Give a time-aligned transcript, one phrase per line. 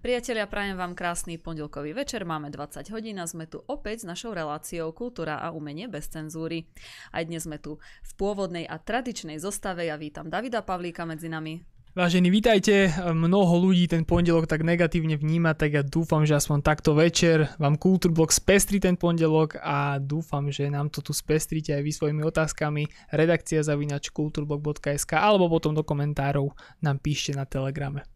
[0.00, 4.32] Priatelia, prajem vám krásny pondelkový večer, máme 20 hodín a sme tu opäť s našou
[4.32, 6.72] reláciou Kultúra a umenie bez cenzúry.
[7.12, 9.84] Aj dnes sme tu v pôvodnej a tradičnej zostave.
[9.84, 11.60] Ja vítam Davida Pavlíka medzi nami.
[11.92, 12.96] Vážení, vítajte.
[13.12, 17.76] Mnoho ľudí ten pondelok tak negatívne vníma, tak ja dúfam, že aspoň takto večer vám
[17.76, 22.88] Kultúrblok spestrí ten pondelok a dúfam, že nám to tu spestríte aj vy svojimi otázkami.
[23.12, 28.08] Redakcia zavinač kulturblog.sk alebo potom do komentárov nám píšte na telegrame.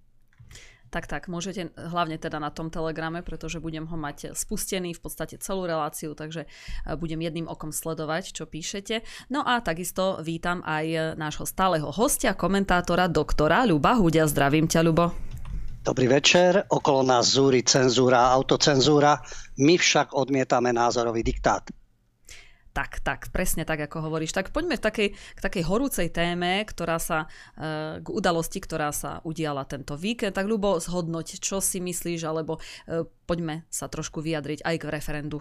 [0.95, 5.43] Tak, tak, môžete hlavne teda na tom telegrame, pretože budem ho mať spustený v podstate
[5.43, 6.49] celú reláciu, takže e,
[6.95, 9.03] budem jedným okom sledovať, čo píšete.
[9.27, 14.31] No a takisto vítam aj nášho stáleho hostia, komentátora, doktora Ľuba Hudia.
[14.31, 15.07] Zdravím ťa, Ľubo.
[15.83, 19.19] Dobrý večer, okolo nás zúri cenzúra autocenzúra,
[19.59, 21.67] my však odmietame názorový diktát.
[22.75, 24.35] Tak, tak, presne tak, ako hovoríš.
[24.35, 29.23] Tak poďme v takej, k takej horúcej téme, ktorá sa, e, k udalosti, ktorá sa
[29.23, 30.35] udiala tento víkend.
[30.35, 35.39] Tak ľubo zhodnoť, čo si myslíš, alebo e, poďme sa trošku vyjadriť aj k referendu.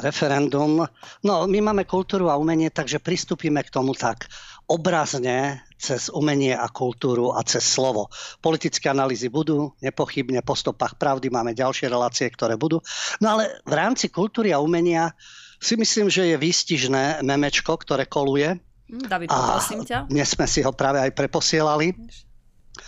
[0.00, 0.88] Referendum.
[1.20, 4.24] No, my máme kultúru a umenie, takže pristúpime k tomu tak
[4.64, 8.08] obrazne cez umenie a kultúru a cez slovo.
[8.40, 12.80] Politické analýzy budú, nepochybne po stopách pravdy máme ďalšie relácie, ktoré budú.
[13.20, 15.12] No ale v rámci kultúry a umenia
[15.62, 18.58] si myslím, že je výstižné memečko, ktoré koluje.
[18.90, 20.10] Hm, David, prosím ťa.
[20.10, 21.94] Dnes sme si ho práve aj preposielali.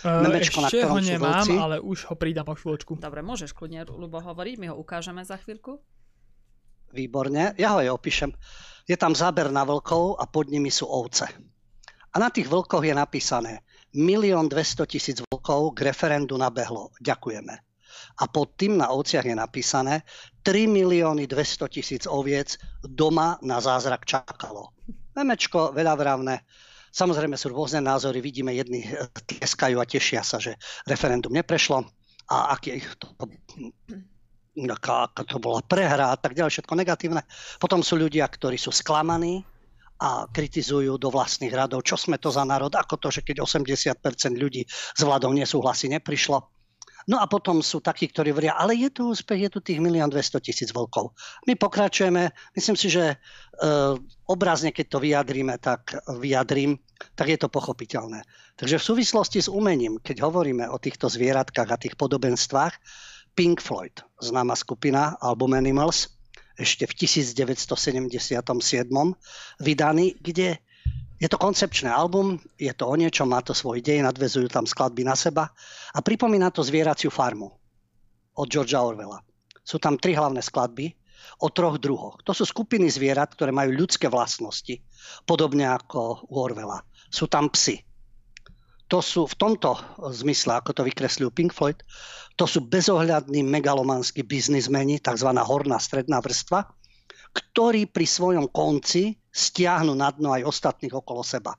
[0.03, 2.99] Uh, memečko, ešte na ho nemám, ale už ho pridám o chvíľočku.
[2.99, 5.79] Dobre, môžeš kľudne, Lubo, hovoriť, my ho ukážeme za chvíľku.
[6.91, 8.33] Výborne, ja ho aj opíšem.
[8.85, 11.29] Je tam záber na vlkov a pod nimi sú ovce.
[12.11, 13.61] A na tých vlkoch je napísané
[13.93, 16.91] milión 200 tisíc vlkov k referendu nabehlo.
[16.97, 17.64] Ďakujeme
[18.15, 20.07] a pod tým na ovciach je napísané
[20.43, 24.71] 3 milióny 200 tisíc oviec doma na zázrak čakalo.
[25.15, 26.43] Memečko veľavravné.
[26.95, 28.87] Samozrejme sú rôzne názory, vidíme jedni
[29.27, 30.55] tleskajú a tešia sa, že
[30.87, 31.83] referendum neprešlo
[32.31, 33.11] a aký to,
[34.71, 37.21] aká to bola prehra a tak ďalej, všetko negatívne.
[37.59, 39.43] Potom sú ľudia, ktorí sú sklamaní,
[39.95, 44.35] a kritizujú do vlastných radov, čo sme to za národ, ako to, že keď 80%
[44.35, 46.54] ľudí s vládou nesúhlasí, neprišlo.
[47.05, 50.09] No a potom sú takí, ktorí hovoria, ale je tu úspech, je tu tých milión
[50.09, 51.13] 200 tisíc vlkov.
[51.45, 53.15] My pokračujeme, myslím si, že e,
[54.25, 56.81] obrazne, keď to vyjadríme, tak vyjadrím,
[57.13, 58.25] tak je to pochopiteľné.
[58.57, 62.73] Takže v súvislosti s umením, keď hovoríme o týchto zvieratkách a tých podobenstvách,
[63.37, 66.15] Pink Floyd, známa skupina, album Animals,
[66.55, 68.39] ešte v 1977
[69.59, 70.57] vydaný, kde
[71.25, 75.01] je to koncepčné album, je to o niečom, má to svoj dej, nadvezujú tam skladby
[75.01, 75.49] na seba
[75.89, 77.49] a pripomína to zvieraciu farmu
[78.37, 79.25] od Georgia Orwella.
[79.65, 80.93] Sú tam tri hlavné skladby
[81.41, 82.21] o troch druhoch.
[82.29, 84.85] To sú skupiny zvierat, ktoré majú ľudské vlastnosti,
[85.25, 86.85] podobne ako u Orwella.
[87.09, 87.81] Sú tam psy.
[88.93, 89.81] To sú v tomto
[90.13, 91.81] zmysle, ako to vykresľujú Pink Floyd,
[92.37, 95.33] to sú bezohľadní megalomanskí biznismeni, tzv.
[95.41, 96.69] horná stredná vrstva,
[97.33, 101.51] ktorí pri svojom konci stiahnu na dno aj ostatných okolo seba.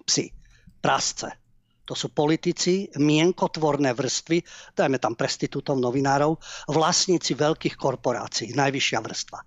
[0.00, 0.32] Psi,
[0.80, 1.28] prasce,
[1.84, 4.40] to sú politici, mienkotvorné vrstvy,
[4.78, 6.38] dajme tam prestitútov, novinárov,
[6.70, 9.38] vlastníci veľkých korporácií, najvyššia vrstva.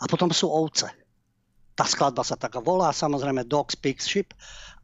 [0.00, 0.86] A potom sú ovce.
[1.74, 4.30] Tá skladba sa tak volá, samozrejme Dogs, Pigs, Ship.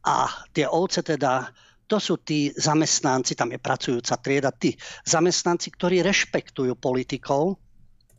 [0.02, 1.54] A tie ovce teda,
[1.86, 4.74] to sú tí zamestnanci, tam je pracujúca trieda, tí
[5.06, 7.62] zamestnanci, ktorí rešpektujú politikov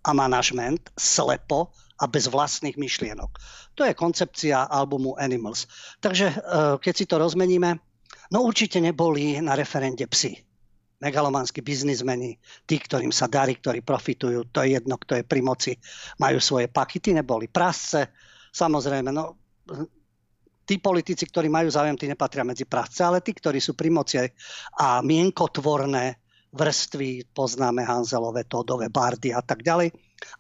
[0.08, 3.32] a manažment slepo a bez vlastných myšlienok.
[3.80, 5.68] To je koncepcia albumu Animals.
[6.04, 6.36] Takže e,
[6.80, 7.70] keď si to rozmeníme,
[8.36, 10.36] no určite neboli na referende psi.
[11.00, 15.72] Megalománsky biznismeni, tí, ktorým sa darí, ktorí profitujú, to je jedno, kto je pri moci,
[16.20, 18.16] majú svoje pakity, neboli prasce.
[18.56, 19.36] Samozrejme, no,
[20.66, 24.24] tí politici, ktorí majú záujem, tí nepatria medzi prasce, ale tí, ktorí sú pri moci
[24.80, 26.20] a mienkotvorné
[26.56, 29.92] vrstvy, poznáme Hanzelové, Todové, Bardy a tak ďalej,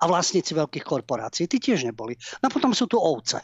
[0.01, 1.45] a vlastníci veľkých korporácií.
[1.47, 2.15] Tí tiež neboli.
[2.41, 3.41] No potom sú tu ovce.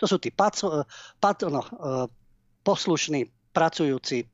[0.00, 0.84] To sú tí paco,
[1.20, 1.70] pat, no, e,
[2.64, 4.24] poslušní, pracujúci,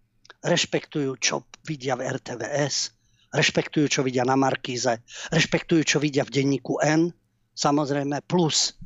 [0.47, 2.95] rešpektujú, čo vidia v RTVS,
[3.35, 5.03] rešpektujú, čo vidia na Markíze,
[5.35, 7.11] rešpektujú, čo vidia v denníku N,
[7.59, 8.79] samozrejme, plus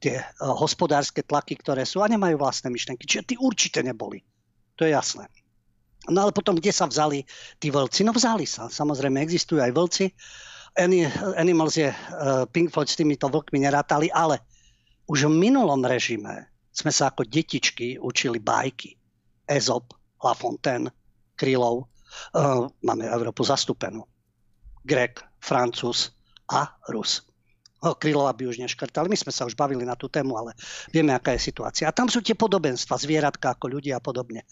[0.00, 3.04] tie e, hospodárske tlaky, ktoré sú a nemajú vlastné myšlenky.
[3.04, 4.24] Čiže tí určite neboli.
[4.80, 5.28] To je jasné.
[6.06, 7.26] No ale potom, kde sa vzali
[7.58, 8.06] tí vlci?
[8.06, 8.70] No vzali sa.
[8.70, 10.04] Samozrejme, existujú aj vlci,
[11.36, 14.44] Animals je, uh, Pink Floyd s týmito vlkmi nerátali, ale
[15.08, 18.92] už v minulom režime sme sa ako detičky učili bajky.
[19.48, 20.92] Ezop, La Fontaine,
[21.32, 21.88] Krylov.
[22.36, 24.04] Uh, máme Európu zastúpenú.
[24.84, 26.12] Grek, Francúz
[26.52, 27.24] a Rus.
[27.80, 29.08] No, Krylova by už neškrtali.
[29.08, 30.56] My sme sa už bavili na tú tému, ale
[30.92, 31.86] vieme, aká je situácia.
[31.88, 34.44] A tam sú tie podobenstva, zvieratka ako ľudia a podobne.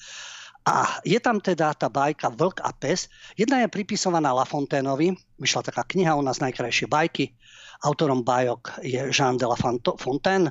[0.64, 3.12] A je tam teda tá bajka Vlk a pes.
[3.36, 7.36] Jedna je pripisovaná Lafonténovi, vyšla taká kniha u nás najkrajšie bajky.
[7.84, 9.60] Autorom bajok je Jean de la
[10.00, 10.48] Fontaine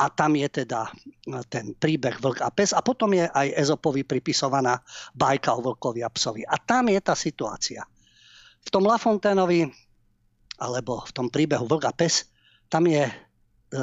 [0.00, 0.88] a tam je teda
[1.52, 4.80] ten príbeh Vlk a pes a potom je aj Ezopovi pripisovaná
[5.12, 6.48] bajka o vlkovi a psovi.
[6.48, 7.84] A tam je tá situácia.
[8.64, 9.68] V tom Lafonténovi
[10.64, 12.24] alebo v tom príbehu Vlk a pes
[12.72, 13.12] tam je e,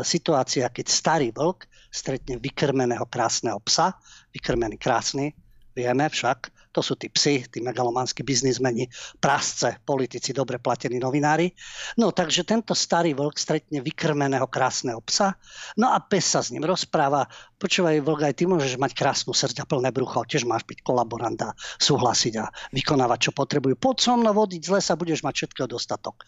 [0.01, 3.93] situácia, keď starý vlk stretne vykrmeného krásneho psa,
[4.33, 5.37] vykrmený krásny,
[5.79, 11.49] vieme však, to sú tí psi, tí megalománsky biznismeni, prasce, politici, dobre platení novinári.
[11.97, 15.39] No takže tento starý vlk stretne vykrmeného krásneho psa,
[15.79, 17.25] no a pes sa s ním rozpráva,
[17.57, 21.55] počúvaj vlk, aj ty môžeš mať krásnu srdť a plné brucho, tiež máš byť kolaboranta,
[21.81, 22.45] súhlasiť a
[22.75, 23.79] vykonávať, čo potrebujú.
[23.79, 26.27] Poď so mnou vodiť z lesa, budeš mať všetkého dostatok.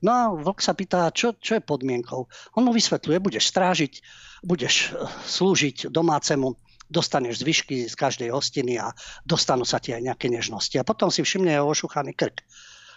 [0.00, 2.24] No a vlk sa pýta, čo, čo je podmienkou.
[2.56, 3.92] On mu vysvetľuje, budeš strážiť,
[4.44, 6.56] budeš eh, slúžiť domácemu,
[6.90, 8.90] dostaneš zvyšky z každej hostiny a
[9.22, 10.74] dostanú sa ti aj nejaké nežnosti.
[10.76, 12.42] A potom si všimne jeho ošuchaný krk.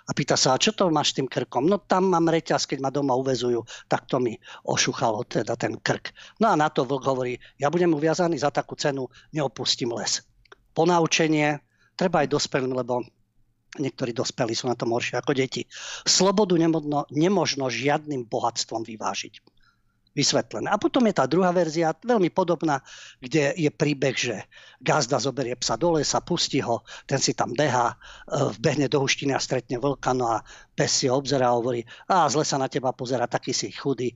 [0.03, 1.63] A pýta sa, a čo to máš s tým krkom?
[1.63, 4.35] No tam mám reťaz, keď ma doma uvezujú, tak to mi
[4.67, 6.11] ošuchalo teda ten krk.
[6.43, 10.19] No a na to vlk hovorí, ja budem uviazaný za takú cenu, neopustím les.
[10.75, 11.63] Ponaučenie,
[11.95, 13.07] treba aj dospelým, lebo
[13.79, 15.63] niektorí dospelí sú na tom horšie ako deti.
[16.03, 19.52] Slobodu nemožno, nemožno žiadnym bohatstvom vyvážiť
[20.13, 20.69] vysvetlené.
[20.69, 22.79] A potom je tá druhá verzia, veľmi podobná,
[23.17, 24.45] kde je príbeh, že
[24.77, 27.95] gazda zoberie psa do lesa, pustí ho, ten si tam beha, e,
[28.57, 30.45] vbehne do huštiny a stretne vlka, no a
[30.77, 34.13] pes si ho obzerá a hovorí, a zle sa na teba pozera, taký si chudý,
[34.13, 34.15] e,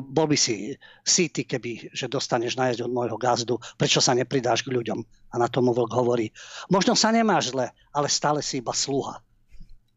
[0.00, 0.72] bol by si
[1.04, 5.00] síty, keby, že dostaneš nájsť od môjho gazdu, prečo sa nepridáš k ľuďom?
[5.32, 6.32] A na tomu vlk hovorí,
[6.72, 9.20] možno sa nemáš zle, ale stále si iba sluha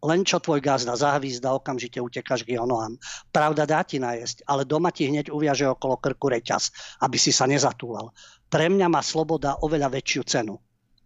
[0.05, 3.01] len čo tvoj gazda zahvízda, okamžite utekáš k jeho nohám.
[3.33, 6.69] Pravda dá ti najesť, ale doma ti hneď uviaže okolo krku reťaz,
[7.01, 8.13] aby si sa nezatúlal.
[8.47, 10.55] Pre mňa má sloboda oveľa väčšiu cenu.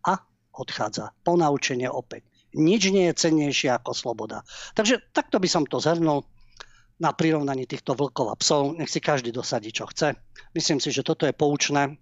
[0.03, 0.19] A
[0.53, 1.15] odchádza.
[1.23, 2.27] Ponaučenie opäť.
[2.51, 4.43] Nič nie je cennejšie ako sloboda.
[4.75, 6.27] Takže takto by som to zhrnul
[6.99, 8.75] na prirovnaní týchto vlkov a psov.
[8.75, 10.13] Nech si každý dosadí, čo chce.
[10.51, 11.95] Myslím si, že toto je poučné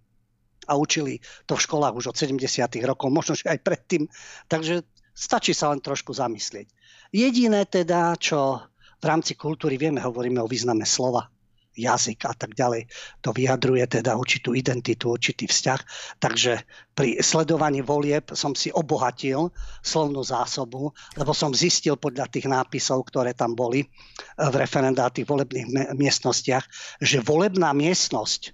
[0.67, 2.41] a učili to v školách už od 70.
[2.83, 4.09] rokov, možno aj predtým.
[4.49, 4.83] Takže
[5.13, 6.78] stačí sa len trošku zamyslieť.
[7.09, 8.61] Jediné teda, čo
[9.01, 11.25] v rámci kultúry vieme, hovoríme o význame slova,
[11.73, 12.85] jazyk a tak ďalej.
[13.23, 15.79] To vyjadruje teda určitú identitu, určitý vzťah.
[16.19, 16.61] Takže
[16.93, 19.49] pri sledovaní volieb som si obohatil
[19.81, 23.87] slovnú zásobu, lebo som zistil podľa tých nápisov, ktoré tam boli
[24.35, 26.65] v referendátých volebných miestnostiach,
[26.99, 28.53] že volebná miestnosť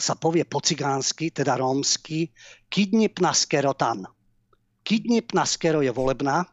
[0.00, 2.32] sa povie po cigánsky, teda rómsky,
[2.72, 4.08] Kidnipna Skerotan.
[4.82, 6.48] Kidnipna Skero je volebná,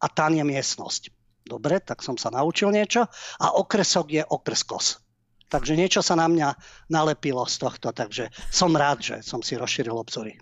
[0.00, 1.02] a tam je miestnosť.
[1.44, 3.04] Dobre, tak som sa naučil niečo
[3.40, 5.00] a okresok je okreskos.
[5.50, 6.54] Takže niečo sa na mňa
[6.94, 10.38] nalepilo z tohto, takže som rád, že som si rozšíril obzory.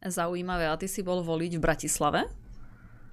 [0.00, 2.20] Zaujímavé, a ty si bol voliť v Bratislave?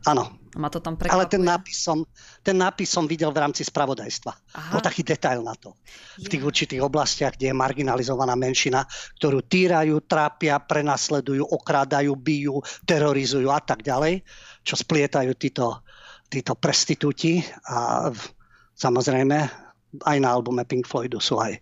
[0.07, 0.39] Áno.
[0.56, 1.13] Ma to tam prekvapuje.
[1.19, 2.07] Ale ten nápis, som,
[2.39, 4.31] ten nápis som videl v rámci spravodajstva.
[4.56, 4.71] Aha.
[4.71, 5.75] Bol taký detail na to.
[6.15, 8.88] V tých určitých oblastiach, kde je marginalizovaná menšina,
[9.19, 14.24] ktorú týrajú, trápia, prenasledujú, okrádajú, bijú, terorizujú a tak ďalej
[14.68, 15.88] čo splietajú títo,
[16.28, 17.40] títo prestitúti
[17.72, 18.12] a
[18.75, 19.68] samozrejme
[20.04, 21.60] aj na albume Pink Floydu sú aj e,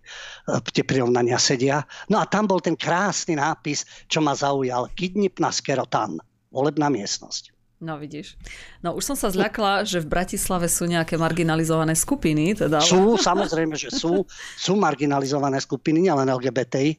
[0.74, 1.86] tie prirovnania sedia.
[2.10, 4.90] No a tam bol ten krásny nápis, čo ma zaujal.
[4.98, 6.18] Kidnip na Skerotan,
[6.50, 7.54] volebná miestnosť.
[7.76, 8.40] No vidíš.
[8.80, 12.56] No už som sa zľakla, že v Bratislave sú nejaké marginalizované skupiny.
[12.56, 12.80] Teda.
[12.80, 14.24] Sú, samozrejme, že sú.
[14.56, 16.96] Sú marginalizované skupiny, nielen LGBTI.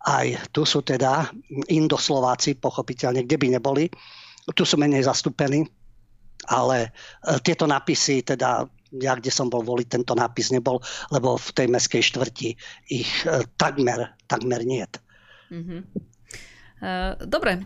[0.00, 1.28] Aj tu sú teda
[1.72, 3.88] Indoslováci, pochopiteľne, kde by neboli
[4.54, 5.68] tu sú menej zastúpení,
[6.48, 10.82] ale e, tieto nápisy, teda ja, kde som bol voliť, tento nápis nebol,
[11.14, 12.56] lebo v tej meskej štvrti
[12.90, 14.98] ich e, takmer, takmer niet.
[15.50, 15.82] Mm-hmm.
[17.28, 17.60] Dobre,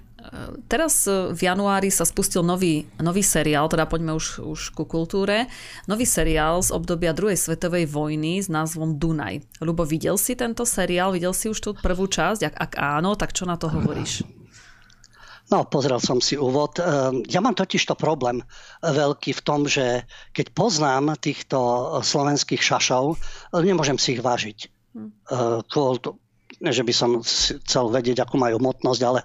[0.67, 5.47] teraz v januári sa spustil nový, nový seriál, teda poďme už, už ku kultúre.
[5.87, 9.47] Nový seriál z obdobia druhej svetovej vojny s názvom Dunaj.
[9.63, 11.15] Lubo, videl si tento seriál?
[11.15, 12.43] Videl si už tú prvú časť?
[12.43, 14.27] Ak, ak áno, tak čo na to hovoríš?
[15.53, 16.81] No, pozrel som si úvod.
[16.81, 18.41] Ehm, ja mám totiž to problém
[18.81, 21.59] veľký v tom, že keď poznám týchto
[22.01, 23.21] slovenských šašov,
[23.53, 24.59] nemôžem si ich vážiť.
[24.95, 25.11] Hm.
[25.69, 25.99] Kvôli
[26.65, 29.21] že by som chcel vedieť, akú majú hmotnosť, ale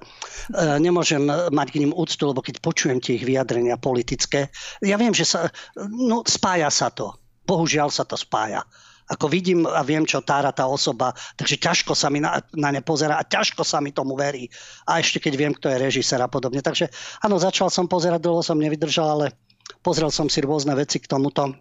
[0.81, 4.49] nemôžem mať k ním úctu, lebo keď počujem tie ich vyjadrenia politické,
[4.81, 5.47] ja viem, že sa,
[5.77, 7.15] no, spája sa to.
[7.45, 8.65] Bohužiaľ sa to spája
[9.09, 12.85] ako vidím a viem, čo tára tá osoba, takže ťažko sa mi na, na ne
[12.85, 14.45] pozera a ťažko sa mi tomu verí.
[14.85, 16.61] A ešte keď viem, kto je režisér a podobne.
[16.61, 16.93] Takže
[17.25, 19.33] áno, začal som pozerať, dlho som nevydržal, ale
[19.81, 21.57] pozrel som si rôzne veci k tomuto.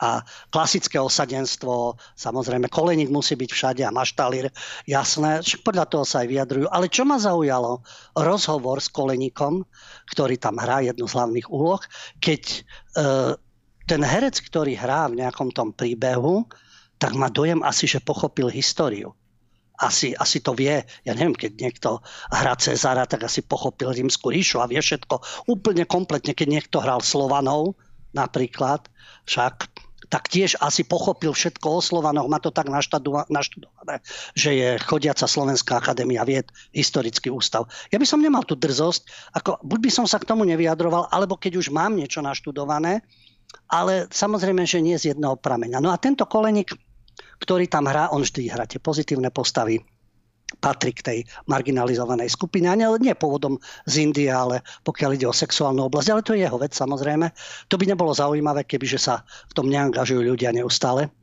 [0.00, 4.48] a klasické osadenstvo, samozrejme koleník musí byť všade a maštalír,
[4.88, 6.66] jasné, však podľa toho sa aj vyjadrujú.
[6.72, 7.84] Ale čo ma zaujalo,
[8.16, 9.60] rozhovor s koleníkom,
[10.08, 11.84] ktorý tam hrá jednu z hlavných úloh,
[12.16, 12.58] keď e,
[13.90, 16.46] ten herec, ktorý hrá v nejakom tom príbehu,
[17.02, 19.10] tak má dojem asi, že pochopil históriu.
[19.82, 21.90] Asi, asi to vie, ja neviem, keď niekto
[22.30, 27.02] hrá Cezara, tak asi pochopil rímsku ríšu a vie všetko úplne kompletne, keď niekto hral
[27.02, 27.74] Slovanov
[28.14, 28.86] napríklad,
[29.26, 29.72] však
[30.10, 34.02] tak tiež asi pochopil všetko o Slovanoch, má to tak naštudované,
[34.34, 37.70] že je chodiaca Slovenská akadémia vied, historický ústav.
[37.94, 41.38] Ja by som nemal tú drzosť, ako, buď by som sa k tomu nevyjadroval, alebo
[41.38, 43.06] keď už mám niečo naštudované,
[43.70, 45.78] ale samozrejme, že nie z jedného prameňa.
[45.78, 46.74] No a tento koleník,
[47.38, 49.78] ktorý tam hrá, on vždy hrá tie pozitívne postavy,
[50.58, 52.66] patrí k tej marginalizovanej skupine.
[52.66, 56.08] A nie, nie pôvodom z Indie, ale pokiaľ ide o sexuálnu oblasť.
[56.10, 57.30] Ale to je jeho vec samozrejme.
[57.70, 61.14] To by nebolo zaujímavé, kebyže sa v tom neangažujú ľudia neustále.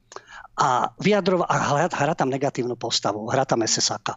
[0.58, 3.28] A, vyjadrova, a hrá, hrá tam negatívnu postavu.
[3.28, 4.16] Hrá tam SSAK.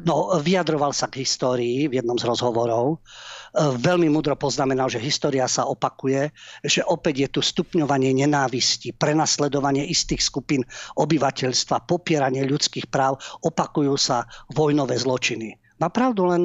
[0.00, 3.02] No, vyjadroval sa k histórii v jednom z rozhovorov
[3.50, 6.30] E, veľmi mudro poznamenal, že história sa opakuje,
[6.62, 10.62] že opäť je tu stupňovanie nenávisti, prenasledovanie istých skupín
[10.94, 15.58] obyvateľstva, popieranie ľudských práv, opakujú sa vojnové zločiny.
[15.82, 16.42] Má pravdu len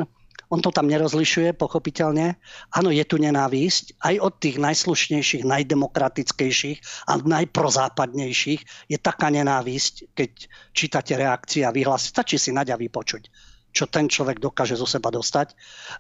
[0.50, 2.38] on to tam nerozlišuje, pochopiteľne.
[2.74, 8.92] Áno, je tu nenávisť aj od tých najslušnejších, najdemokratickejších a najprozápadnejších.
[8.92, 10.32] Je taká nenávisť, keď
[10.76, 12.14] čítate reakcie a vyhlasy.
[12.14, 15.52] Stačí si naďa vypočuť čo ten človek dokáže zo seba dostať.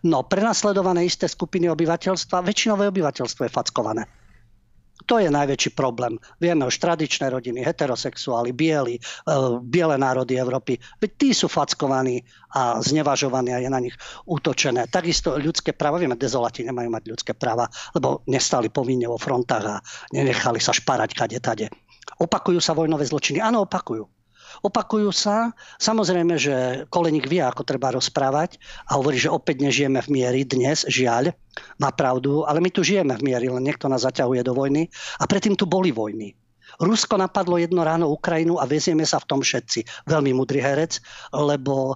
[0.08, 4.08] No, prenasledované isté skupiny obyvateľstva, väčšinové obyvateľstvo je fackované.
[5.05, 6.17] To je najväčší problém.
[6.41, 9.01] Vieme už tradičné rodiny, heterosexuáli, bieli, e,
[9.62, 10.81] biele národy Európy.
[10.97, 12.25] Veď tí sú fackovaní
[12.57, 13.93] a znevažovaní a je na nich
[14.25, 14.89] útočené.
[14.89, 19.75] Takisto ľudské práva, vieme, dezolati nemajú mať ľudské práva, lebo nestali povinne vo frontách a
[20.15, 21.67] nenechali sa šparať kade tade.
[22.17, 23.43] Opakujú sa vojnové zločiny?
[23.43, 24.14] Áno, opakujú
[24.63, 25.51] opakujú sa.
[25.81, 26.55] Samozrejme, že
[26.93, 31.33] Koleník vie, ako treba rozprávať a hovorí, že opäť nežijeme v miery dnes, žiaľ,
[31.81, 34.88] má pravdu, ale my tu žijeme v miery, len niekto nás zaťahuje do vojny
[35.19, 36.38] a predtým tu boli vojny.
[36.79, 40.08] Rusko napadlo jedno ráno Ukrajinu a vezieme sa v tom všetci.
[40.10, 41.00] Veľmi mudrý herec,
[41.32, 41.96] lebo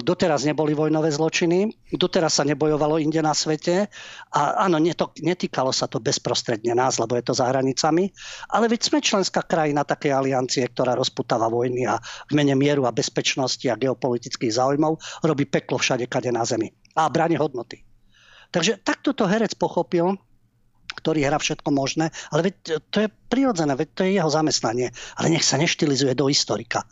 [0.00, 3.92] doteraz neboli vojnové zločiny, doteraz sa nebojovalo inde na svete
[4.32, 4.80] a áno,
[5.20, 8.08] netýkalo sa to bezprostredne nás, lebo je to za hranicami,
[8.52, 12.96] ale veď sme členská krajina takej aliancie, ktorá rozputáva vojny a v mene mieru a
[12.96, 14.96] bezpečnosti a geopolitických záujmov
[15.28, 17.84] robí peklo všade, kade na zemi a bráni hodnoty.
[18.54, 20.16] Takže takto to herec pochopil
[20.96, 24.88] ktorý hrá všetko možné, ale veď to je prirodzené, veď to je jeho zamestnanie.
[25.20, 26.82] Ale nech sa neštilizuje do historika.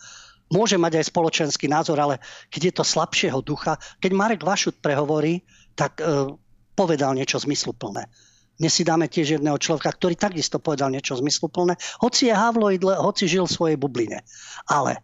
[0.52, 2.20] Môže mať aj spoločenský názor, ale
[2.52, 5.40] keď je to slabšieho ducha, keď Marek Vašut prehovorí,
[5.72, 6.30] tak e,
[6.76, 8.06] povedal niečo zmysluplné.
[8.54, 13.26] Dnes si dáme tiež jedného človeka, ktorý takisto povedal niečo zmysluplné, hoci je havloid, hoci
[13.26, 14.22] žil v svojej bubline.
[14.70, 15.02] Ale,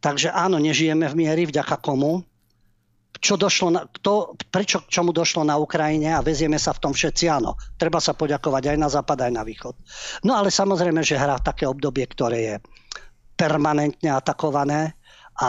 [0.00, 2.24] takže áno, nežijeme v miery, vďaka komu?
[3.20, 6.92] Čo došlo na, to, prečo k čomu došlo na Ukrajine a vezieme sa v tom
[6.92, 7.56] všetci, áno.
[7.76, 9.74] Treba sa poďakovať aj na západ, aj na východ.
[10.24, 12.54] No ale samozrejme, že hrá také obdobie, ktoré je
[13.36, 14.96] permanentne atakované
[15.36, 15.48] a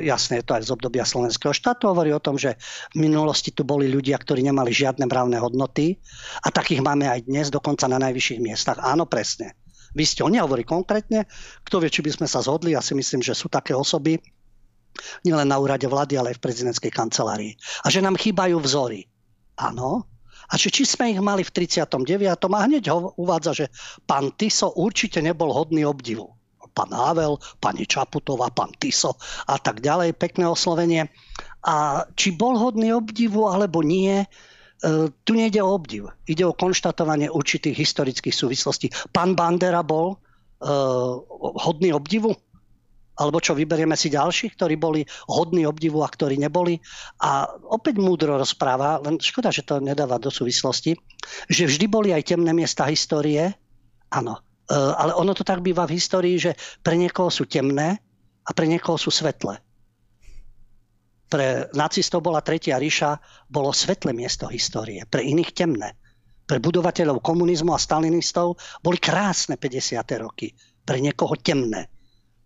[0.00, 2.56] e, jasne je to aj z obdobia slovenského štátu, hovorí o tom, že
[2.96, 6.00] v minulosti tu boli ľudia, ktorí nemali žiadne mravné hodnoty
[6.40, 8.80] a takých máme aj dnes, dokonca na najvyšších miestach.
[8.80, 9.60] Áno, presne.
[9.92, 11.28] Vy ste, on nehovorí konkrétne,
[11.66, 14.22] kto vie, či by sme sa zhodli, ja si myslím, že sú také osoby,
[15.26, 17.52] nielen na úrade vlády, ale aj v prezidentskej kancelárii.
[17.84, 19.06] A že nám chýbajú vzory.
[19.60, 20.08] Áno.
[20.50, 21.94] A že či sme ich mali v 39.
[22.26, 23.66] a hneď ho uvádza, že
[24.02, 26.34] pán Tiso určite nebol hodný obdivu.
[26.70, 31.06] Pán Havel, pani Čaputová, pán Tiso a tak ďalej, pekné oslovenie.
[31.66, 34.26] A či bol hodný obdivu alebo nie, e,
[35.22, 36.10] tu nejde o obdiv.
[36.26, 38.90] Ide o konštatovanie určitých historických súvislostí.
[39.10, 40.18] Pán Bandera bol
[40.60, 41.20] uh,
[41.62, 42.36] hodný obdivu?
[43.20, 46.80] Alebo čo, vyberieme si ďalších, ktorí boli hodní obdivu a ktorí neboli.
[47.20, 50.96] A opäť múdro rozpráva, len škoda, že to nedáva do súvislosti,
[51.52, 53.52] že vždy boli aj temné miesta histórie,
[54.08, 58.00] áno, e, ale ono to tak býva v histórii, že pre niekoho sú temné
[58.40, 59.60] a pre niekoho sú svetlé.
[61.30, 63.20] Pre nacistov bola Tretia ríša,
[63.52, 65.94] bolo svetlé miesto histórie, pre iných temné.
[66.48, 70.02] Pre budovateľov komunizmu a stalinistov boli krásne 50.
[70.18, 70.50] roky,
[70.82, 71.99] pre niekoho temné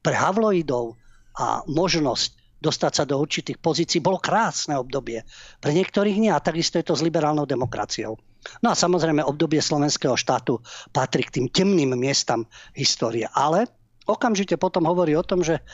[0.04, 1.00] pre havloidov
[1.40, 5.24] a možnosť dostať sa do určitých pozícií bolo krásne obdobie.
[5.60, 8.16] Pre niektorých nie a takisto je to s liberálnou demokraciou.
[8.60, 10.60] No a samozrejme obdobie slovenského štátu
[10.92, 12.44] patrí k tým temným miestam
[12.76, 13.24] histórie.
[13.32, 13.68] Ale
[14.04, 15.64] okamžite potom hovorí o tom, že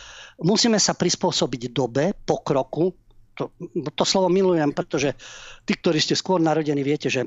[0.43, 2.95] musíme sa prispôsobiť dobe, pokroku.
[3.39, 3.51] To,
[3.95, 5.15] to slovo milujem, pretože
[5.67, 7.27] tí, ktorí ste skôr narodení, viete, že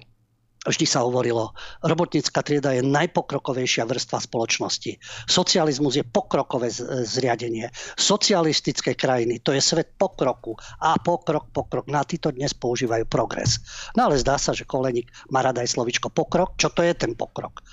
[0.67, 1.51] vždy sa hovorilo,
[1.83, 4.99] robotnícka trieda je najpokrokovejšia vrstva spoločnosti.
[5.27, 6.71] Socializmus je pokrokové
[7.03, 7.67] zriadenie.
[7.99, 10.55] Socialistické krajiny, to je svet pokroku.
[10.79, 11.85] A pokrok, pokrok.
[11.91, 13.59] Na títo dnes používajú progres.
[13.95, 16.55] No ale zdá sa, že Koleník má rada aj slovičko pokrok.
[16.55, 17.63] Čo to je ten pokrok?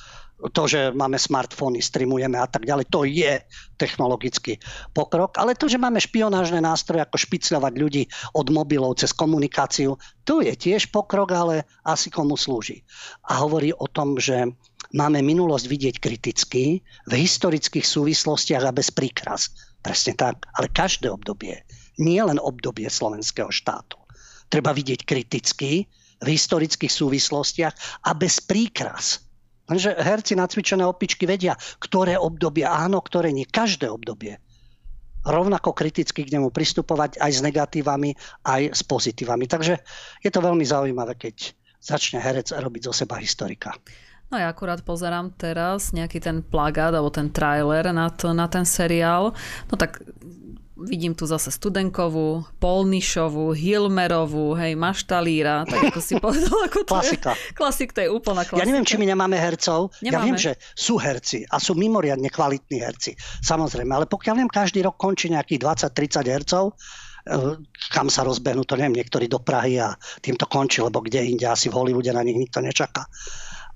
[0.49, 3.37] To, že máme smartfóny, streamujeme a tak ďalej, to je
[3.77, 4.57] technologický
[4.97, 5.37] pokrok.
[5.37, 10.57] Ale to, že máme špionážne nástroje, ako špicľovať ľudí od mobilov cez komunikáciu, to je
[10.57, 12.81] tiež pokrok, ale asi komu slúži.
[13.29, 14.49] A hovorí o tom, že
[14.97, 19.53] máme minulosť vidieť kriticky, v historických súvislostiach a bez príkras.
[19.85, 20.49] Presne tak.
[20.57, 21.61] Ale každé obdobie,
[22.01, 24.01] nie len obdobie slovenského štátu.
[24.49, 25.87] Treba vidieť kriticky,
[26.21, 29.30] v historických súvislostiach a bez príkras
[29.71, 33.47] Lenže herci na cvičené opičky vedia, ktoré obdobie áno, ktoré nie.
[33.47, 34.43] Každé obdobie.
[35.23, 39.47] Rovnako kriticky k nemu pristupovať aj s negatívami, aj s pozitívami.
[39.47, 39.79] Takže
[40.27, 43.73] je to veľmi zaujímavé, keď začne herec robiť zo seba historika.
[44.31, 48.63] No ja akurát pozerám teraz nejaký ten plagát alebo ten trailer na, to, na ten
[48.63, 49.35] seriál.
[49.67, 49.99] No tak
[50.81, 56.57] vidím tu zase Studenkovú, Polnišovú, Hilmerovú, hej, Maštalíra, tak ako si povedal.
[56.67, 57.31] Ako to klasika.
[57.37, 58.65] Je, klasik, to je úplná klasika.
[58.65, 59.93] Ja neviem, či my nemáme hercov.
[60.01, 60.13] Nemáme.
[60.13, 63.13] Ja viem, že sú herci a sú mimoriadne kvalitní herci.
[63.45, 67.61] Samozrejme, ale pokiaľ viem, každý rok končí nejakých 20-30 hercov, eh,
[67.93, 69.93] kam sa rozbehnú, to neviem, niektorí do Prahy a
[70.25, 73.05] týmto končí, lebo kde inde asi v Hollywoode na nich nikto nečaká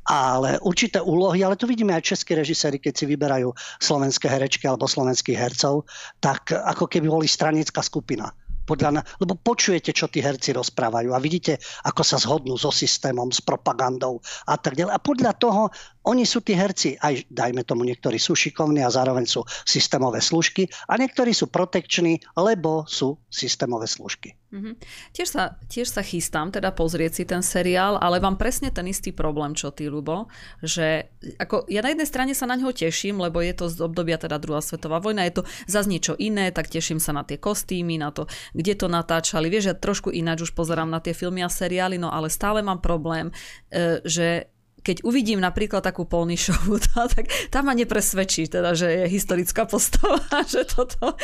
[0.05, 3.49] ale určité úlohy, ale tu vidíme aj české režiséry, keď si vyberajú
[3.81, 5.89] slovenské herečky alebo slovenských hercov,
[6.21, 8.33] tak ako keby boli stranická skupina
[8.65, 13.45] podľa, lebo počujete, čo tí herci rozprávajú a vidíte, ako sa zhodnú so systémom, s
[13.45, 14.93] propagandou a tak ďalej.
[14.97, 15.63] A podľa toho
[16.09, 20.69] oni sú tí herci, aj dajme tomu, niektorí sú šikovní a zároveň sú systémové služky
[20.89, 24.33] a niektorí sú protekční, lebo sú systémové služky.
[24.55, 24.75] Mm-hmm.
[25.11, 29.11] Tiež, sa, tiež sa chystám teda pozrieť si ten seriál, ale mám presne ten istý
[29.11, 30.31] problém, čo ty, Lubo,
[30.63, 31.11] že
[31.43, 34.39] ako ja na jednej strane sa na ňo teším, lebo je to z obdobia teda
[34.39, 38.15] druhá svetová vojna, je to zase niečo iné, tak teším sa na tie kostýmy, na
[38.15, 39.51] to, kde to natáčali.
[39.51, 42.79] Vieš, ja trošku ináč už pozerám na tie filmy a seriály, no ale stále mám
[42.79, 43.35] problém,
[43.75, 44.54] e, že
[44.85, 46.77] keď uvidím napríklad takú Polnišovu,
[47.17, 50.21] tak tá ma nepresvedčí, teda, že je historická postava,
[50.53, 51.17] že toto...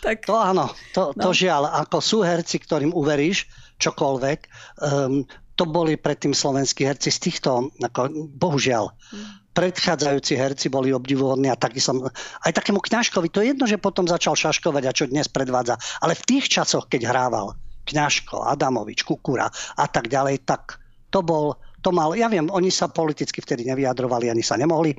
[0.00, 0.30] Tak...
[0.30, 1.22] To áno, to, no.
[1.26, 3.50] to žiaľ, ako sú herci, ktorým uveríš
[3.82, 4.38] čokoľvek,
[4.86, 5.26] um,
[5.58, 9.50] to boli predtým slovenskí herci z týchto, ako, bohužiaľ, mm.
[9.58, 12.06] predchádzajúci herci boli obdivuhodní a taký som,
[12.46, 16.14] aj takému kňažkovi, to je jedno, že potom začal šaškovať a čo dnes predvádza, ale
[16.14, 20.76] v tých časoch, keď hrával Kňažko, Adamovič, Kukura a tak ďalej, tak
[21.08, 21.56] to bol
[21.88, 24.92] to mal, ja viem, oni sa politicky vtedy nevyjadrovali, ani sa nemohli,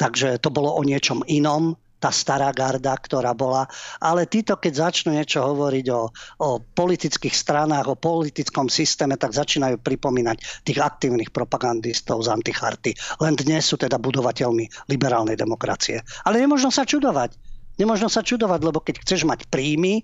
[0.00, 3.68] takže to bolo o niečom inom, tá stará garda, ktorá bola.
[4.00, 6.08] Ale títo, keď začnú niečo hovoriť o,
[6.40, 12.96] o politických stranách, o politickom systéme, tak začínajú pripomínať tých aktívnych propagandistov z anticharty.
[13.20, 16.00] Len dnes sú teda budovateľmi liberálnej demokracie.
[16.24, 17.36] Ale nemôžno sa čudovať.
[17.76, 20.00] Nemožno sa čudovať, lebo keď chceš mať príjmy,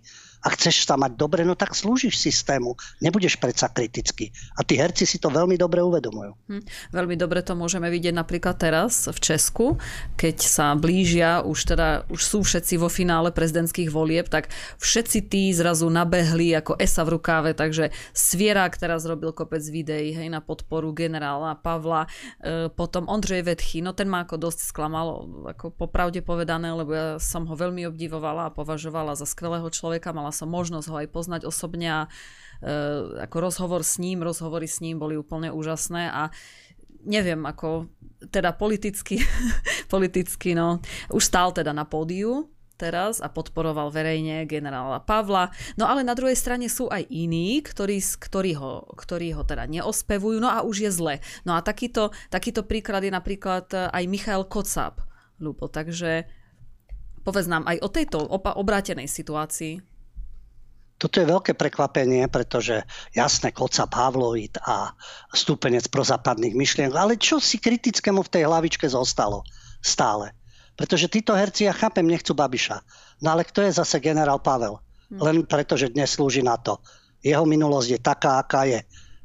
[0.47, 2.79] a chceš sa mať dobre, no tak slúžiš systému.
[3.03, 4.31] Nebudeš predsa kritický.
[4.55, 6.39] A tí herci si to veľmi dobre uvedomujú.
[6.47, 6.63] Hm.
[6.95, 9.75] Veľmi dobre to môžeme vidieť napríklad teraz v Česku,
[10.15, 15.51] keď sa blížia, už teda už sú všetci vo finále prezidentských volieb, tak všetci tí
[15.51, 20.95] zrazu nabehli ako esa v rukáve, takže Svierák teraz robil kopec videí hej, na podporu
[20.95, 22.07] generála Pavla,
[22.39, 25.27] e, potom Ondřej Vetchy, no ten ma ako dosť sklamal,
[25.59, 30.36] ako popravde povedané, lebo ja som ho veľmi obdivovala a považovala za skvelého človeka, mala
[30.37, 32.09] som možnosť ho aj poznať osobne a e,
[33.25, 36.29] ako rozhovor s ním, rozhovory s ním boli úplne úžasné a
[37.09, 37.89] neviem, ako
[38.29, 39.25] teda politicky,
[39.95, 45.51] politicky, no, už stál teda na pódiu, teraz a podporoval verejne generála Pavla.
[45.81, 50.39] No ale na druhej strane sú aj iní, ktorí, ktorí, ho, ktorí ho teda neospevujú,
[50.39, 51.15] no a už je zle.
[51.49, 55.03] No a takýto, takýto príklad je napríklad aj Michal Kocap,
[55.41, 55.73] Lupo.
[55.73, 56.29] Takže
[57.25, 59.96] povedz nám aj o tejto opa- obrátenej situácii.
[60.97, 62.81] Toto je veľké prekvapenie, pretože
[63.13, 64.97] jasné, koca Pavloid a
[65.29, 69.45] stúpenec prozápadných myšlienok, ale čo si kritickému v tej hlavičke zostalo
[69.85, 70.33] stále?
[70.73, 72.81] Pretože títo herci, ja chápem, nechcú Babiša.
[73.25, 74.81] No ale kto je zase generál Pavel?
[75.13, 75.21] Hm.
[75.21, 76.81] Len preto, že dnes slúži na to.
[77.21, 78.81] Jeho minulosť je taká, aká je.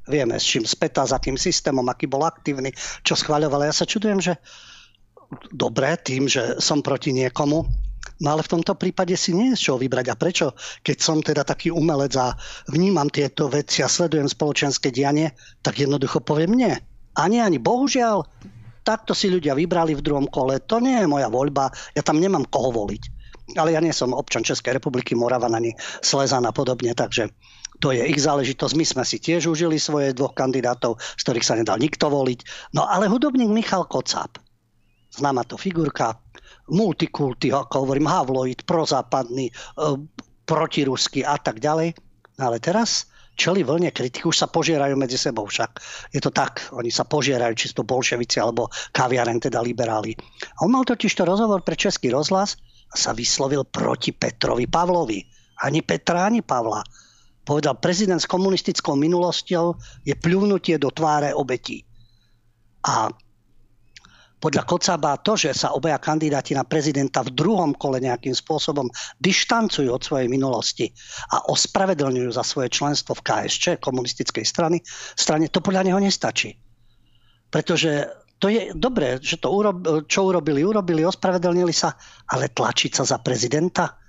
[0.08, 3.68] Vieme, s čím spätá, za akým systémom, aký bol aktívny, čo schváľoval.
[3.68, 4.40] Ja sa čudujem, že
[5.56, 7.64] dobre, tým, že som proti niekomu,
[8.22, 10.14] No ale v tomto prípade si nie je čo vybrať.
[10.14, 10.54] A prečo?
[10.86, 12.38] Keď som teda taký umelec a
[12.70, 15.34] vnímam tieto veci a sledujem spoločenské dianie,
[15.66, 16.74] tak jednoducho poviem nie.
[17.18, 17.58] Ani, ani.
[17.58, 18.22] Bohužiaľ,
[18.86, 20.62] takto si ľudia vybrali v druhom kole.
[20.70, 21.74] To nie je moja voľba.
[21.98, 23.04] Ja tam nemám koho voliť.
[23.58, 25.74] Ale ja nie som občan Českej republiky, Moravan ani
[26.06, 27.34] Slezan a podobne, takže
[27.82, 28.74] to je ich záležitosť.
[28.78, 32.72] My sme si tiež užili svoje dvoch kandidátov, z ktorých sa nedal nikto voliť.
[32.78, 34.38] No ale hudobník Michal Kocáb,
[35.10, 36.22] známa to figurka,
[36.72, 39.54] multikulty, ako hovorím, havloid, prozápadný, e,
[40.48, 41.94] protiruský a tak ďalej.
[42.40, 45.82] No ale teraz čeli vlne kritiky, už sa požierajú medzi sebou však.
[46.16, 50.16] Je to tak, oni sa požierajú, či to bolševici alebo kaviaren, teda liberáli.
[50.60, 52.60] A on mal totiž to rozhovor pre Český rozhlas
[52.92, 55.24] a sa vyslovil proti Petrovi Pavlovi.
[55.62, 56.82] Ani Petra, ani Pavla.
[57.42, 59.74] Povedal, prezident s komunistickou minulosťou
[60.06, 61.82] je pľúvnutie do tváre obetí.
[62.86, 63.10] A
[64.42, 68.90] podľa Kocaba to, že sa obaja kandidáti na prezidenta v druhom kole nejakým spôsobom
[69.22, 70.90] dištancujú od svojej minulosti
[71.30, 74.82] a ospravedlňujú za svoje členstvo v KSČ, komunistickej strany,
[75.14, 76.58] strane, to podľa neho nestačí.
[77.54, 78.10] Pretože
[78.42, 81.94] to je dobré, že to urob, čo urobili, urobili, ospravedlnili sa,
[82.34, 84.01] ale tlačiť sa za prezidenta?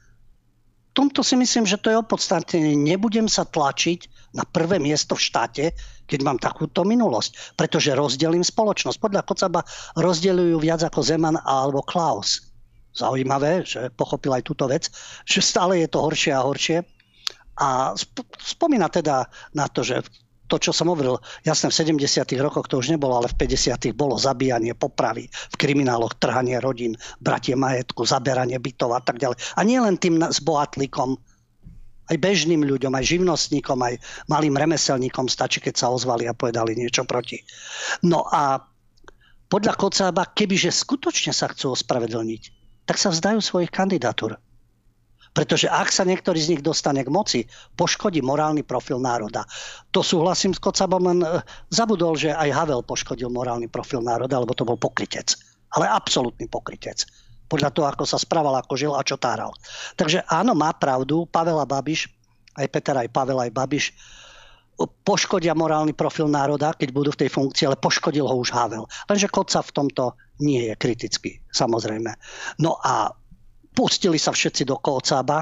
[0.92, 2.76] Tomto si myslím, že to je opodstatnené.
[2.76, 5.64] Nebudem sa tlačiť na prvé miesto v štáte,
[6.08, 8.98] keď mám takúto minulosť, pretože rozdelím spoločnosť.
[9.00, 9.60] Podľa Kocaba
[9.96, 12.52] rozdeľujú viac ako Zeman alebo Klaus.
[12.92, 14.92] Zaujímavé, že pochopil aj túto vec,
[15.24, 16.78] že stále je to horšie a horšie.
[17.56, 17.96] A
[18.40, 20.04] spomína teda na to, že
[20.52, 21.16] to, čo som hovoril,
[21.48, 22.28] jasné, v 70.
[22.36, 23.96] rokoch to už nebolo, ale v 50.
[23.96, 26.92] bolo zabíjanie, popravy, v krimináloch trhanie rodín,
[27.24, 29.40] bratie majetku, zaberanie bytov a tak ďalej.
[29.56, 31.16] A nie len tým zbohatlíkom,
[32.12, 33.96] aj bežným ľuďom, aj živnostníkom, aj
[34.28, 37.40] malým remeselníkom stačí, keď sa ozvali a povedali niečo proti.
[38.04, 38.60] No a
[39.48, 42.42] podľa Kocába, kebyže skutočne sa chcú ospravedlniť,
[42.84, 44.36] tak sa vzdajú svojich kandidatúr.
[45.32, 49.48] Pretože ak sa niektorý z nich dostane k moci, poškodí morálny profil národa.
[49.96, 51.40] To súhlasím s Kocabom, len e,
[51.72, 55.32] zabudol, že aj Havel poškodil morálny profil národa, lebo to bol pokrytec.
[55.72, 57.08] Ale absolútny pokrytec.
[57.48, 59.56] Podľa toho, ako sa správal, ako žil a čo táral.
[59.96, 62.12] Takže áno, má pravdu, Pavel a Babiš,
[62.60, 63.96] aj Peter, aj Pavel, aj Babiš,
[64.80, 68.84] poškodia morálny profil národa, keď budú v tej funkcii, ale poškodil ho už Havel.
[69.08, 72.10] Lenže Koca v tomto nie je kritický, samozrejme.
[72.60, 73.12] No a
[73.72, 75.40] Pustili sa všetci do Kocába,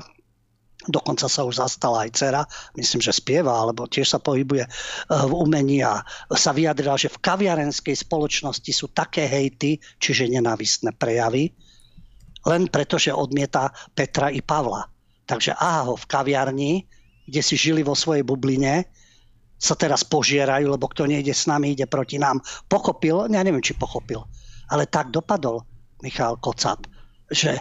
[0.88, 2.43] dokonca sa už zastala aj dcera,
[2.79, 4.71] myslím, že spieva, alebo tiež sa pohybuje eh,
[5.11, 6.01] v umení a
[6.33, 11.53] sa vyjadrila, že v kaviarenskej spoločnosti sú také hejty, čiže nenávistné prejavy,
[12.49, 14.88] len preto, že odmieta Petra i Pavla.
[15.29, 16.73] Takže aha ho v kaviarni,
[17.29, 18.88] kde si žili vo svojej bubline,
[19.61, 22.40] sa teraz požierajú, lebo kto nejde s nami, ide proti nám.
[22.64, 24.25] Pochopil, ja neviem, či pochopil,
[24.73, 25.61] ale tak dopadol
[26.01, 26.88] Michal Kocab,
[27.29, 27.61] že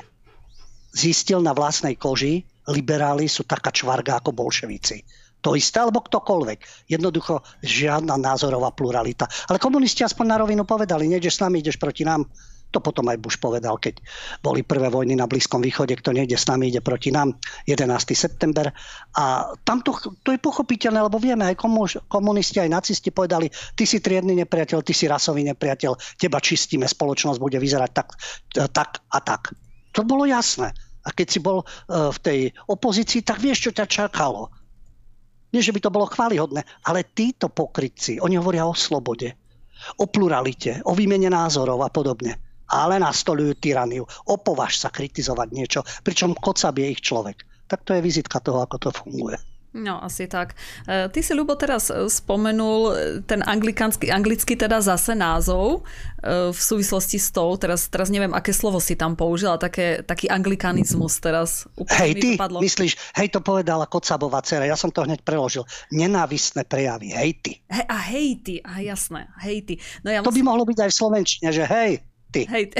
[0.93, 5.01] zistil na vlastnej koži, liberáli sú taká čvarga ako bolševici.
[5.39, 6.91] To isté, alebo ktokoľvek.
[6.91, 9.23] Jednoducho žiadna názorová pluralita.
[9.47, 12.27] Ale komunisti aspoň na rovinu povedali, nejdeš s nami, ideš proti nám.
[12.69, 13.97] To potom aj Bush povedal, keď
[14.45, 17.33] boli prvé vojny na Blízkom východe, kto nejde s nami, ide proti nám.
[17.65, 18.13] 11.
[18.13, 18.69] september.
[19.17, 21.57] A tam to, to je pochopiteľné, lebo vieme, aj
[22.05, 27.41] komunisti, aj nacisti povedali, ty si triedny nepriateľ, ty si rasový nepriateľ, teba čistíme, spoločnosť
[27.41, 28.07] bude vyzerať tak,
[28.69, 29.49] tak a tak.
[29.99, 30.71] To bolo jasné.
[31.03, 32.39] A keď si bol e, v tej
[32.71, 34.47] opozícii, tak vieš, čo ťa čakalo.
[35.51, 39.35] Nie, že by to bolo chválihodné, ale títo pokrytci, oni hovoria o slobode,
[39.99, 42.39] o pluralite, o výmene názorov a podobne.
[42.69, 44.07] Ale nastolujú tyraniu.
[44.29, 47.43] Opovaž sa kritizovať niečo, pričom Kocab je ich človek.
[47.67, 49.35] Tak to je vizitka toho, ako to funguje.
[49.69, 50.57] No, asi tak.
[50.89, 55.85] E, ty si, Ľubo, teraz e, spomenul e, ten anglikánsky, anglický teda zase názov
[56.51, 61.15] v súvislosti s tou, teraz, teraz neviem, aké slovo si tam použila, také, taký anglikanizmus
[61.23, 61.63] teraz.
[61.95, 62.59] Hej, ty dopadlo.
[62.59, 65.63] myslíš, hej, to povedala Kocabová dcera, ja som to hneď preložil.
[65.95, 67.51] Nenávistné prejavy, hej ty.
[67.71, 69.73] Hej, a hej ty, a jasné, hej ty.
[70.03, 70.43] No ja to musím...
[70.43, 72.45] by mohlo byť aj v Slovenčine, že hej, ty.
[72.45, 72.73] Hej,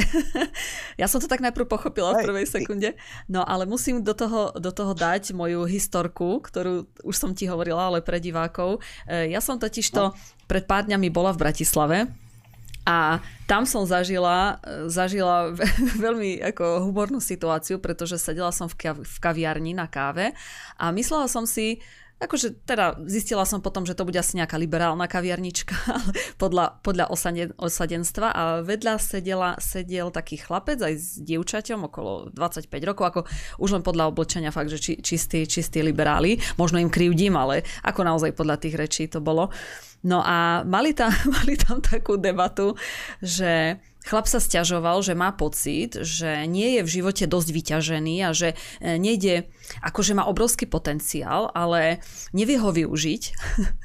[1.01, 2.89] ja som to tak najprv pochopila Hej, v prvej sekunde,
[3.25, 7.89] no ale musím do toho, do toho dať moju historku, ktorú už som ti hovorila,
[7.89, 8.81] ale pre divákov.
[9.09, 10.15] E, ja som totiž to no.
[10.45, 11.97] pred pár dňami bola v Bratislave
[12.89, 15.53] a tam som zažila, e, zažila
[16.05, 20.33] veľmi ako humornú situáciu, pretože sedela som v, kav- v kaviarni na káve
[20.73, 21.81] a myslela som si,
[22.19, 25.75] Akože teda zistila som potom, že to bude asi nejaká liberálna kaviarnička
[26.41, 32.67] podľa, podľa osaden, osadenstva a vedľa sedela, sedel taký chlapec aj s dievčaťom okolo 25
[32.84, 33.19] rokov, ako
[33.63, 36.36] už len podľa oblečenia fakt, že či, čistí, čistí liberáli.
[36.60, 39.47] Možno im krivdím, ale ako naozaj podľa tých rečí to bolo.
[40.03, 42.75] No a mali tam, mali tam takú debatu,
[43.23, 48.29] že chlap sa stiažoval, že má pocit, že nie je v živote dosť vyťažený a
[48.31, 49.51] že e, nejde,
[49.83, 51.99] akože má obrovský potenciál, ale
[52.31, 53.23] nevie ho využiť.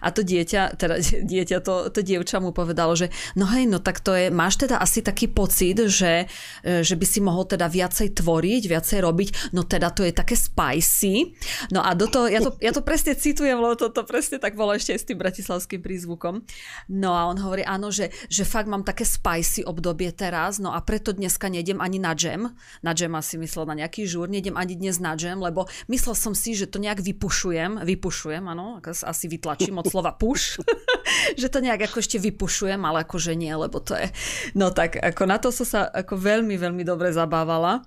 [0.00, 0.98] A to dieťa, teda
[1.30, 4.80] dieťa, to, to dievča mu povedalo, že no hej, no tak to je, máš teda
[4.80, 6.26] asi taký pocit, že,
[6.64, 10.34] e, že by si mohol teda viacej tvoriť, viacej robiť, no teda to je také
[10.34, 11.36] spicy.
[11.70, 14.58] No a do toho, ja to, ja to presne citujem, lebo to, to presne tak
[14.58, 16.42] bolo ešte aj s tým bratislavským prízvukom.
[16.90, 20.80] No a on hovorí, áno, že, že fakt mám také spicy obdobie teraz, no a
[20.80, 22.50] preto dneska nejdem ani na džem.
[22.82, 26.32] Na džem asi myslel na nejaký žúr, nejdem ani dnes na džem, lebo myslel som
[26.32, 30.58] si, že to nejak vypušujem, vypušujem, áno, asi vytlačím od slova push,
[31.40, 34.08] že to nejak ako ešte vypušujem, ale akože nie, lebo to je,
[34.56, 37.84] no tak ako na to som sa ako veľmi, veľmi dobre zabávala.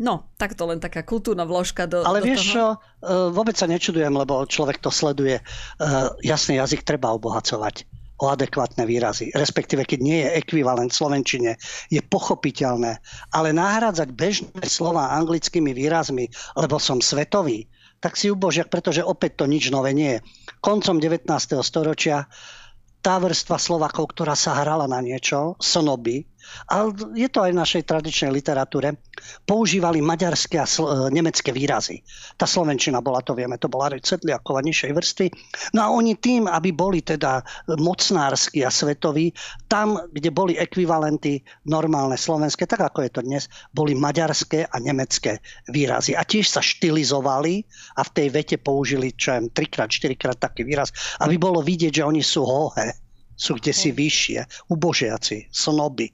[0.00, 2.52] No, tak to len taká kultúrna vložka do Ale do vieš toho.
[2.56, 2.76] čo, e,
[3.36, 5.36] vôbec sa nečudujem, lebo človek to sleduje.
[5.36, 5.42] E,
[6.24, 7.84] jasný jazyk treba obohacovať
[8.20, 9.32] o adekvátne výrazy.
[9.32, 11.50] Respektíve, keď nie je ekvivalent v Slovenčine,
[11.88, 13.00] je pochopiteľné.
[13.32, 16.28] Ale nahrádzať bežné slova anglickými výrazmi,
[16.60, 17.66] lebo som svetový,
[18.00, 20.24] tak si ubožiak, pretože opäť to nič nové nie je.
[20.60, 21.28] Koncom 19.
[21.60, 22.28] storočia
[23.00, 26.29] tá vrstva Slovakov, ktorá sa hrala na niečo, sonoby,
[26.70, 28.96] ale je to aj v našej tradičnej literatúre,
[29.44, 32.02] používali maďarské a sl- e, nemecké výrazy.
[32.36, 35.26] Tá slovenčina bola, to vieme, to bola reč Sedliakova nižšej vrstvy.
[35.76, 37.42] No a oni tým, aby boli teda
[37.78, 39.32] mocnársky a svetoví,
[39.70, 45.38] tam, kde boli ekvivalenty normálne slovenské, tak ako je to dnes, boli maďarské a nemecké
[45.70, 46.14] výrazy.
[46.16, 47.62] A tiež sa štilizovali
[47.98, 50.90] a v tej vete použili, čo je trikrát, štyrikrát taký výraz,
[51.22, 53.10] aby bolo vidieť, že oni sú hohe
[53.40, 56.12] sú kde si vyššie, ubožiaci, snoby.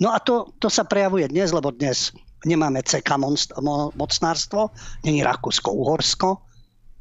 [0.00, 2.12] No a to, to sa prejavuje dnes, lebo dnes
[2.44, 3.16] nemáme CK
[3.96, 4.70] mocnárstvo,
[5.02, 6.46] není Rakúsko-Uhorsko,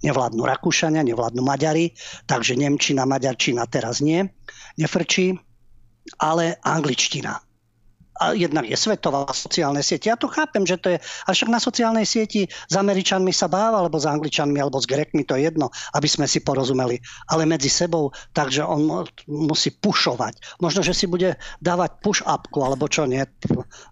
[0.01, 1.93] nevládnu Rakúšania, nevládnu Maďari,
[2.25, 4.25] takže Nemčina, Maďarčina teraz nie,
[4.79, 5.37] nefrčí,
[6.17, 7.44] ale angličtina
[8.15, 10.07] a jednak je svetová sociálne siete.
[10.07, 13.83] Ja to chápem, že to je, ale však na sociálnej sieti s Američanmi sa báva,
[13.83, 17.03] alebo s Angličanmi, alebo s Grekmi, to je jedno, aby sme si porozumeli.
[17.27, 20.63] Ale medzi sebou, takže on musí pušovať.
[20.63, 23.19] Možno, že si bude dávať push-upku, alebo čo nie.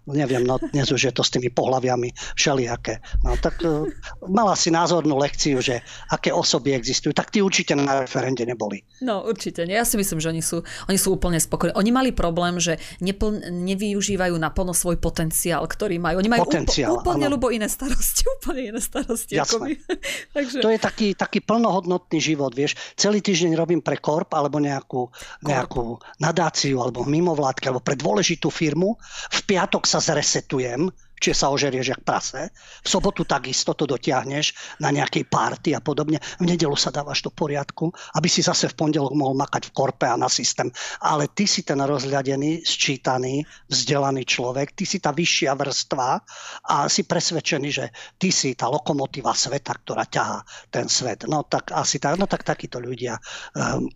[0.08, 2.08] Neviem, no dnes už je to s tými pohľaviami
[2.40, 3.04] všelijaké.
[3.28, 3.84] No tak uh,
[4.24, 7.12] mala si názornú lekciu, že aké osoby existujú.
[7.12, 8.80] Tak ty určite na referende neboli.
[9.04, 9.76] No určite nie.
[9.76, 11.76] Ja si myslím, že oni sú, oni sú úplne spokojní.
[11.76, 16.22] Oni mali problém, že nepl- nevyužili nevyužívajú naplno svoj potenciál, ktorý majú.
[16.22, 19.34] Oni majú potenciál, úpl, úplne ľubo iné starosti, úplne iné starosti.
[19.34, 19.74] Ako my.
[20.36, 20.62] Takže...
[20.62, 22.78] To je taký, taký plnohodnotný život, vieš.
[22.94, 25.10] Celý týždeň robím pre korp alebo nejakú,
[25.42, 28.94] nejakú nadáciu alebo mimovládky alebo pre dôležitú firmu.
[29.34, 30.86] V piatok sa zresetujem,
[31.24, 32.52] či sa ožerieš jak prase.
[32.84, 36.20] V sobotu takisto to dotiahneš na nejakej párty a podobne.
[36.36, 37.88] V nedelu sa dávaš do poriadku,
[38.20, 40.68] aby si zase v pondelok mohol makať v korpe a na systém.
[41.00, 43.40] Ale ty si ten rozhľadený, sčítaný,
[43.72, 46.20] vzdelaný človek, ty si tá vyššia vrstva
[46.68, 47.88] a si presvedčený, že
[48.20, 51.24] ty si tá lokomotíva sveta, ktorá ťahá ten svet.
[51.24, 53.16] No tak asi tak, no tak takíto ľudia
[53.56, 53.88] um,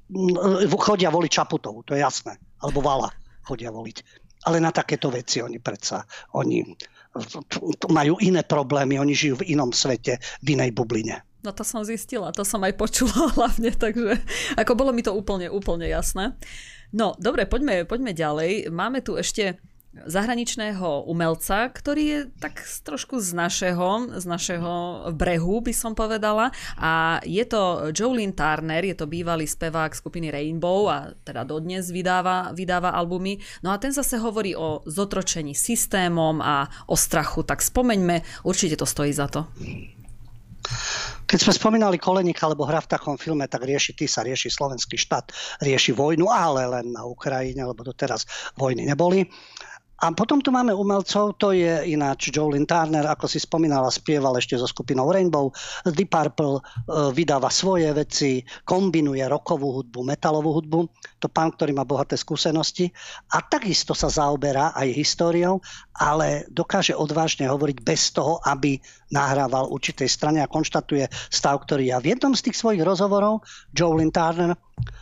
[0.81, 2.41] chodia voliť Čaputovú, to je jasné.
[2.65, 3.13] Alebo Vala
[3.45, 4.29] chodia voliť.
[4.49, 6.05] Ale na takéto veci oni predsa,
[6.39, 6.63] oni
[7.91, 11.23] majú iné problémy, oni žijú v inom svete, v inej bubline.
[11.47, 14.19] No to som zistila, to som aj počula hlavne, takže
[14.59, 16.35] ako bolo mi to úplne, úplne jasné.
[16.89, 18.73] No, dobre, poďme, poďme ďalej.
[18.73, 19.61] Máme tu ešte
[20.07, 24.73] zahraničného umelca, ktorý je tak trošku z našeho, z našeho
[25.17, 26.55] brehu, by som povedala.
[26.79, 32.55] A je to Jolene Turner, je to bývalý spevák skupiny Rainbow a teda dodnes vydáva,
[32.55, 33.41] vydáva albumy.
[33.65, 37.43] No a ten zase hovorí o zotročení systémom a o strachu.
[37.43, 39.49] Tak spomeňme, určite to stojí za to.
[41.29, 44.97] Keď sme spomínali Kolenika, alebo hra v takom filme, tak rieši ty sa, rieši slovenský
[44.97, 48.25] štát, rieši vojnu, ale len na Ukrajine, lebo doteraz
[48.57, 49.29] vojny neboli.
[49.99, 54.55] A potom tu máme umelcov, to je ináč Jolin Turner, ako si spomínala, spieval ešte
[54.55, 55.51] so skupinou Rainbow.
[55.83, 56.63] The Purple e,
[57.11, 60.87] vydáva svoje veci, kombinuje rokovú hudbu, metalovú hudbu.
[61.19, 62.95] To pán, ktorý má bohaté skúsenosti.
[63.35, 65.59] A takisto sa zaoberá aj históriou,
[65.99, 68.79] ale dokáže odvážne hovoriť bez toho, aby
[69.11, 73.43] nahrával určitej strane a konštatuje stav, ktorý ja v jednom z tých svojich rozhovorov,
[73.75, 74.55] Jolin Turner,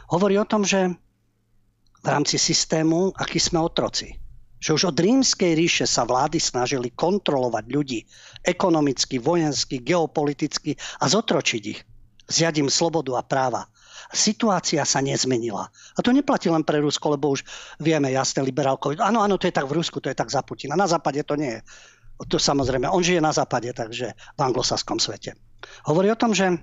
[0.09, 0.89] hovorí o tom, že
[2.01, 4.25] v rámci systému, aký sme otroci
[4.57, 8.01] že už od rímskej ríše sa vlády snažili kontrolovať ľudí
[8.43, 11.81] ekonomicky, vojensky, geopoliticky a zotročiť ich.
[12.27, 13.71] Zjať slobodu a práva.
[14.11, 15.67] Situácia sa nezmenila.
[15.95, 17.43] A to neplatí len pre Rusko, lebo už
[17.79, 18.95] vieme jasne liberálko.
[18.99, 20.79] Áno, áno, to je tak v Rusku, to je tak za Putina.
[20.79, 21.61] Na západe to nie je.
[22.27, 25.37] To samozrejme, on žije na západe, takže v anglosaskom svete.
[25.85, 26.55] Hovorí o tom, že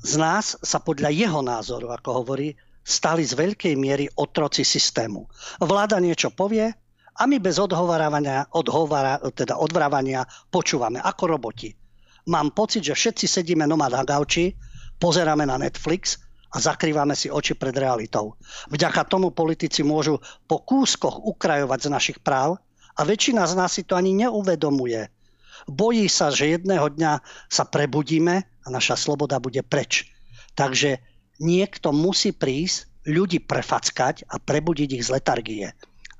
[0.00, 2.56] z nás sa podľa jeho názoru, ako hovorí,
[2.90, 5.30] stali z veľkej miery otroci systému.
[5.62, 6.74] Vláda niečo povie
[7.14, 11.70] a my bez odhovárania, odhovara, teda odvrávania počúvame ako roboti.
[12.26, 14.52] Mám pocit, že všetci sedíme nomad na gauči,
[14.98, 16.18] pozeráme na Netflix
[16.50, 18.34] a zakrývame si oči pred realitou.
[18.68, 20.18] Vďaka tomu politici môžu
[20.50, 22.58] po kúskoch ukrajovať z našich práv
[22.98, 25.08] a väčšina z nás si to ani neuvedomuje.
[25.70, 30.10] Bojí sa, že jedného dňa sa prebudíme a naša sloboda bude preč.
[30.58, 30.98] Takže
[31.40, 35.66] niekto musí prísť, ľudí prefackať a prebudiť ich z letargie.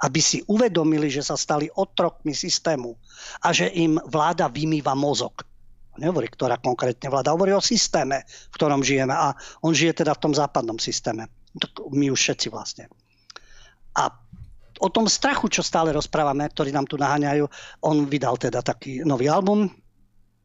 [0.01, 2.97] Aby si uvedomili, že sa stali otrokmi systému
[3.45, 5.45] a že im vláda vymýva mozog.
[6.01, 9.13] Nehovorí, ktorá konkrétne vláda, hovorí o systéme, v ktorom žijeme.
[9.13, 11.29] A on žije teda v tom západnom systéme.
[11.93, 12.89] My už všetci vlastne.
[14.01, 14.09] A
[14.81, 17.45] o tom strachu, čo stále rozprávame, ktorí nám tu naháňajú,
[17.85, 19.69] on vydal teda taký nový album,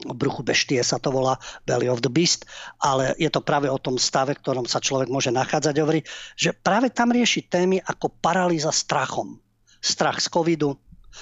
[0.03, 2.43] bruchu beštie sa to volá Belly of the Beast,
[2.83, 5.75] ale je to práve o tom stave, v ktorom sa človek môže nachádzať.
[5.79, 6.03] Hovorí,
[6.35, 9.39] že práve tam rieši témy ako paralýza strachom.
[9.79, 10.75] Strach z covidu,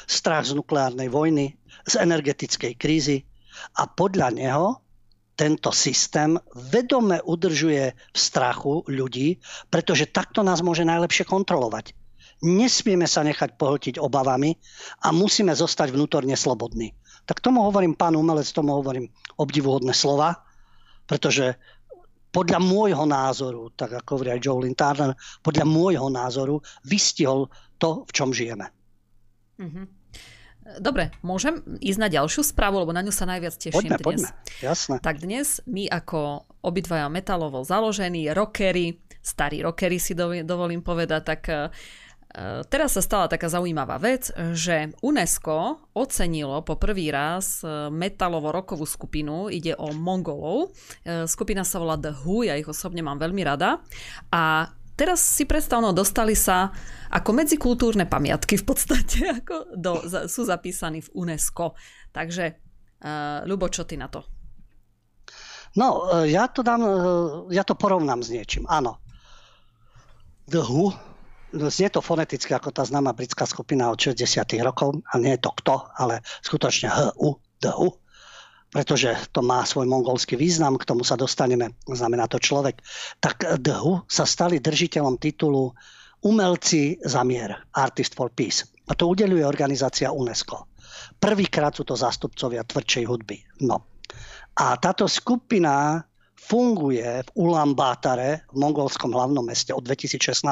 [0.09, 1.53] strach z nukleárnej vojny,
[1.85, 3.27] z energetickej krízy
[3.77, 4.81] a podľa neho
[5.33, 11.93] tento systém vedome udržuje v strachu ľudí, pretože takto nás môže najlepšie kontrolovať.
[12.43, 14.59] Nesmieme sa nechať pohltiť obavami
[15.01, 16.91] a musíme zostať vnútorne slobodní.
[17.23, 19.07] Tak tomu hovorím, pán umelec, tomu hovorím
[19.39, 20.43] obdivuhodné slova,
[21.07, 21.55] pretože
[22.33, 25.13] podľa môjho názoru, tak ako hovorí aj Joe Turner,
[25.45, 28.73] podľa môjho názoru vystihol to, v čom žijeme.
[29.61, 29.85] Mm-hmm.
[30.79, 34.03] Dobre, môžem ísť na ďalšiu správu, lebo na ňu sa najviac teším poďme, dnes.
[34.07, 34.29] Poďme,
[34.63, 34.95] jasné.
[35.03, 41.67] Tak dnes my ako obidvaja metalovo založení, rockery, starí rockery si dovolím povedať, tak Eh,
[42.65, 49.53] teraz sa stala taká zaujímavá vec, že UNESCO ocenilo po prvý raz eh, metalovo-rokovú skupinu,
[49.53, 50.73] ide o Mongolov.
[51.05, 53.85] Eh, skupina sa volá The Who, ja ich osobne mám veľmi rada.
[54.33, 54.65] A
[54.97, 56.73] teraz si predstavno, dostali sa
[57.13, 61.77] ako medzikultúrne pamiatky v podstate, ako do, sú zapísaní v UNESCO.
[62.13, 62.57] Takže,
[63.43, 64.23] Ľubo, čo ty na to?
[65.75, 66.79] No, ja to dám,
[67.51, 68.95] ja to porovnám s niečím, áno.
[70.47, 70.95] The Who
[71.53, 75.51] znie to foneticky ako tá známa britská skupina od 60 rokov, a nie je to
[75.53, 77.89] kto, ale skutočne HU, DHU,
[78.73, 82.81] pretože to má svoj mongolský význam, k tomu sa dostaneme, znamená to človek.
[83.21, 85.69] Tak DHU sa stali držiteľom titulu
[86.25, 88.65] Umelci za mier, Artist for Peace.
[88.89, 90.73] A to udeluje organizácia UNESCO.
[91.21, 93.37] Prvýkrát sú to zástupcovia tvrdšej hudby.
[93.61, 93.93] No.
[94.57, 96.01] A táto skupina
[96.43, 100.43] funguje v Ulaanbátare, v mongolskom hlavnom meste od 2016.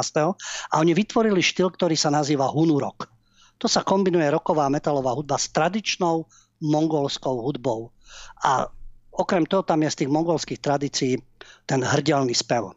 [0.71, 3.12] A oni vytvorili štýl, ktorý sa nazýva Hunurok.
[3.62, 6.25] To sa kombinuje roková metalová hudba s tradičnou
[6.65, 7.93] mongolskou hudbou.
[8.41, 8.65] A
[9.13, 11.21] okrem toho tam je z tých mongolských tradícií
[11.69, 12.73] ten hrdelný spev.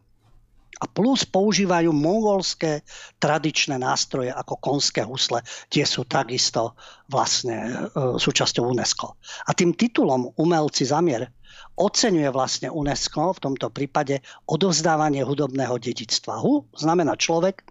[0.75, 2.83] A plus používajú mongolské
[3.19, 5.39] tradičné nástroje ako konské husle.
[5.71, 6.75] Tie sú takisto
[7.07, 7.73] vlastne e,
[8.19, 9.15] súčasťou UNESCO.
[9.47, 11.31] A tým titulom Umelci zamier
[11.79, 14.19] oceňuje vlastne UNESCO v tomto prípade
[14.51, 16.43] odovzdávanie hudobného dedičstva.
[16.43, 17.63] Hu znamená človek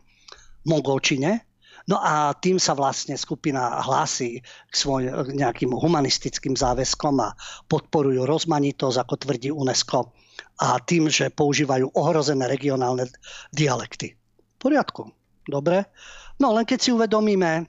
[0.64, 1.44] v Mongolčine,
[1.84, 7.36] No a tým sa vlastne skupina hlási k svojim nejakým humanistickým záväzkom a
[7.68, 10.16] podporujú rozmanitosť, ako tvrdí UNESCO,
[10.60, 13.10] a tým, že používajú ohrozené regionálne
[13.50, 14.14] dialekty.
[14.14, 15.10] V poriadku,
[15.50, 15.90] dobre.
[16.38, 17.66] No len keď si uvedomíme,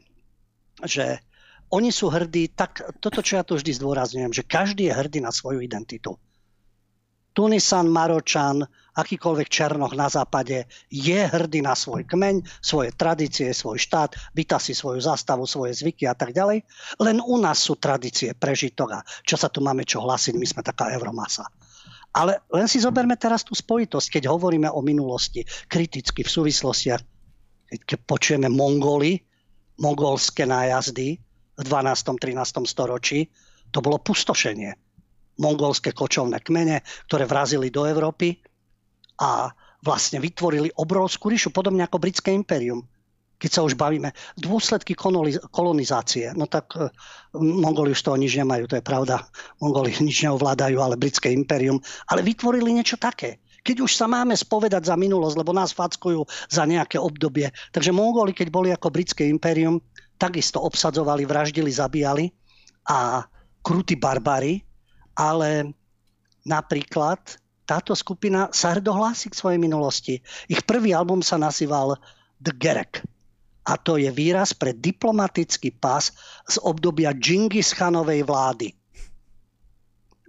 [0.85, 1.21] že
[1.73, 5.33] oni sú hrdí, tak toto, čo ja tu vždy zdôrazňujem, že každý je hrdý na
[5.33, 6.13] svoju identitu.
[7.35, 8.63] Tunisan, Maročan,
[8.95, 14.71] akýkoľvek Černoch na západe je hrdý na svoj kmeň, svoje tradície, svoj štát, byta si
[14.71, 16.63] svoju zástavu, svoje zvyky a tak ďalej.
[17.03, 20.95] Len u nás sú tradície prežitok čo sa tu máme čo hlasiť, my sme taká
[20.95, 21.43] euromasa.
[22.15, 27.01] Ale len si zoberme teraz tú spojitosť, keď hovoríme o minulosti, kriticky v súvislostiach,
[27.83, 29.19] keď počujeme Mongoli,
[29.83, 31.19] mongolské nájazdy
[31.59, 32.15] v 12.
[32.15, 32.63] 13.
[32.63, 33.27] storočí,
[33.75, 34.71] to bolo pustošenie
[35.35, 36.79] mongolské kočovné kmene,
[37.11, 38.39] ktoré vrazili do Európy
[39.19, 39.51] a
[39.83, 42.87] vlastne vytvorili obrovskú ríšu, podobne ako britské impérium.
[43.35, 44.95] Keď sa už bavíme, dôsledky
[45.51, 46.87] kolonizácie, no tak uh,
[47.35, 49.27] Mongoli už toho nič nemajú, to je pravda.
[49.59, 51.79] Mongoli nič neovládajú, ale britské impérium.
[52.07, 53.43] Ale vytvorili niečo také.
[53.65, 56.21] Keď už sa máme spovedať za minulosť, lebo nás fackujú
[56.53, 57.49] za nejaké obdobie.
[57.73, 59.81] Takže Mongoli, keď boli ako britské impérium,
[60.21, 62.29] takisto obsadzovali, vraždili, zabíjali
[62.87, 63.25] a
[63.65, 64.61] krutí barbári
[65.15, 65.71] ale
[66.43, 67.19] napríklad
[67.65, 70.21] táto skupina sa hrdo hlási k svojej minulosti.
[70.51, 71.97] Ich prvý album sa nazýval
[72.37, 73.01] The Gerek.
[73.65, 76.13] A to je výraz pre diplomatický pás
[76.45, 78.69] z obdobia Džingis Khanovej vlády.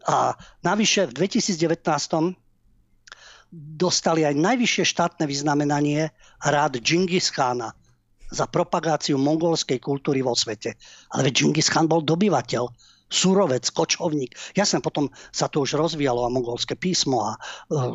[0.07, 2.37] A navyše v 2019
[3.53, 6.11] dostali aj najvyššie štátne vyznamenanie
[6.43, 7.75] rád Džingis Khána
[8.31, 10.75] za propagáciu mongolskej kultúry vo svete.
[11.15, 12.65] Ale veď Džingis Khan bol dobyvateľ,
[13.07, 14.35] surovec, kočovník.
[14.59, 17.39] Jasne, potom sa to už rozvíjalo a mongolské písmo a
[17.71, 17.95] uh,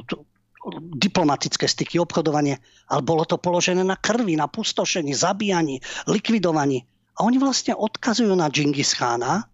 [1.01, 6.85] diplomatické styky, obchodovanie, ale bolo to položené na krvi, na pustošení, zabíjaní, likvidovaní.
[7.17, 9.49] A oni vlastne odkazujú na Džingis Khána,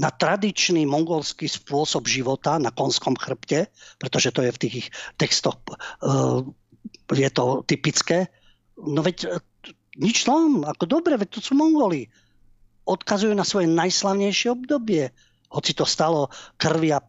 [0.00, 3.68] na tradičný mongolský spôsob života na konskom chrbte,
[4.00, 4.88] pretože to je v tých ich
[5.20, 5.60] textoch,
[6.00, 6.40] uh,
[7.12, 8.32] je to typické.
[8.80, 9.36] No veď uh,
[10.00, 12.08] nič tom, ako dobre, veď to sú Mongoli.
[12.88, 15.12] Odkazujú na svoje najslavnejšie obdobie.
[15.50, 17.02] Hoci to stalo krvi a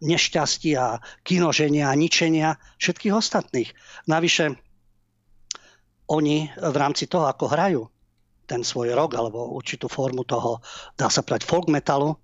[0.00, 3.70] nešťastia, kinoženia a ničenia všetkých ostatných.
[4.08, 4.56] Navyše,
[6.08, 7.82] oni v rámci toho, ako hrajú
[8.48, 10.64] ten svoj rok alebo určitú formu toho,
[10.96, 12.16] dá sa povedať, folk metalu,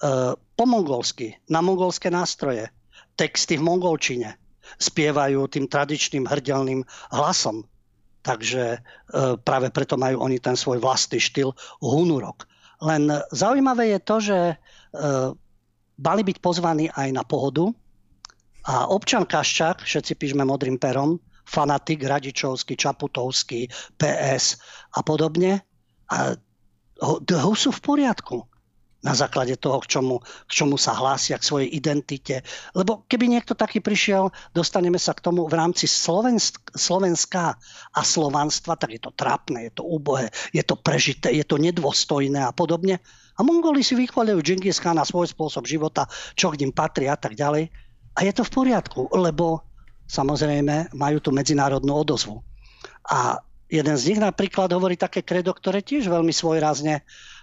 [0.00, 2.72] Eh, po mongolsky, na mongolské nástroje,
[3.20, 4.32] texty v mongolčine,
[4.80, 7.68] spievajú tým tradičným hrdelným hlasom.
[8.24, 11.52] Takže eh, práve preto majú oni ten svoj vlastný štýl
[11.84, 12.48] hunurok.
[12.80, 14.38] Len zaujímavé je to, že
[16.00, 17.68] mali byť pozvaní aj na pohodu
[18.68, 21.16] a občan Kaščák, všetci píšme modrým perom,
[21.48, 23.66] fanatik Radičovský, Čaputovský,
[23.98, 24.60] PS
[24.94, 25.64] a podobne,
[26.10, 26.36] a
[27.00, 28.44] ho sú v poriadku
[29.00, 32.44] na základe toho, k čomu, k čomu sa hlásia, k svojej identite.
[32.76, 37.56] Lebo keby niekto taký prišiel, dostaneme sa k tomu v rámci Slovensk, Slovenska
[37.96, 42.44] a slovanstva, tak je to trápne, je to úbohé, je to prežité, je to nedôstojné
[42.44, 43.00] a podobne.
[43.40, 46.04] A Mongoli si vychvaľujú Džingis na svoj spôsob života,
[46.36, 47.72] čo k ním patrí a tak ďalej.
[48.12, 49.64] A je to v poriadku, lebo
[50.04, 52.44] samozrejme majú tu medzinárodnú odozvu.
[53.08, 53.40] A
[53.72, 57.00] jeden z nich napríklad hovorí také kredo, ktoré tiež veľmi svojrázne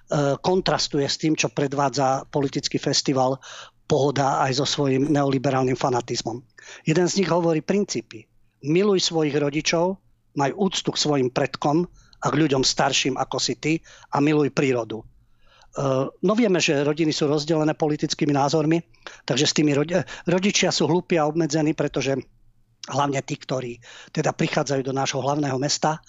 [0.08, 3.44] E, kontrastuje s tým, čo predvádza politický festival
[3.88, 6.40] Pohoda aj so svojím neoliberálnym fanatizmom.
[6.88, 8.24] Jeden z nich hovorí princípy.
[8.64, 10.00] Miluj svojich rodičov,
[10.40, 11.88] maj úctu k svojim predkom
[12.24, 13.74] a k ľuďom starším ako si ty
[14.16, 15.04] a miluj prírodu.
[15.78, 18.82] E, no vieme, že rodiny sú rozdelené politickými názormi,
[19.24, 19.78] takže s tými
[20.26, 22.18] rodičia sú hlúpi a obmedzení, pretože
[22.88, 23.78] hlavne tí, ktorí
[24.16, 26.00] teda prichádzajú do nášho hlavného mesta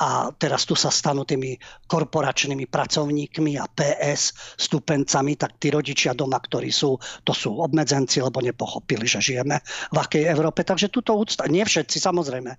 [0.00, 6.40] a teraz tu sa stanú tými korporačnými pracovníkmi a PS stupencami, tak tí rodičia doma,
[6.40, 6.96] ktorí sú,
[7.28, 9.60] to sú obmedzenci, lebo nepochopili, že žijeme
[9.92, 10.64] v akej Európe.
[10.64, 12.52] Takže túto úcta, nie všetci samozrejme,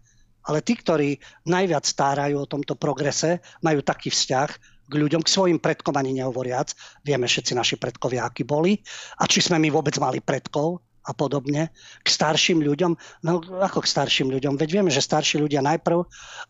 [0.43, 1.18] ale tí, ktorí
[1.49, 6.78] najviac stárajú o tomto progrese, majú taký vzťah k ľuďom, k svojim predkom ani nehovoriac.
[7.02, 8.78] Vieme všetci naši predkovia, akí boli.
[9.18, 12.96] A či sme my vôbec mali predkov, a podobne, k starším ľuďom.
[13.28, 14.56] No ako k starším ľuďom?
[14.56, 16.00] Veď vieme, že starší ľudia najprv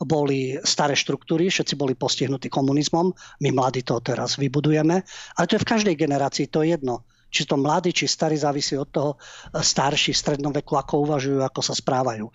[0.06, 3.10] boli staré štruktúry, všetci boli postihnutí komunizmom,
[3.42, 5.02] my mladí to teraz vybudujeme,
[5.38, 7.02] ale to je v každej generácii, to je jedno.
[7.34, 9.12] Či to mladí, či starí, závisí od toho
[9.58, 12.30] starší v strednom veku, ako uvažujú, ako sa správajú.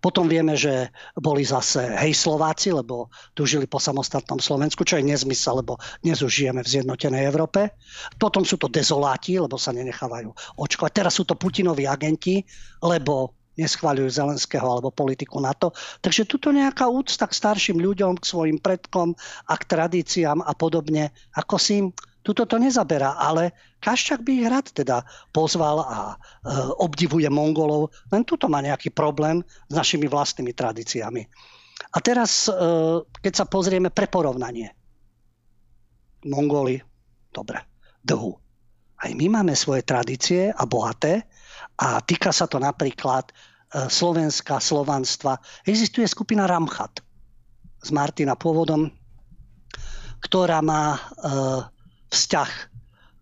[0.00, 5.08] Potom vieme, že boli zase hej Slováci, lebo tu žili po samostatnom Slovensku, čo je
[5.08, 7.74] nezmysel, lebo dnes už žijeme v zjednotenej Európe.
[8.20, 10.92] Potom sú to dezoláti, lebo sa nenechávajú očkovať.
[10.92, 12.44] Teraz sú to Putinoví agenti,
[12.84, 15.72] lebo neschváľujú Zelenského alebo politiku NATO.
[16.04, 19.16] Takže tuto nejaká úcta k starším ľuďom, k svojim predkom
[19.48, 21.88] a k tradíciám a podobne, ako si im
[22.26, 26.14] Tuto to nezaberá, ale Kaščak by ich rád teda pozval a e,
[26.82, 31.22] obdivuje Mongolov, len tuto má nejaký problém s našimi vlastnými tradíciami.
[31.94, 32.52] A teraz, e,
[33.22, 34.74] keď sa pozrieme pre porovnanie.
[36.26, 36.82] Mongoli,
[37.30, 37.62] dobre,
[38.02, 38.34] dhu.
[38.98, 41.30] Aj my máme svoje tradície a bohaté
[41.78, 43.32] a týka sa to napríklad e,
[43.86, 45.38] Slovenska, Slovanstva.
[45.62, 47.06] Existuje skupina Ramchat
[47.86, 48.90] s Martina pôvodom,
[50.18, 51.00] ktorá má e,
[52.10, 52.50] vzťah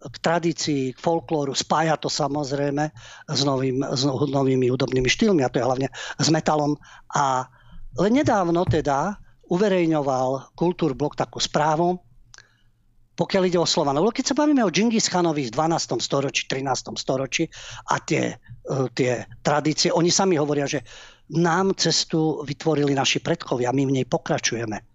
[0.04, 2.92] k tradícii, k folklóru, spája to samozrejme
[3.24, 5.88] s, novým, s novými hudobnými štýlmi, a to je hlavne
[6.20, 6.76] s metalom.
[7.16, 7.48] A
[7.96, 9.16] len nedávno teda
[9.48, 11.96] uverejňoval Kultúrblok takú správu,
[13.14, 14.10] pokiaľ ide o Slovanov.
[14.10, 16.02] Keď sa bavíme o Džingis Khanovi v 12.
[16.02, 16.98] storočí, 13.
[16.98, 17.46] storočí
[17.88, 20.82] a tie, e, tie tradície, oni sami hovoria, že
[21.38, 24.93] nám cestu vytvorili naši predkovia, my v nej pokračujeme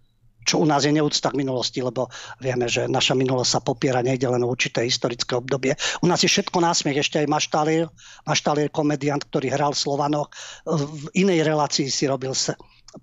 [0.50, 2.10] čo u nás je neúcta k minulosti, lebo
[2.42, 5.78] vieme, že naša minulosť sa popiera, nejde len o určité historické obdobie.
[6.02, 7.86] U nás je všetko násmiech, ešte aj Maštalír,
[8.26, 10.34] Maštalír komediant, ktorý hral Slovanoch,
[10.66, 12.34] v inej relácii si robil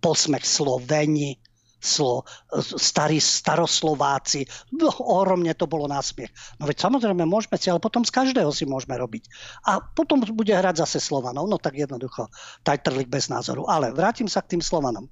[0.04, 1.40] posmech Sloveni,
[1.78, 2.26] slo,
[2.60, 4.44] starí staroslováci.
[4.76, 6.34] No, ohromne to bolo násmiech.
[6.60, 9.30] No veď samozrejme môžeme si, ale potom z každého si môžeme robiť.
[9.70, 11.48] A potom bude hrať zase Slovanov.
[11.48, 12.28] No tak jednoducho,
[12.66, 13.70] tajtrlik bez názoru.
[13.70, 15.08] Ale vrátim sa k tým Slovanom.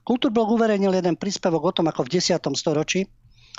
[0.00, 2.40] Kultúrblok uverejnil jeden príspevok o tom, ako v 10.
[2.56, 3.04] storočí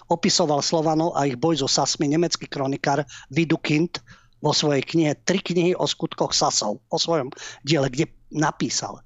[0.09, 4.01] opisoval Slovanov a ich boj so Sasmi nemecký kronikár Vidukind
[4.41, 7.29] vo svojej knihe Tri knihy o skutkoch Sasov, o svojom
[7.61, 9.05] diele, kde napísal.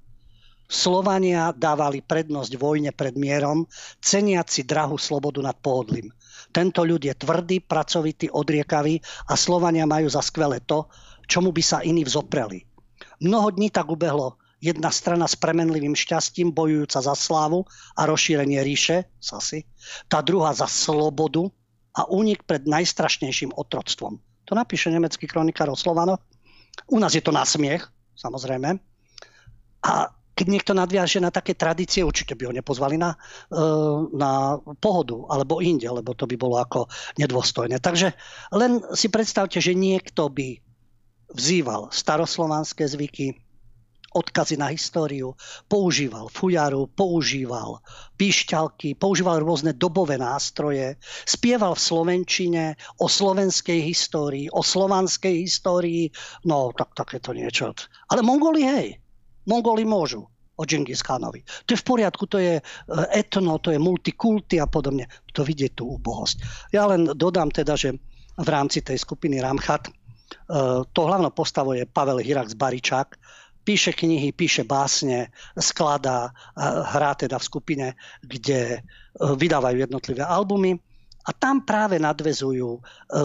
[0.66, 3.70] Slovania dávali prednosť vojne pred mierom,
[4.02, 6.10] ceniaci drahú slobodu nad pohodlím.
[6.50, 8.98] Tento ľud je tvrdý, pracovitý, odriekavý
[9.30, 10.90] a Slovania majú za skvelé to,
[11.30, 12.66] čomu by sa iní vzopreli.
[13.22, 19.08] Mnoho dní tak ubehlo jedna strana s premenlivým šťastím, bojujúca za slávu a rozšírenie ríše,
[19.20, 19.68] sasi,
[20.08, 21.48] tá druhá za slobodu
[21.96, 24.20] a únik pred najstrašnejším otroctvom.
[24.46, 26.22] To napíše nemecký kronikár o Slovanoch.
[26.92, 27.82] U nás je to nasmiech,
[28.14, 28.78] samozrejme.
[29.86, 29.92] A
[30.36, 33.16] keď niekto nadviaže na také tradície, určite by ho nepozvali na,
[33.48, 33.58] e,
[34.12, 36.84] na pohodu alebo inde, lebo to by bolo ako
[37.16, 37.80] nedôstojné.
[37.80, 38.12] Takže
[38.52, 40.60] len si predstavte, že niekto by
[41.32, 43.45] vzýval staroslovanské zvyky,
[44.16, 45.36] odkazy na históriu,
[45.68, 47.84] používal fujaru, používal
[48.16, 50.96] píšťalky, používal rôzne dobové nástroje,
[51.28, 52.64] spieval v slovenčine
[52.96, 56.08] o slovenskej histórii, o slovanskej histórii,
[56.48, 57.76] no tak takéto niečo.
[58.08, 58.88] Ale Mongoli, hej,
[59.44, 60.24] Mongoli môžu
[60.56, 61.44] o Džingis Khanovi.
[61.68, 62.62] To je v poriadku, to je e,
[63.12, 65.04] etno, to je multikulty a podobne.
[65.36, 66.72] To vidieť tú úbohosť.
[66.72, 67.92] Ja len dodám teda, že
[68.36, 69.92] v rámci tej skupiny Ramchat e,
[70.88, 73.20] to hlavnou postavou je Pavel Hirax Baričák,
[73.66, 76.30] píše knihy, píše básne, skladá,
[76.94, 77.86] hrá teda v skupine,
[78.22, 78.80] kde e,
[79.18, 80.78] vydávajú jednotlivé albumy.
[81.26, 82.78] A tam práve nadvezujú.
[82.78, 82.80] E,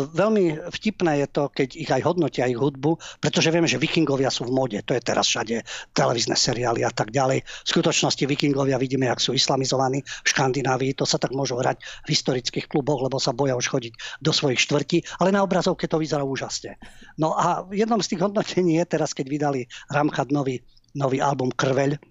[0.09, 4.49] veľmi vtipné je to, keď ich aj hodnotia ich hudbu, pretože vieme, že vikingovia sú
[4.49, 4.79] v mode.
[4.81, 5.61] To je teraz všade
[5.93, 7.45] televízne seriály a tak ďalej.
[7.45, 10.97] V skutočnosti vikingovia vidíme, jak sú islamizovaní v Škandinávii.
[10.97, 14.57] To sa tak môžu hrať v historických kluboch, lebo sa boja už chodiť do svojich
[14.65, 15.21] štvrtí.
[15.21, 16.81] Ale na obrazovke to vyzerá úžasne.
[17.21, 19.61] No a jednom z tých hodnotení je teraz, keď vydali
[19.93, 20.65] Ramchad nový,
[20.97, 22.01] nový album Krveľ,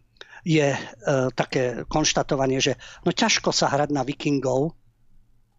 [0.41, 0.79] je e,
[1.37, 4.80] také konštatovanie, že no ťažko sa hrať na vikingov,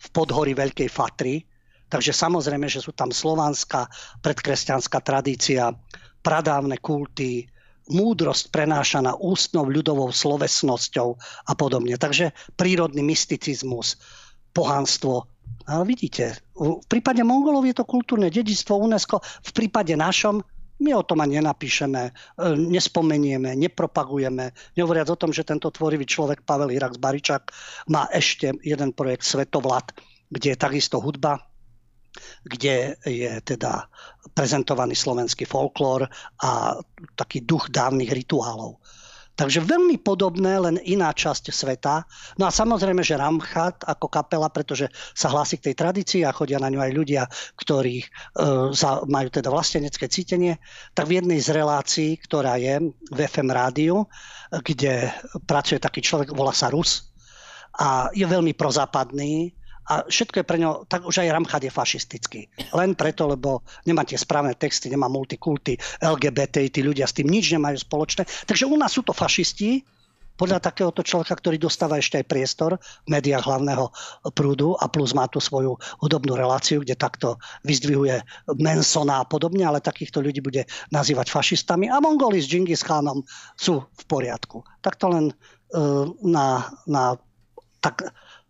[0.01, 1.45] v podhorí Veľkej Fatry.
[1.91, 3.85] Takže samozrejme, že sú tam slovanská
[4.25, 5.69] predkresťanská tradícia,
[6.25, 7.45] pradávne kulty,
[7.91, 11.09] múdrosť prenášaná ústnou ľudovou slovesnosťou
[11.49, 11.99] a podobne.
[11.99, 13.99] Takže prírodný mysticizmus,
[14.55, 15.27] pohanstvo.
[15.67, 20.41] A vidíte, v prípade Mongolov je to kultúrne dedičstvo UNESCO, v prípade našom
[20.81, 22.11] my o tom ani nenapíšeme, e,
[22.57, 24.51] nespomenieme, nepropagujeme.
[24.73, 27.53] Nehovoriac o tom, že tento tvorivý človek Pavel Irak Baričak
[27.93, 29.93] má ešte jeden projekt Svetovlad,
[30.33, 31.37] kde je takisto hudba,
[32.43, 33.87] kde je teda
[34.33, 36.09] prezentovaný slovenský folklór
[36.43, 36.75] a
[37.15, 38.81] taký duch dávnych rituálov.
[39.41, 42.05] Takže veľmi podobné, len iná časť sveta.
[42.37, 44.85] No a samozrejme, že Ramchat ako kapela, pretože
[45.17, 47.25] sa hlási k tej tradícii a chodia na ňu aj ľudia,
[47.57, 48.07] ktorí e,
[49.09, 50.61] majú teda vlastenecké cítenie,
[50.93, 54.05] tak v jednej z relácií, ktorá je v FM rádiu,
[54.53, 55.09] kde
[55.49, 57.09] pracuje taký človek, volá sa Rus,
[57.81, 59.57] a je veľmi prozápadný,
[59.89, 62.41] a všetko je pre ňo, tak už aj Ramchat je fašistický.
[62.77, 67.49] Len preto, lebo nemá tie správne texty, nemá multikulty, LGBT, tí ľudia s tým nič
[67.55, 68.23] nemajú spoločné.
[68.45, 69.81] Takže u nás sú to fašisti,
[70.41, 73.93] podľa takéhoto človeka, ktorý dostáva ešte aj priestor v médiách hlavného
[74.33, 78.25] prúdu a plus má tu svoju hudobnú reláciu, kde takto vyzdvihuje
[78.57, 83.21] Mansona a podobne, ale takýchto ľudí bude nazývať fašistami a Mongoli s Džingis Khanom
[83.53, 84.65] sú v poriadku.
[84.81, 87.21] Tak to len uh, na, na
[87.81, 88.09] tak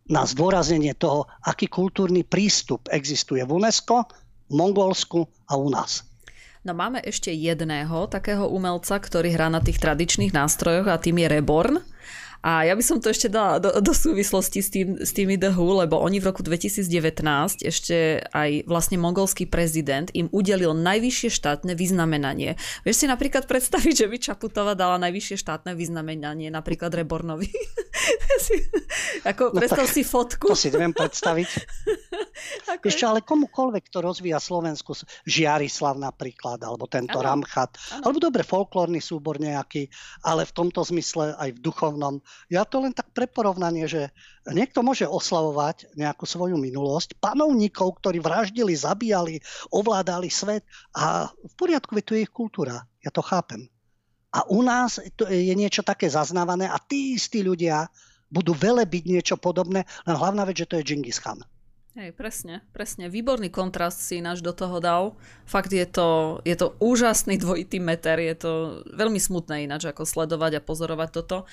[0.09, 4.07] na zdôraznenie toho, aký kultúrny prístup existuje v UNESCO,
[4.49, 6.07] v Mongolsku a u nás.
[6.61, 11.27] No máme ešte jedného takého umelca, ktorý hrá na tých tradičných nástrojoch a tým je
[11.27, 11.81] Reborn.
[12.41, 15.53] A ja by som to ešte dala do, do súvislosti s, tým, s tými The
[15.53, 16.89] Who, lebo oni v roku 2019
[17.61, 22.57] ešte aj vlastne mongolský prezident im udelil najvyššie štátne vyznamenanie.
[22.81, 27.49] Vieš si napríklad predstaviť, že by Čaputová dala najvyššie štátne vyznamenanie napríklad Rebornovi?
[29.29, 30.49] Ako, no predstav si fotku.
[30.49, 31.49] To si neviem predstaviť.
[32.77, 34.97] Ako Ešte ale komukoľvek, kto rozvíja Slovensku,
[35.29, 37.45] Žiarislav napríklad, alebo tento ano.
[37.45, 38.09] Ramchat, ano.
[38.09, 39.85] alebo dobre folklórny súbor nejaký,
[40.25, 42.17] ale v tomto zmysle aj v duchovnom
[42.51, 44.11] ja to len tak pre porovnanie, že
[44.49, 49.39] niekto môže oslavovať nejakú svoju minulosť, panovníkov, ktorí vraždili, zabíjali,
[49.71, 52.83] ovládali svet a v poriadku, je tu ich kultúra.
[52.99, 53.71] Ja to chápem.
[54.31, 57.91] A u nás to je niečo také zaznávané a tí istí ľudia
[58.31, 61.43] budú velebiť niečo podobné, len hlavná vec, že to je Genghis Khan.
[61.91, 63.11] Hej, presne, presne.
[63.11, 65.11] Výborný kontrast si náš do toho dal.
[65.43, 68.51] Fakt je to, je to úžasný dvojitý meter, je to
[68.95, 71.43] veľmi smutné ináč ako sledovať a pozorovať toto,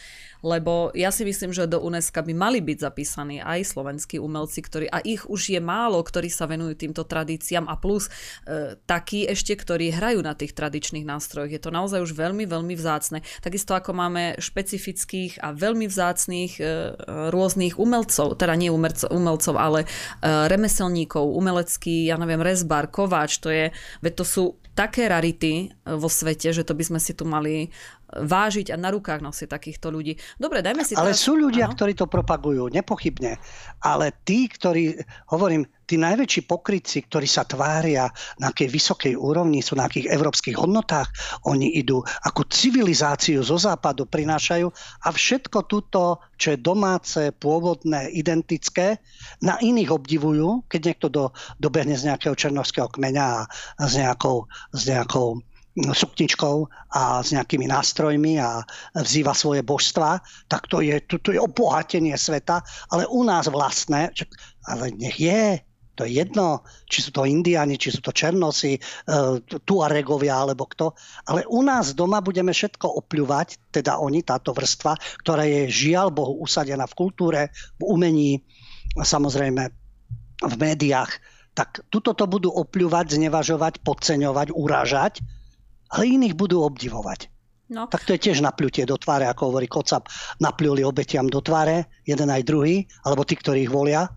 [0.47, 4.87] lebo ja si myslím, že do UNESCO by mali byť zapísaní aj slovenskí umelci, ktorí,
[4.87, 8.07] a ich už je málo, ktorí sa venujú týmto tradíciám a plus
[8.47, 11.51] e, takí ešte, ktorí hrajú na tých tradičných nástrojoch.
[11.51, 13.27] Je to naozaj už veľmi, veľmi vzácne.
[13.43, 16.95] Takisto ako máme špecifických a veľmi vzácných e,
[17.35, 23.49] rôznych umelcov, teda nie umelcov, umelcov ale e, remeselníkov, umelecký, ja neviem, rezbar, kováč, to
[23.49, 23.73] je,
[24.05, 24.45] veď to sú
[24.79, 27.75] také rarity eh, vo svete, že to by sme si tu mali
[28.09, 30.17] vážiť a na rukách nosiť takýchto ľudí.
[30.41, 31.21] Dobre, dajme si Ale teraz...
[31.21, 31.75] sú ľudia, Áno?
[31.77, 33.37] ktorí to propagujú, nepochybne.
[33.85, 34.97] Ale tí, ktorí,
[35.29, 40.61] hovorím, tí najväčší pokrytci, ktorí sa tvária na akej vysokej úrovni, sú na akých európskych
[40.61, 41.09] hodnotách,
[41.49, 44.69] oni idú ako civilizáciu zo západu prinášajú
[45.05, 49.01] a všetko túto, čo je domáce, pôvodné, identické,
[49.41, 51.25] na iných obdivujú, keď niekto do,
[51.57, 53.43] dobehne z nejakého černovského kmeňa a
[53.81, 54.45] s nejakou,
[54.77, 55.41] s nejakou
[55.87, 58.63] sukničkou a s nejakými nástrojmi a
[58.99, 60.19] vzýva svoje božstva,
[60.51, 64.11] tak to je, to, to je obohatenie sveta, ale u nás vlastné,
[64.67, 65.63] ale nech je,
[65.99, 68.81] to je jedno, či sú to Indiani, či sú to Černosi, e,
[69.43, 70.95] Tuaregovia alebo kto.
[71.27, 74.95] Ale u nás doma budeme všetko opľuvať, teda oni, táto vrstva,
[75.27, 78.47] ktorá je žiaľ Bohu usadená v kultúre, v umení,
[78.95, 79.63] samozrejme
[80.39, 81.19] v médiách.
[81.59, 85.19] Tak tuto to budú opľuvať, znevažovať, podceňovať, urážať
[85.93, 87.33] ale iných budú obdivovať.
[87.69, 87.85] No.
[87.85, 90.09] Tak to je tiež napľutie do tváre, ako hovorí Kocap.
[90.41, 94.09] Napľuli obetiam do tváre, jeden aj druhý, alebo tí, ktorí ich volia.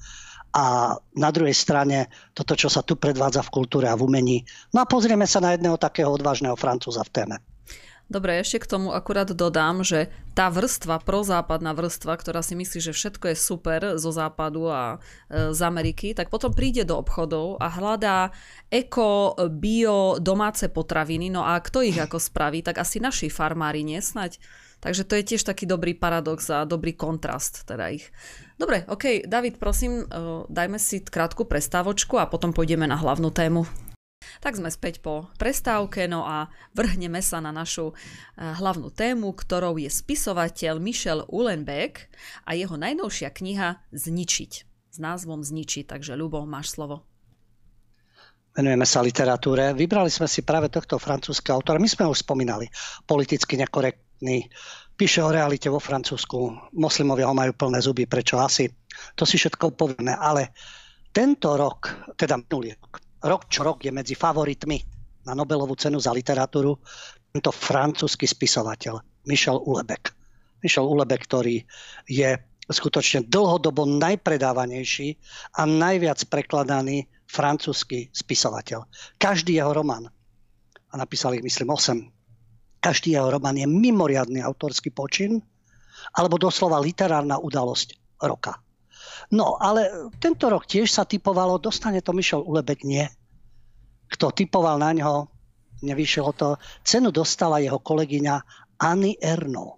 [0.51, 4.43] A na druhej strane toto, čo sa tu predvádza v kultúre a v umení.
[4.71, 7.35] No a pozrieme sa na jedného takého odvážneho Francúza v téme.
[8.11, 12.91] Dobre, ešte k tomu akurát dodám, že tá vrstva, prozápadná vrstva, ktorá si myslí, že
[12.91, 14.99] všetko je super zo západu a
[15.31, 18.35] e, z Ameriky, tak potom príde do obchodov a hľadá
[18.67, 21.31] eko, bio, domáce potraviny.
[21.31, 24.43] No a kto ich ako spraví, tak asi naši farmári nesnať.
[24.83, 28.11] Takže to je tiež taký dobrý paradox a dobrý kontrast teda ich.
[28.59, 30.05] Dobre, ok, David, prosím, e,
[30.51, 33.63] dajme si krátku prestávočku a potom pôjdeme na hlavnú tému.
[34.41, 39.77] Tak sme späť po prestávke, no a vrhneme sa na našu eh, hlavnú tému, ktorou
[39.81, 42.09] je spisovateľ Michel Ulenbeck
[42.45, 44.51] a jeho najnovšia kniha Zničiť.
[44.91, 47.05] S názvom Zničiť, takže Ľubo, máš slovo.
[48.51, 49.71] Venujeme sa literatúre.
[49.71, 51.79] Vybrali sme si práve tohto francúzského autora.
[51.79, 52.67] My sme už spomínali.
[53.07, 54.51] Politicky nekorektný.
[54.99, 56.69] Píše o realite vo Francúzsku.
[56.75, 58.67] Moslimovia ho majú plné zuby, prečo asi.
[59.15, 60.19] To si všetko povieme.
[60.19, 60.51] Ale
[61.15, 64.77] tento rok, teda minulý rok, rok čo rok je medzi favoritmi
[65.25, 66.77] na Nobelovú cenu za literatúru
[67.31, 70.11] tento francúzsky spisovateľ Michel Ulebeck.
[70.61, 71.61] Michel Ulebeck, ktorý
[72.09, 72.29] je
[72.71, 75.17] skutočne dlhodobo najpredávanejší
[75.57, 78.87] a najviac prekladaný francúzsky spisovateľ.
[79.17, 80.09] Každý jeho román,
[80.91, 85.37] a napísal ich myslím 8, každý jeho román je mimoriadný autorský počin
[86.17, 88.57] alebo doslova literárna udalosť roka.
[89.29, 93.05] No, ale tento rok tiež sa typovalo, dostane to Michel Ulebek, nie.
[94.09, 95.29] Kto typoval na ňo,
[95.85, 96.57] nevyšlo to.
[96.81, 98.35] Cenu dostala jeho kolegyňa
[98.81, 99.77] Anny Erno.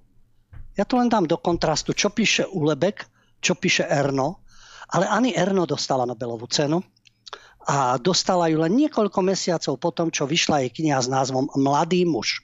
[0.74, 3.06] Ja to len dám do kontrastu, čo píše Ulebek,
[3.44, 4.42] čo píše Erno.
[4.94, 6.82] Ale Anny Erno dostala Nobelovú cenu
[7.64, 12.44] a dostala ju len niekoľko mesiacov potom, čo vyšla jej kniha s názvom Mladý muž.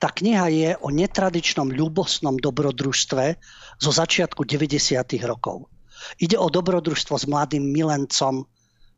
[0.00, 3.24] Tá kniha je o netradičnom ľubosnom dobrodružstve
[3.76, 4.96] zo začiatku 90.
[5.28, 5.68] rokov.
[6.22, 8.46] Ide o dobrodružstvo s mladým milencom,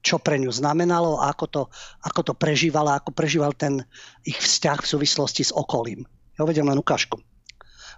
[0.03, 1.63] čo pre ňu znamenalo a ako to,
[2.03, 3.87] ako to prežívala, ako prežíval ten
[4.27, 6.03] ich vzťah v súvislosti s okolím.
[6.35, 7.23] Ja uvedem len ukážku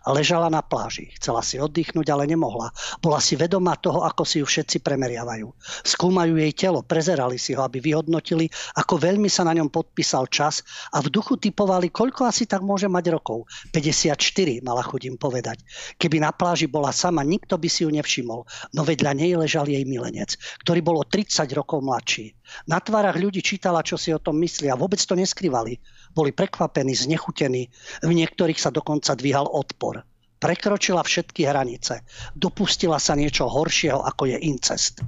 [0.08, 1.12] ležala na pláži.
[1.16, 2.74] Chcela si oddychnúť, ale nemohla.
[3.00, 5.48] Bola si vedomá toho, ako si ju všetci premeriavajú.
[5.84, 10.60] Skúmajú jej telo, prezerali si ho, aby vyhodnotili, ako veľmi sa na ňom podpísal čas
[10.92, 13.48] a v duchu typovali, koľko asi tak môže mať rokov.
[13.72, 14.18] 54,
[14.60, 15.64] mala chudím povedať.
[15.96, 18.44] Keby na pláži bola sama, nikto by si ju nevšimol.
[18.76, 22.36] No vedľa nej ležal jej milenec, ktorý bol o 30 rokov mladší.
[22.68, 24.76] Na tvárach ľudí čítala, čo si o tom myslia.
[24.76, 25.80] Vôbec to neskrývali.
[26.14, 27.68] Boli prekvapení, znechutení.
[28.02, 30.06] V niektorých sa dokonca dvíhal odpor.
[30.38, 32.06] Prekročila všetky hranice.
[32.38, 35.02] Dopustila sa niečo horšieho, ako je incest.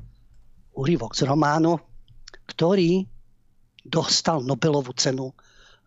[0.74, 1.78] Úryvok z románu,
[2.50, 3.06] ktorý
[3.86, 5.30] dostal Nobelovú cenu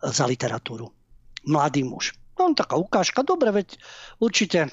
[0.00, 0.88] za literatúru.
[1.44, 2.16] Mladý muž.
[2.40, 3.76] No, taká ukážka, dobre, veď
[4.16, 4.72] určite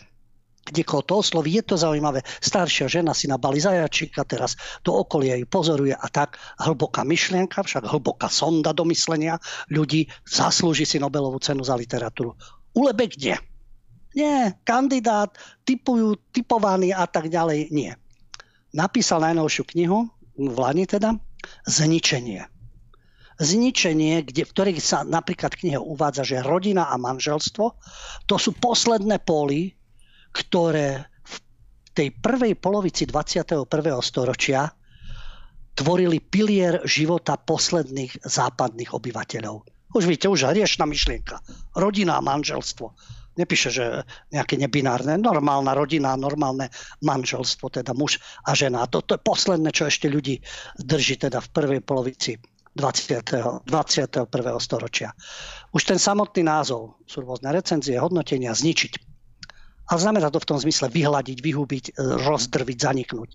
[0.73, 2.25] niekoho to osloví, je to zaujímavé.
[2.41, 7.87] Staršia žena si nabali zajačíka, teraz to okolie ju pozoruje a tak hlboká myšlienka, však
[7.87, 9.39] hlboká sonda do myslenia
[9.71, 12.35] ľudí zaslúži si Nobelovú cenu za literatúru.
[12.75, 13.37] Ulebe kde?
[14.17, 17.93] Nie, kandidát, typujú, typovaný a tak ďalej, nie.
[18.73, 21.13] Napísal najnovšiu knihu, v Lani teda,
[21.69, 22.49] Zničenie.
[23.37, 27.77] Zničenie, kde, v ktorých sa napríklad knihe uvádza, že rodina a manželstvo
[28.25, 29.76] to sú posledné póly
[30.37, 31.35] ktoré v
[31.97, 33.65] tej prvej polovici 21.
[34.05, 34.69] storočia
[35.73, 39.65] tvorili pilier života posledných západných obyvateľov.
[39.97, 41.41] Už vidíte, už riešna myšlienka.
[41.73, 42.93] Rodina a manželstvo.
[43.37, 43.85] Nepíše, že
[44.33, 46.73] nejaké nebinárne, normálna rodina, normálne
[47.05, 48.89] manželstvo, teda muž a žena.
[48.89, 50.41] To, to je posledné, čo ešte ľudí
[50.81, 52.41] drží teda v prvej polovici
[52.73, 53.69] 20.
[53.69, 54.29] 21.
[54.61, 55.13] storočia.
[55.73, 59.06] Už ten samotný názov sú rôzne recenzie, hodnotenia, zničiť.
[59.87, 61.91] A znamená to v tom zmysle vyhľadiť, vyhubiť, e,
[62.27, 63.29] rozdrviť, zaniknúť.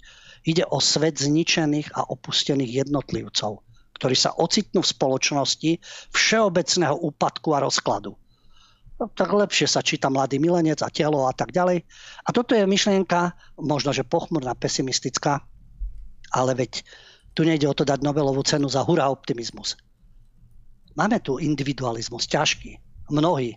[0.44, 3.64] Ide o svet zničených a opustených jednotlivcov,
[3.96, 5.70] ktorí sa ocitnú v spoločnosti
[6.12, 8.12] všeobecného úpadku a rozkladu.
[9.00, 11.88] No, tak lepšie sa číta mladý milenec a telo a tak ďalej.
[12.26, 15.40] A toto je myšlienka, možno, že pochmurná, pesimistická,
[16.36, 16.84] ale veď
[17.32, 19.80] tu nejde o to dať Nobelovú cenu za hurá optimizmus.
[20.92, 22.76] Máme tu individualizmus ťažký.
[23.08, 23.56] Mnohí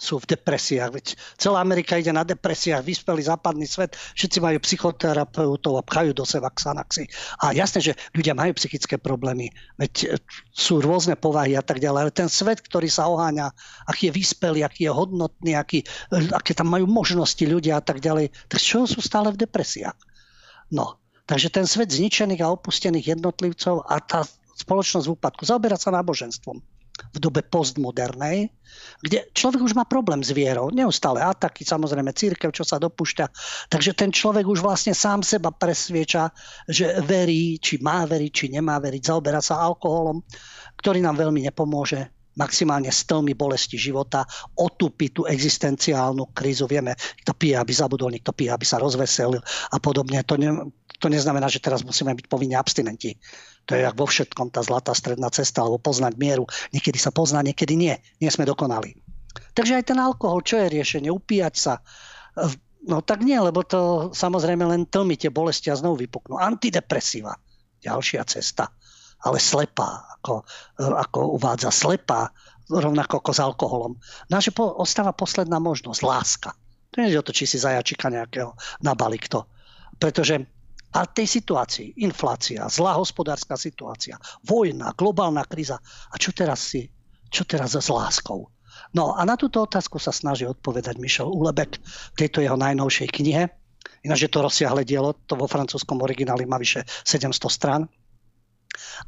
[0.00, 0.90] sú v depresiách.
[0.96, 6.24] Veď celá Amerika ide na depresiách, vyspelý západný svet, všetci majú psychoterapeutov a pchajú do
[6.24, 7.04] seba Xanaxy.
[7.44, 10.16] A jasné, že ľudia majú psychické problémy, veď e,
[10.48, 13.52] sú rôzne povahy a tak ďalej, ale ten svet, ktorý sa oháňa,
[13.84, 18.00] aký je vyspelý, aký je hodnotný, aký, e, aké tam majú možnosti ľudia a tak
[18.00, 19.98] ďalej, tak čo sú stále v depresiách?
[20.72, 20.96] No,
[21.30, 24.26] Takže ten svet zničených a opustených jednotlivcov a tá
[24.58, 26.58] spoločnosť v úpadku zaoberá sa náboženstvom
[27.10, 28.50] v dobe postmodernej,
[29.02, 30.70] kde človek už má problém s vierou.
[30.70, 33.26] Neustále ataky, samozrejme církev, čo sa dopúšťa.
[33.72, 36.30] Takže ten človek už vlastne sám seba presvieča,
[36.68, 39.02] že verí, či má veriť, či nemá veriť.
[39.02, 40.22] Zaoberá sa alkoholom,
[40.78, 44.22] ktorý nám veľmi nepomôže maximálne stlmi bolesti života,
[44.54, 46.70] otupí tú existenciálnu krízu.
[46.70, 46.94] Vieme,
[47.26, 50.22] kto pije, aby zabudol, niekto pije, aby sa rozveselil a podobne.
[50.24, 50.70] To, ne,
[51.00, 53.18] to neznamená, že teraz musíme byť povinne abstinenti.
[53.68, 56.48] To je vo všetkom tá zlatá stredná cesta, alebo poznať mieru.
[56.72, 57.94] Niekedy sa pozná, niekedy nie.
[58.18, 58.96] Nie sme dokonali.
[59.54, 61.10] Takže aj ten alkohol, čo je riešenie?
[61.10, 61.74] Upíjať sa.
[62.88, 66.40] No tak nie, lebo to samozrejme len tlmi tie bolesti a znovu vypuknú.
[66.40, 67.36] Antidepresíva.
[67.84, 68.72] Ďalšia cesta.
[69.20, 70.42] Ale slepá, ako,
[70.80, 72.32] ako uvádza slepá,
[72.70, 73.92] rovnako ako s alkoholom.
[74.32, 76.50] Naše po, ostáva posledná možnosť, láska.
[76.94, 79.44] To nie je o to, či si zajačika nejakého nabali kto.
[80.00, 80.40] Pretože
[80.90, 85.78] a tej situácii, inflácia, zlá hospodárska situácia, vojna, globálna kríza.
[86.10, 86.90] A čo teraz si,
[87.30, 88.50] čo teraz s láskou?
[88.90, 91.78] No a na túto otázku sa snaží odpovedať Michel Ulebek
[92.14, 93.46] v tejto jeho najnovšej knihe.
[94.02, 97.82] Ináč je to rozsiahle dielo, to vo francúzskom origináli má vyše 700 strán.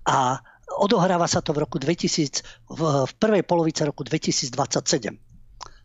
[0.07, 0.39] A
[0.78, 2.80] odohráva sa to v roku 2000, v,
[3.11, 4.55] v prvej polovice roku 2027.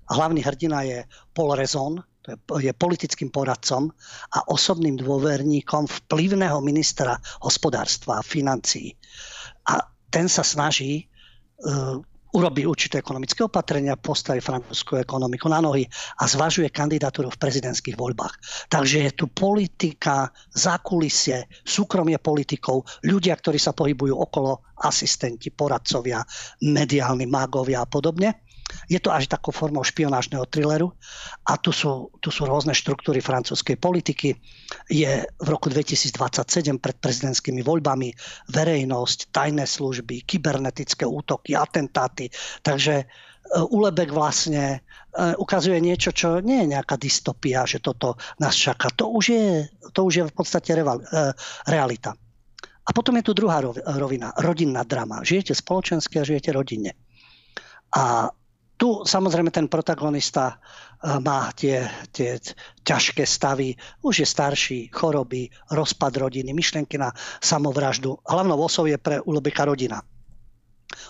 [0.08, 2.00] A hlavný hrdina je Paul Rezon,
[2.60, 3.88] je politickým poradcom
[4.36, 8.92] a osobným dôverníkom vplyvného ministra hospodárstva a financií.
[9.72, 9.80] A
[10.12, 11.08] ten sa snaží
[11.64, 12.00] uh,
[12.36, 15.88] urobiť určité ekonomické opatrenia, postaví francúzskú ekonomiku na nohy
[16.20, 18.36] a zvažuje kandidatúru v prezidentských voľbách.
[18.68, 26.22] Takže je tu politika, zákulisie, súkromie politikov, ľudia, ktorí sa pohybujú okolo, asistenti, poradcovia,
[26.62, 28.47] mediálni mágovia a podobne.
[28.88, 30.92] Je to až takou formou špionážneho thrilleru
[31.48, 34.36] a tu sú, tu sú rôzne štruktúry francúzskej politiky.
[34.92, 38.12] Je v roku 2027 pred prezidentskými voľbami
[38.52, 42.32] verejnosť, tajné služby, kybernetické útoky, atentáty.
[42.64, 43.06] Takže e,
[43.72, 48.92] Ulebek vlastne e, ukazuje niečo, čo nie je nejaká dystopia, že toto nás čaká.
[49.00, 50.84] To už je, to už je v podstate e,
[51.68, 52.16] realita.
[52.88, 53.60] A potom je tu druhá
[54.00, 55.20] rovina, rodinná drama.
[55.20, 56.96] Žijete spoločensky a žijete rodinne.
[57.92, 58.32] A
[58.78, 62.38] tu samozrejme ten protagonista eh, má tie, tie
[62.86, 63.74] ťažké stavy,
[64.06, 67.12] už je starší, choroby, rozpad rodiny, myšlienky na
[67.42, 68.22] samovraždu.
[68.24, 70.00] Hlavnou osou je pre Ulebeka rodina.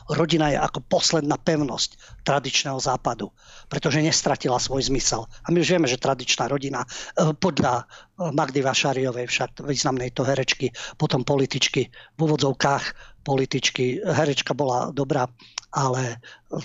[0.09, 3.29] Rodina je ako posledná pevnosť tradičného západu,
[3.69, 5.29] pretože nestratila svoj zmysel.
[5.45, 7.85] A my už vieme, že tradičná rodina eh, podľa
[8.17, 12.83] Magdy Vašariovej, však významnej to herečky, potom političky, v úvodzovkách
[13.21, 15.29] političky, herečka bola dobrá
[15.77, 16.23] ale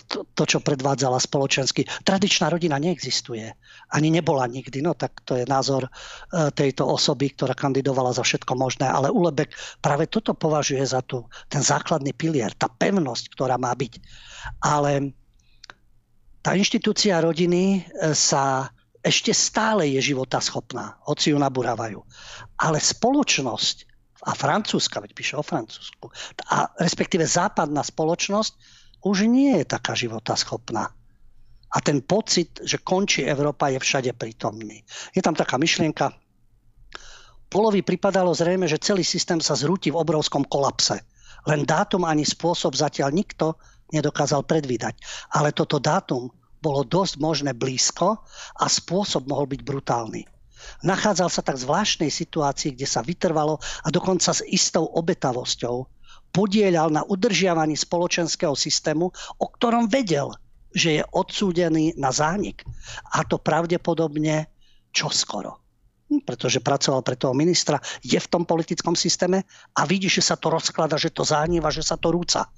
[0.09, 1.85] to, to, čo predvádzala spoločensky.
[2.07, 3.51] Tradičná rodina neexistuje.
[3.91, 4.79] Ani nebola nikdy.
[4.79, 5.91] No tak to je názor e,
[6.55, 8.87] tejto osoby, ktorá kandidovala za všetko možné.
[8.87, 13.99] Ale Ulebek práve toto považuje za tu, ten základný pilier, tá pevnosť, ktorá má byť.
[14.63, 15.13] Ale
[16.41, 18.71] tá inštitúcia rodiny e, sa
[19.03, 21.99] ešte stále je života schopná, hoci ju nabúravajú.
[22.59, 23.91] Ale spoločnosť,
[24.23, 26.07] a francúzska, veď píše o Francúzsku,
[26.47, 28.55] a respektíve západná spoločnosť
[29.03, 30.95] už nie je taká života schopná.
[31.73, 34.87] A ten pocit, že končí Európa, je všade prítomný.
[35.11, 36.15] Je tam taká myšlienka,
[37.53, 41.05] Polovi pripadalo zrejme, že celý systém sa zrúti v obrovskom kolapse.
[41.45, 43.61] Len dátum ani spôsob zatiaľ nikto
[43.93, 44.97] nedokázal predvídať.
[45.37, 46.33] Ale toto dátum
[46.63, 48.23] bolo dosť možné blízko
[48.57, 50.23] a spôsob mohol byť brutálny.
[50.87, 55.91] Nachádzal sa tak zvláštnej situácii, kde sa vytrvalo a dokonca s istou obetavosťou
[56.33, 59.11] podielal na udržiavaní spoločenského systému,
[59.43, 60.33] o ktorom vedel,
[60.73, 62.65] že je odsúdený na zánik.
[63.13, 64.49] A to pravdepodobne
[64.95, 65.61] čoskoro.
[66.09, 69.45] hm, pretože pracoval pre toho ministra, je v tom politickom systéme
[69.77, 72.49] a vidí, že sa to rozklada, že to zániva, že sa to rúca.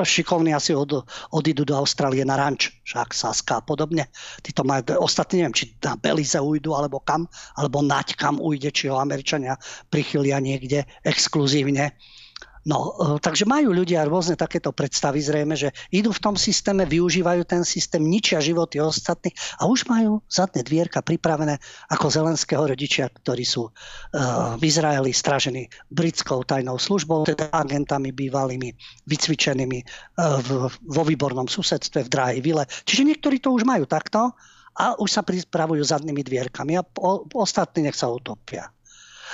[0.00, 1.04] Šikovní asi od,
[1.36, 4.08] odídu do Austrálie na ranč, však Saska a podobne.
[4.40, 7.28] Tí to majú, ostatní neviem, či na Belize ujdu, alebo kam,
[7.60, 9.60] alebo nať kam ujde, či ho Američania
[9.92, 11.92] prichylia niekde exkluzívne
[12.62, 17.42] No, e, takže majú ľudia rôzne takéto predstavy zrejme, že idú v tom systéme, využívajú
[17.42, 21.58] ten systém, ničia životy ostatných a už majú zadné dvierka pripravené
[21.90, 23.72] ako zelenského rodičia, ktorí sú uh,
[24.54, 28.70] v Izraeli stražení britskou tajnou službou, teda agentami bývalými,
[29.10, 32.64] vycvičenými uh, v, vo výbornom susedstve v Drahej vile.
[32.86, 34.32] Čiže niektorí to už majú takto
[34.78, 36.86] a už sa pripravujú zadnými dvierkami a
[37.36, 38.72] ostatní nech sa utopia.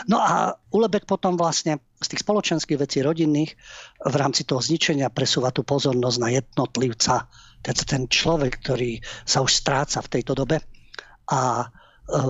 [0.07, 3.59] No a Ulebek potom vlastne z tých spoločenských vecí rodinných
[4.07, 7.27] v rámci toho zničenia presúva tú pozornosť na jednotlivca,
[7.59, 10.63] teda ten človek, ktorý sa už stráca v tejto dobe
[11.27, 11.67] a e,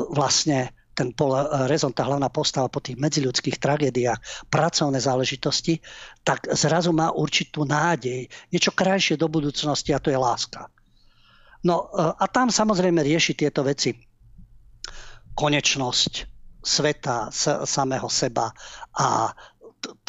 [0.08, 1.36] vlastne ten Paul
[1.70, 5.78] Rezon, tá hlavná postava po tých medziľudských tragédiách, pracovné záležitosti,
[6.26, 10.66] tak zrazu má určitú nádej, niečo krajšie do budúcnosti a to je láska.
[11.62, 13.92] No e, a tam samozrejme rieši tieto veci.
[15.38, 16.37] Konečnosť,
[16.68, 17.32] sveta,
[17.64, 18.52] samého seba
[18.92, 19.32] a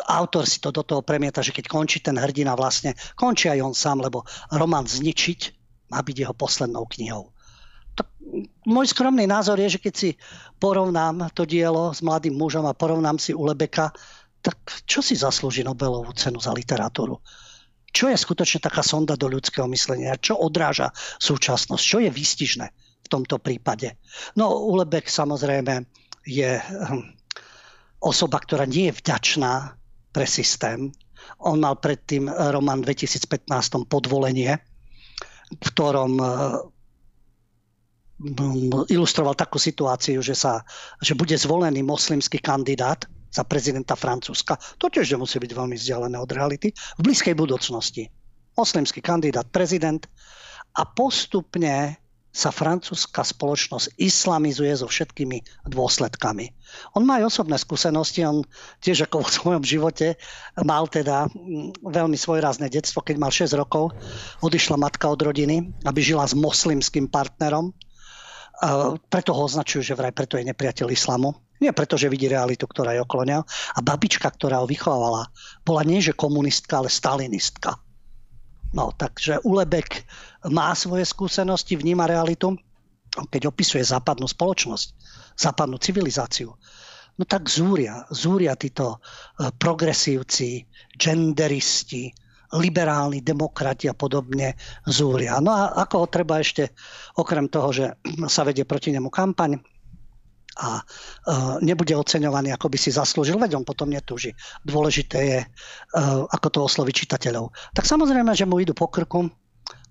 [0.10, 3.76] autor si to do toho premieta, že keď končí ten hrdina vlastne, končí aj on
[3.78, 5.56] sám, lebo román Zničiť
[5.94, 7.32] má byť jeho poslednou knihou.
[7.98, 8.04] To,
[8.66, 10.10] môj skromný názor je, že keď si
[10.62, 13.94] porovnám to dielo s mladým mužom a porovnám si Ulebeka,
[14.40, 14.58] tak
[14.88, 17.20] čo si zaslúži Nobelovú cenu za literatúru?
[17.90, 20.22] Čo je skutočne taká sonda do ľudského myslenia?
[20.22, 21.84] Čo odráža súčasnosť?
[21.84, 22.68] Čo je výstižné
[23.02, 23.98] v tomto prípade?
[24.38, 25.90] No, Ulebek samozrejme
[26.30, 27.18] je hm,
[28.06, 29.74] osoba, ktorá nie je vďačná
[30.14, 30.94] pre systém.
[31.42, 33.50] On mal predtým román 2015
[33.90, 34.62] Podvolenie,
[35.50, 36.70] v ktorom hm,
[38.94, 40.62] ilustroval takú situáciu, že, sa,
[41.02, 44.58] že bude zvolený moslimský kandidát za prezidenta Francúzska.
[44.82, 46.74] To tiež nemusí byť veľmi vzdialené od reality.
[46.98, 48.10] V blízkej budúcnosti.
[48.58, 50.04] Moslimský kandidát, prezident
[50.76, 51.96] a postupne
[52.30, 56.54] sa francúzska spoločnosť islamizuje so všetkými dôsledkami.
[56.94, 58.46] On má aj osobné skúsenosti, on
[58.86, 60.14] tiež ako v svojom živote
[60.62, 63.98] mal teda mm, veľmi svojrázne detstvo, keď mal 6 rokov,
[64.46, 67.74] odišla matka od rodiny, aby žila s moslimským partnerom.
[69.08, 71.32] Preto ho označujú, že vraj preto je nepriateľ islamu.
[71.64, 73.44] Nie preto, že vidí realitu, ktorá je okolo neho.
[73.76, 75.32] A babička, ktorá ho vychovávala,
[75.64, 77.80] bola nie že komunistka, ale stalinistka.
[78.70, 80.06] No, takže Ulebek
[80.54, 82.54] má svoje skúsenosti, vníma realitu,
[83.10, 84.88] keď opisuje západnú spoločnosť,
[85.34, 86.54] západnú civilizáciu,
[87.18, 92.14] no tak zúria, zúria títo e, progresívci, genderisti,
[92.54, 95.38] liberálni demokrati a podobne zúria.
[95.42, 96.74] No a ako ho treba ešte,
[97.18, 97.86] okrem toho, že
[98.26, 99.58] sa vedie proti nemu kampaň,
[100.60, 104.36] a uh, nebude oceňovaný, ako by si zaslúžil, veď on potom netúži.
[104.68, 107.56] Dôležité je, uh, ako to osloviť čitateľov.
[107.72, 109.32] Tak samozrejme, že mu idú po krku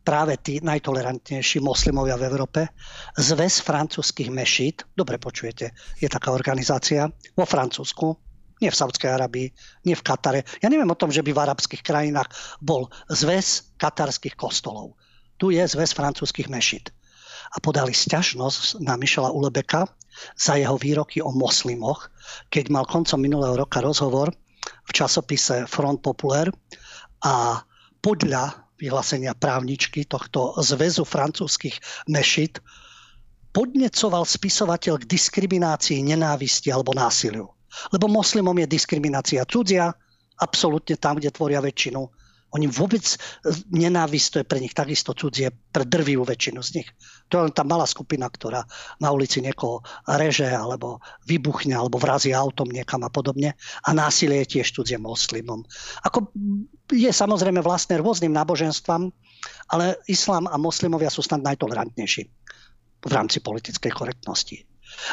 [0.05, 2.61] práve tí najtolerantnejší moslimovia v Európe.
[3.17, 8.17] Zväz francúzských mešít, dobre počujete, je taká organizácia vo Francúzsku,
[8.65, 9.53] nie v Saudskej Arabii,
[9.85, 10.49] nie v Katare.
[10.65, 14.97] Ja neviem o tom, že by v arabských krajinách bol zväz katarských kostolov.
[15.39, 16.91] Tu je zväz francúzských mešít.
[17.53, 19.89] A podali sťažnosť na Mišela Ulebeka,
[20.35, 22.11] za jeho výroky o moslimoch,
[22.51, 24.35] keď mal koncom minulého roka rozhovor
[24.89, 26.51] v časopise Front Populaire
[27.23, 27.63] a
[28.03, 32.63] podľa vyhlásenia právničky tohto zväzu francúzskych mešit
[33.51, 37.51] podnecoval spisovateľ k diskriminácii, nenávisti alebo násiliu.
[37.91, 39.91] Lebo moslimom je diskriminácia cudzia,
[40.39, 42.07] absolútne tam, kde tvoria väčšinu
[42.57, 43.17] oni vôbec e,
[43.77, 46.89] nenávisť, to je pre nich takisto cudzie, pre drvivú väčšinu z nich.
[47.29, 48.65] To je len tá malá skupina, ktorá
[49.01, 53.53] na ulici niekoho reže, alebo vybuchne, alebo vrazí autom niekam a podobne.
[53.85, 55.65] A násilie je tiež cudzie moslimom.
[56.05, 56.33] Ako
[56.89, 59.13] je samozrejme vlastné rôznym náboženstvám,
[59.69, 62.23] ale islám a moslimovia sú snad najtolerantnejší
[62.99, 64.65] v rámci politickej korektnosti.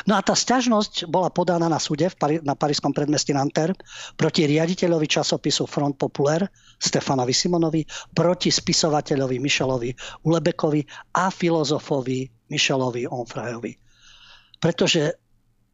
[0.09, 3.73] No a tá sťažnosť bola podaná na súde v Pari- na parískom predmestí Nanter
[4.17, 6.49] proti riaditeľovi časopisu Front Populaire
[6.81, 9.91] Stefanovi Simonovi, proti spisovateľovi Michelovi
[10.25, 10.81] Ulebekovi
[11.15, 13.73] a filozofovi Michelovi Onfrajovi.
[14.59, 15.13] Pretože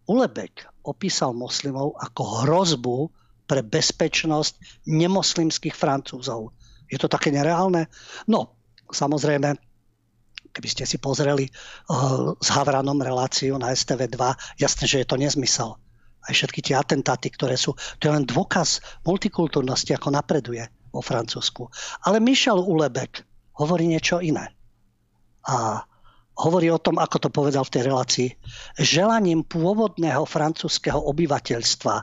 [0.09, 2.97] Ulebek opísal moslimov ako hrozbu
[3.45, 6.55] pre bezpečnosť nemoslimských francúzov.
[6.91, 7.87] Je to také nereálne?
[8.27, 8.59] No,
[8.91, 9.70] samozrejme,
[10.51, 14.19] keby ste si pozreli uh, s Havranom reláciu na STV2,
[14.59, 15.79] jasné, že je to nezmysel.
[16.21, 21.71] Aj všetky tie atentáty, ktoré sú, to je len dôkaz multikultúrnosti, ako napreduje vo Francúzsku.
[22.05, 23.25] Ale Michel Ulebek
[23.57, 24.53] hovorí niečo iné.
[25.49, 25.81] A
[26.37, 28.29] hovorí o tom, ako to povedal v tej relácii,
[28.77, 31.95] želaním pôvodného francúzského obyvateľstva,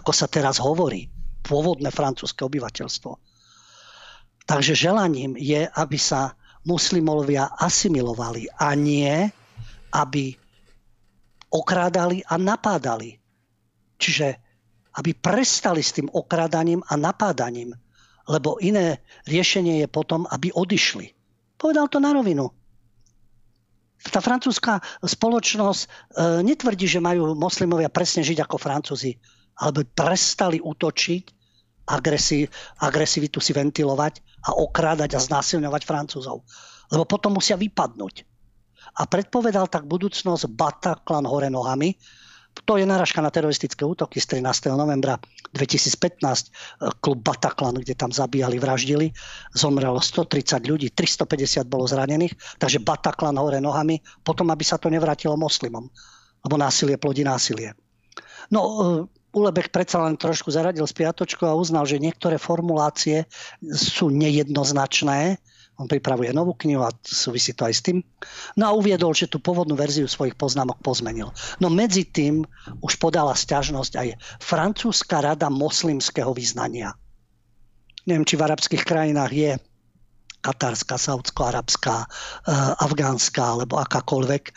[0.00, 1.12] ako sa teraz hovorí,
[1.44, 3.12] pôvodné francúzske obyvateľstvo.
[4.48, 6.37] Takže želaním je, aby sa
[6.68, 9.24] muslimovia asimilovali a nie,
[9.96, 10.36] aby
[11.48, 13.16] okrádali a napádali.
[13.96, 14.36] Čiže
[15.00, 17.72] aby prestali s tým okrádaním a napádaním,
[18.28, 21.16] lebo iné riešenie je potom, aby odišli.
[21.56, 22.52] Povedal to na rovinu.
[23.98, 25.88] Tá francúzska spoločnosť e,
[26.46, 29.18] netvrdí, že majú moslimovia presne žiť ako francúzi,
[29.58, 31.24] ale by prestali útočiť,
[31.90, 32.46] agresi,
[32.78, 36.46] agresivitu si ventilovať a okrádať a znásilňovať Francúzov.
[36.92, 38.24] Lebo potom musia vypadnúť.
[38.98, 41.94] A predpovedal tak budúcnosť Bataclan hore nohami,
[42.64, 44.74] to je naražka na teroristické útoky z 13.
[44.74, 45.20] novembra
[45.54, 46.98] 2015.
[46.98, 49.14] Klub Bataclan, kde tam zabíjali, vraždili.
[49.54, 52.34] Zomrelo 130 ľudí, 350 bolo zranených.
[52.58, 55.86] Takže Bataclan hore nohami, potom aby sa to nevrátilo moslimom.
[56.42, 57.74] Lebo násilie plodí násilie.
[58.50, 59.06] No,
[59.36, 63.28] Ulebek predsa len trošku zaradil spiatočku a uznal, že niektoré formulácie
[63.60, 65.36] sú nejednoznačné,
[65.78, 68.02] on pripravuje novú knihu a súvisí to aj s tým.
[68.58, 71.30] No a uviedol, že tú pôvodnú verziu svojich poznámok pozmenil.
[71.62, 72.42] No medzi tým
[72.82, 74.08] už podala sťažnosť aj
[74.42, 76.98] Francúzska rada moslimského vyznania.
[78.10, 79.50] Neviem, či v arabských krajinách je
[80.40, 84.54] katárska, saudsko-arabská, eh, afgánska alebo akákoľvek eh,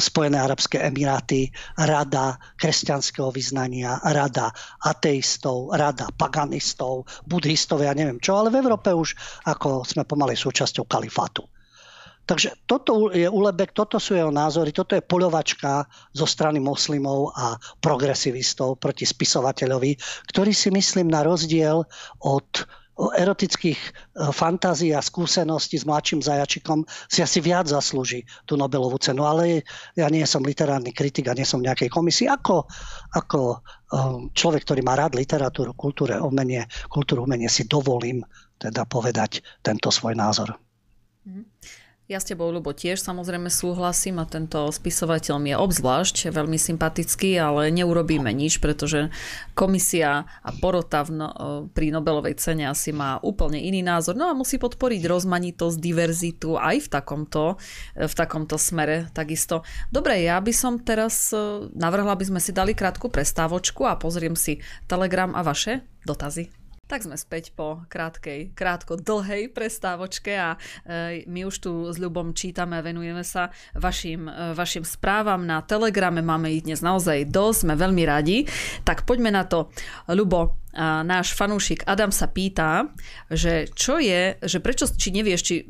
[0.00, 4.50] Spojené arabské emiráty, rada kresťanského vyznania, rada
[4.82, 9.14] ateistov, rada paganistov, buddhistov, ja neviem čo, ale v Európe už
[9.44, 11.44] ako sme pomaly súčasťou kalifátu.
[12.28, 17.56] Takže toto je Ulebek, toto sú jeho názory, toto je poľovačka zo strany moslimov a
[17.80, 19.96] progresivistov proti spisovateľovi,
[20.28, 21.88] ktorý si myslím na rozdiel
[22.20, 22.48] od
[22.98, 23.90] erotických e,
[24.34, 29.22] fantázií a skúseností s mladším zajačikom si asi viac zaslúži tú Nobelovú cenu.
[29.22, 29.62] Ale
[29.94, 32.26] ja nie som literárny kritik a nie som v nejakej komisii.
[32.26, 32.66] Ako,
[33.14, 33.56] ako e,
[34.34, 38.26] človek, ktorý má rád literatúru, kultúre, umenie, kultúru, umenie, si dovolím
[38.58, 40.58] teda povedať tento svoj názor.
[41.22, 41.46] Mm.
[42.08, 47.36] Ja s tebou, Ľubo, tiež samozrejme súhlasím a tento spisovateľ mi je obzvlášť veľmi sympatický,
[47.36, 49.12] ale neurobíme nič, pretože
[49.52, 51.28] komisia a porota v no,
[51.68, 54.16] pri Nobelovej cene asi má úplne iný názor.
[54.16, 57.60] No a musí podporiť rozmanitosť, diverzitu aj v takomto,
[57.92, 59.60] v takomto smere takisto.
[59.92, 64.32] Dobre, ja by som teraz e, navrhla, aby sme si dali krátku prestávočku a pozriem
[64.32, 66.57] si Telegram a vaše dotazy.
[66.88, 70.56] Tak sme späť po krátkej, krátko dlhej prestávočke a
[70.88, 75.60] e, my už tu s Ľubom čítame a venujeme sa vašim, e, vašim správam na
[75.60, 76.24] Telegrame.
[76.24, 78.48] Máme ich dnes naozaj dosť, sme veľmi radi.
[78.88, 79.68] Tak poďme na to.
[80.08, 82.88] Ľubo, a náš fanúšik Adam sa pýta,
[83.28, 85.68] že čo je, že prečo, či nevieš, či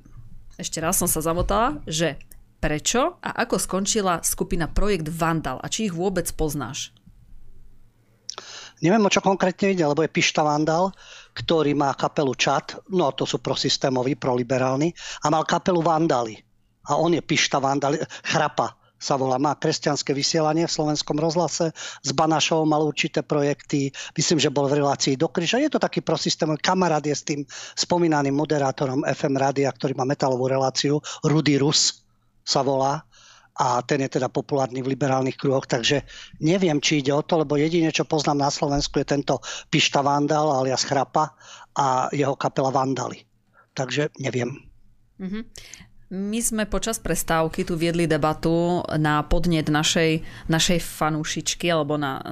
[0.54, 2.14] ešte raz som sa zamotala, že
[2.62, 6.94] prečo a ako skončila skupina Projekt Vandal a či ich vôbec poznáš?
[8.78, 10.94] Neviem, o čo konkrétne ide, lebo je Pišta Vandal,
[11.34, 16.38] ktorý má kapelu Čat, no to sú prosystémoví, proliberálni, a mal kapelu Vandali.
[16.88, 21.70] A on je Pišta Vandal, Chrapa sa volá, má kresťanské vysielanie v slovenskom rozhlase,
[22.02, 25.62] s Banašovou mal určité projekty, myslím, že bol v relácii do Kryža.
[25.62, 27.46] Je to taký prosystémový kamarát je s tým
[27.78, 32.02] spomínaným moderátorom FM rádia, ktorý má metalovú reláciu, Rudy Rus
[32.42, 33.06] sa volá
[33.58, 36.06] a ten je teda populárny v liberálnych kruhoch, takže
[36.38, 40.46] neviem, či ide o to, lebo jedine, čo poznám na Slovensku je tento Pišta Vandal
[40.46, 41.34] alias Chrapa
[41.74, 43.26] a jeho kapela Vandali.
[43.74, 44.54] Takže neviem.
[45.18, 45.42] Mm-hmm.
[46.08, 52.24] My sme počas prestávky tu viedli debatu na podnet našej, našej fanúšičky alebo na uh,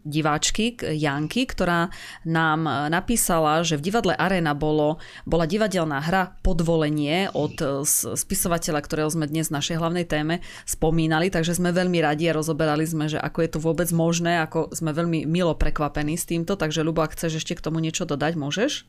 [0.00, 1.92] diváčky Janky, ktorá
[2.24, 4.96] nám napísala, že v divadle Arena bolo,
[5.28, 7.84] bola divadelná hra Podvolenie od uh,
[8.16, 12.88] spisovateľa, ktorého sme dnes v našej hlavnej téme spomínali, takže sme veľmi radi a rozoberali
[12.88, 16.80] sme, že ako je to vôbec možné, ako sme veľmi milo prekvapení s týmto, takže
[16.80, 18.88] Ľubo, ak chceš ešte k tomu niečo dodať, môžeš?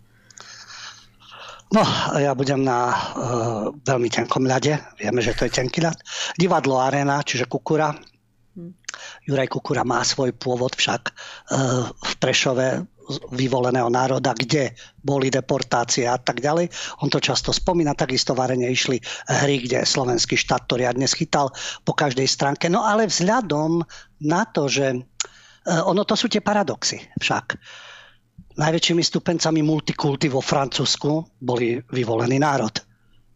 [1.70, 1.86] No,
[2.18, 4.74] ja budem na uh, veľmi tenkom ľade.
[4.98, 6.02] Vieme, že to je tenký ľad.
[6.34, 7.94] Divadlo Arena, čiže Kukura.
[8.58, 8.74] Hm.
[9.30, 12.90] Juraj Kukura má svoj pôvod však uh, v Prešove
[13.34, 16.70] vyvoleného národa, kde boli deportácie a tak ďalej.
[17.02, 21.54] On to často spomína, takisto v Arene išli hry, kde slovenský štát to riadne schytal
[21.86, 22.66] po každej stránke.
[22.70, 23.86] No ale vzhľadom
[24.26, 27.62] na to, že uh, ono to sú tie paradoxy však
[28.60, 32.76] najväčšími stupencami multikulty vo Francúzsku boli vyvolený národ.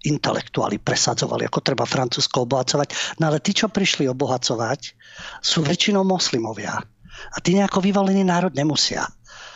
[0.04, 3.20] Intelektuáli presadzovali, ako treba Francúzsko obohacovať.
[3.24, 4.99] No ale tí, čo prišli obohacovať,
[5.39, 6.76] sú väčšinou moslimovia.
[7.32, 9.08] A tí nejako vyvolený národ nemusia.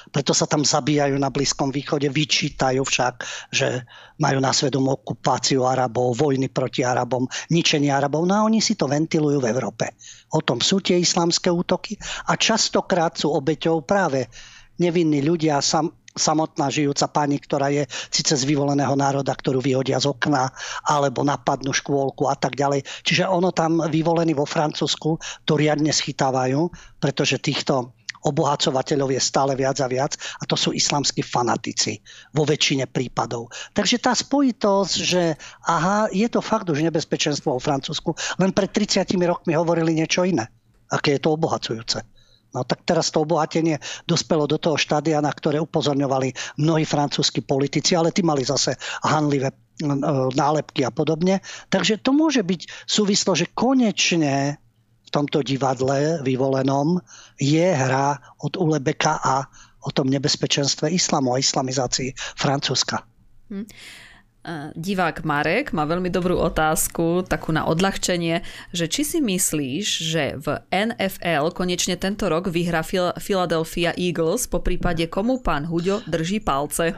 [0.08, 3.84] Preto sa tam zabíjajú na Blízkom východe, vyčítajú však, že
[4.24, 8.24] majú na svedomú okupáciu Arabov, vojny proti Arabom, ničenie Arabov.
[8.24, 10.00] No a oni si to ventilujú v Európe.
[10.32, 12.00] O tom sú tie islamské útoky
[12.32, 14.32] a častokrát sú obeťou práve
[14.78, 20.10] nevinní ľudia, sam, samotná žijúca pani, ktorá je síce z vyvoleného národa, ktorú vyhodia z
[20.10, 20.50] okna,
[20.90, 22.84] alebo napadnú škôlku a tak ďalej.
[23.06, 26.68] Čiže ono tam vyvolení vo Francúzsku to riadne schytávajú,
[26.98, 27.94] pretože týchto
[28.26, 32.02] obohacovateľov je stále viac a viac a to sú islamskí fanatici
[32.34, 33.54] vo väčšine prípadov.
[33.72, 35.38] Takže tá spojitosť, že
[35.70, 38.12] aha, je to fakt už nebezpečenstvo vo Francúzsku,
[38.42, 40.50] len pred 30 rokmi hovorili niečo iné.
[40.92, 42.17] Aké je to obohacujúce.
[42.56, 47.94] No tak teraz to obohatenie dospelo do toho štádia, na ktoré upozorňovali mnohí francúzski politici,
[47.94, 49.52] ale tí mali zase hanlivé
[50.34, 51.44] nálepky a podobne.
[51.70, 54.58] Takže to môže byť súvislo, že konečne
[55.08, 57.00] v tomto divadle vyvolenom
[57.40, 59.48] je hra od Ulebeka a
[59.88, 63.08] o tom nebezpečenstve islamu a islamizácii Francúzska.
[63.48, 63.64] Hm.
[64.80, 70.64] Divák Marek má veľmi dobrú otázku, takú na odľahčenie, že či si myslíš, že v
[70.72, 72.80] NFL konečne tento rok vyhrá
[73.20, 76.96] Philadelphia Eagles, po prípade komu pán Huďo drží palce?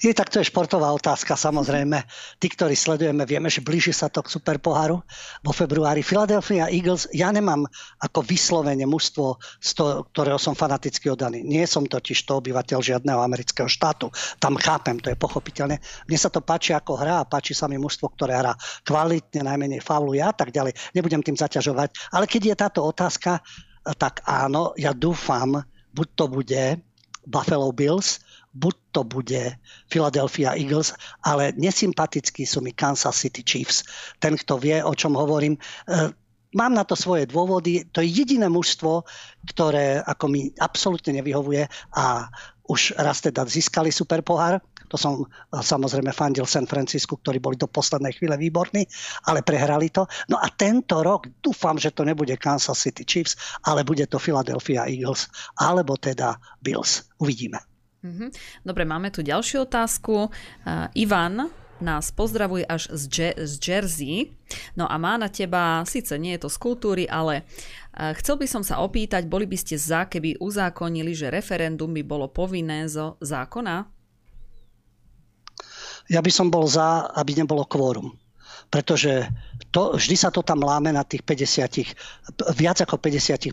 [0.00, 2.00] Je tak to je športová otázka, samozrejme.
[2.40, 5.04] Tí, ktorí sledujeme, vieme, že blíži sa to k super poháru
[5.44, 6.00] vo februári.
[6.00, 7.68] Philadelphia Eagles, ja nemám
[8.00, 11.44] ako vyslovene mužstvo, z toho, ktorého som fanaticky oddaný.
[11.44, 14.08] Nie som totiž to obyvateľ žiadneho amerického štátu.
[14.40, 15.76] Tam chápem, to je pochopiteľné.
[16.08, 18.56] Mne sa to páči ako hra a páči sa mi mužstvo, ktoré hrá
[18.88, 20.96] kvalitne, najmenej fauluje a tak ďalej.
[20.96, 22.16] Nebudem tým zaťažovať.
[22.16, 23.44] Ale keď je táto otázka,
[24.00, 25.60] tak áno, ja dúfam,
[25.92, 26.80] buď to bude
[27.28, 28.24] Buffalo Bills,
[28.56, 29.56] buď to bude
[29.88, 33.86] Philadelphia Eagles, ale nesympatickí sú mi Kansas City Chiefs.
[34.18, 36.12] Ten, kto vie, o čom hovorím, e,
[36.50, 37.86] Mám na to svoje dôvody.
[37.94, 39.06] To je jediné mužstvo,
[39.54, 42.26] ktoré ako mi absolútne nevyhovuje a
[42.66, 44.58] už raz teda získali super pohár.
[44.90, 48.82] To som e, samozrejme fandil San Francisco, ktorí boli do poslednej chvíle výborní,
[49.30, 50.10] ale prehrali to.
[50.26, 54.90] No a tento rok dúfam, že to nebude Kansas City Chiefs, ale bude to Philadelphia
[54.90, 55.30] Eagles,
[55.62, 57.06] alebo teda Bills.
[57.22, 57.69] Uvidíme.
[58.00, 58.28] Mm-hmm.
[58.64, 60.32] Dobre, máme tu ďalšiu otázku.
[60.32, 61.52] Uh, Ivan
[61.84, 64.32] nás pozdravuje až z, Je- z Jersey.
[64.76, 67.44] No a má na teba, síce nie je to z kultúry, ale
[67.96, 72.02] uh, chcel by som sa opýtať, boli by ste za, keby uzákonili, že referendum by
[72.04, 73.84] bolo povinné zo zákona?
[76.08, 78.16] Ja by som bol za, aby nebolo kvórum
[78.70, 79.26] pretože
[79.74, 83.50] to, vždy sa to tam láme na tých 50, viac ako 50%.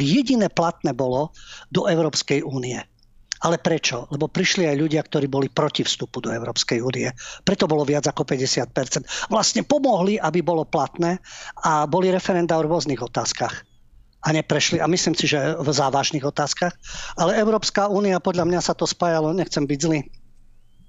[0.00, 1.36] Jediné platné bolo
[1.68, 2.80] do Európskej únie.
[3.44, 4.08] Ale prečo?
[4.08, 7.12] Lebo prišli aj ľudia, ktorí boli proti vstupu do Európskej únie.
[7.44, 9.28] Preto bolo viac ako 50%.
[9.28, 11.20] Vlastne pomohli, aby bolo platné
[11.60, 13.52] a boli referenda o rôznych otázkach
[14.24, 14.80] a neprešli.
[14.80, 16.72] A myslím si, že v závažných otázkach.
[17.20, 20.00] Ale Európska únia, podľa mňa sa to spájalo, nechcem byť zlý,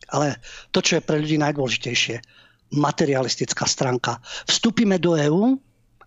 [0.10, 0.40] ale
[0.72, 2.24] to, čo je pre ľudí najdôležitejšie,
[2.80, 4.24] materialistická stránka.
[4.48, 5.60] Vstúpime do EÚ,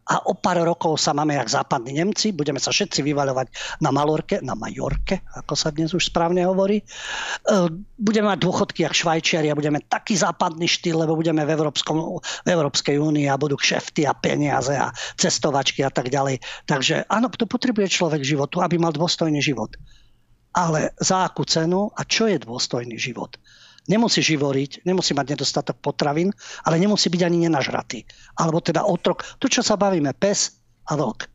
[0.08, 4.40] a o pár rokov sa máme jak západní Nemci, budeme sa všetci vyvaľovať na Malorke,
[4.40, 6.80] na Majorke, ako sa dnes už správne hovorí.
[6.80, 6.84] E,
[8.00, 12.48] budeme mať dôchodky jak Švajčiari a budeme taký západný štýl, lebo budeme v, Európskom, v
[12.48, 14.88] Európskej únii a budú kšefty a peniaze a
[15.20, 16.40] cestovačky a tak ďalej.
[16.64, 19.76] Takže áno, to potrebuje človek životu, aby mal dôstojný život.
[20.56, 23.36] Ale za akú cenu a čo je dôstojný život?
[23.88, 26.28] Nemusí živoriť, nemusí mať nedostatok potravín,
[26.68, 28.04] ale nemusí byť ani nenažratý.
[28.36, 29.24] Alebo teda otrok.
[29.40, 31.28] To, čo sa bavíme, pes a vlk.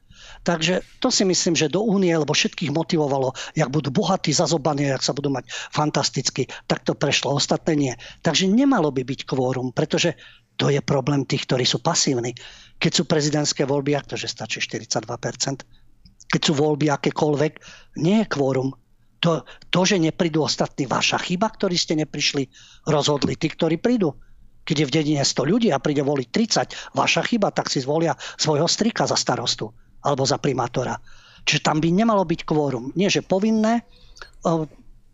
[0.43, 5.03] Takže to si myslím, že do únie, lebo všetkých motivovalo, jak budú bohatí, zazobaní, jak
[5.03, 7.31] sa budú mať fantasticky, tak to prešlo.
[7.31, 7.93] Ostatné nie.
[8.21, 10.19] Takže nemalo by byť kvórum, pretože
[10.59, 12.35] to je problém tých, ktorí sú pasívni.
[12.77, 15.63] Keď sú prezidentské voľby, ak to, že stačí 42%,
[16.29, 17.53] keď sú voľby akékoľvek,
[18.03, 18.75] nie je kvórum
[19.23, 22.51] to, to, že neprídu ostatní, vaša chyba, ktorí ste neprišli,
[22.91, 24.11] rozhodli tí, ktorí prídu.
[24.67, 28.19] Keď je v dedine 100 ľudí a príde voliť 30, vaša chyba, tak si zvolia
[28.35, 29.71] svojho strika za starostu
[30.03, 30.99] alebo za primátora.
[31.47, 32.91] Čiže tam by nemalo byť kvórum.
[32.99, 33.87] Nie, že povinné,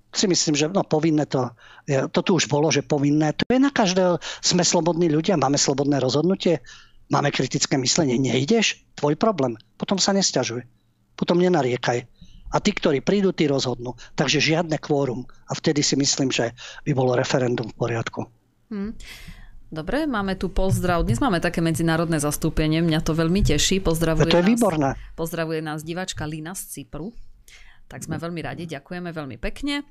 [0.09, 1.53] si myslím, že no, povinné to,
[2.09, 3.33] to tu už bolo, že povinné.
[3.37, 6.61] To je na každého, sme slobodní ľudia, máme slobodné rozhodnutie,
[7.13, 8.17] máme kritické myslenie.
[8.17, 8.81] Nejdeš?
[8.97, 9.53] Tvoj problém.
[9.77, 10.65] Potom sa nesťažuj.
[11.13, 12.05] Potom nenariekaj
[12.49, 13.93] a tí, ktorí prídu, tí rozhodnú.
[14.17, 15.25] Takže žiadne kvórum.
[15.49, 16.53] A vtedy si myslím, že
[16.85, 18.25] by bolo referendum v poriadku.
[18.69, 18.93] Hmm.
[19.69, 21.05] Dobre, máme tu pozdrav.
[21.05, 23.85] Dnes máme také medzinárodné zastúpenie, mňa to veľmi teší.
[23.85, 24.89] Pozdravuje to je nás, výborné.
[25.13, 27.13] Pozdravuje nás diváčka Lina z Cypru.
[27.85, 29.85] Tak sme veľmi radi, ďakujeme veľmi pekne.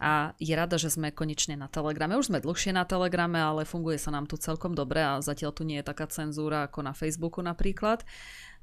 [0.00, 2.20] A je rada, že sme konečne na Telegrame.
[2.20, 5.64] Už sme dlhšie na Telegrame, ale funguje sa nám tu celkom dobre a zatiaľ tu
[5.64, 8.04] nie je taká cenzúra ako na Facebooku napríklad.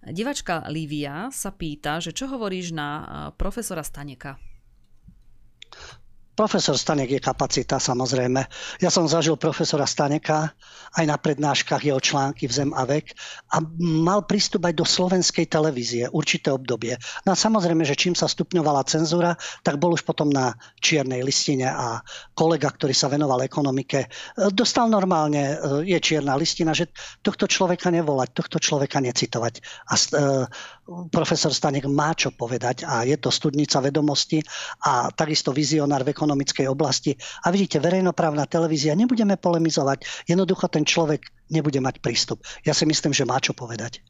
[0.01, 3.05] Divačka Lívia sa pýta, že čo hovoríš na eh,
[3.37, 4.41] profesora Staneka?
[6.41, 8.41] Profesor Stanek je kapacita, samozrejme.
[8.81, 10.49] Ja som zažil profesora Staneka
[10.97, 13.13] aj na prednáškach jeho články v Zem a vek
[13.53, 16.97] a mal prístup aj do slovenskej televízie určité obdobie.
[17.29, 21.69] No a samozrejme, že čím sa stupňovala cenzúra, tak bol už potom na čiernej listine
[21.69, 22.01] a
[22.33, 24.09] kolega, ktorý sa venoval ekonomike,
[24.49, 26.89] dostal normálne, je čierna listina, že
[27.21, 29.61] tohto človeka nevolať, tohto človeka necitovať.
[29.61, 30.01] A e,
[31.11, 34.43] profesor Stanek má čo povedať a je to studnica vedomosti
[34.85, 37.15] a takisto vizionár v ekonomickej oblasti.
[37.47, 42.43] A vidíte, verejnoprávna televízia, nebudeme polemizovať, jednoducho ten človek nebude mať prístup.
[42.67, 44.03] Ja si myslím, že má čo povedať.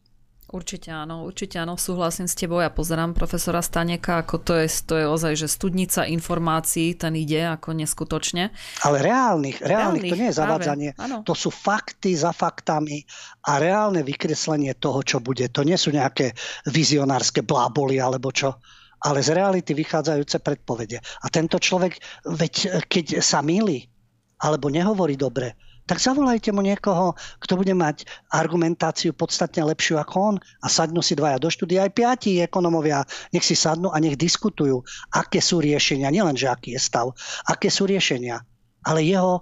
[0.52, 2.60] Určite áno, určite áno, súhlasím s tebou.
[2.60, 7.48] Ja pozerám profesora Staneka, ako to je, to je ozaj, že studnica informácií, ten ide
[7.48, 8.52] ako neskutočne.
[8.84, 10.90] Ale reálnych, reálnych, reálnych to nie je zavádzanie.
[11.24, 13.00] To sú fakty za faktami
[13.48, 15.48] a reálne vykreslenie toho, čo bude.
[15.56, 16.36] To nie sú nejaké
[16.68, 18.60] vizionárske bláboli alebo čo
[19.02, 21.02] ale z reality vychádzajúce predpovede.
[21.02, 23.90] A tento človek, veď keď sa milí,
[24.38, 30.36] alebo nehovorí dobre, tak zavolajte mu niekoho, kto bude mať argumentáciu podstatne lepšiu ako on
[30.40, 31.84] a sadnú si dvaja do štúdia.
[31.86, 33.04] Aj piati ekonomovia,
[33.34, 34.82] nech si sadnú a nech diskutujú,
[35.12, 37.12] aké sú riešenia, nielen, že aký je stav,
[37.50, 38.40] aké sú riešenia.
[38.82, 39.42] Ale jeho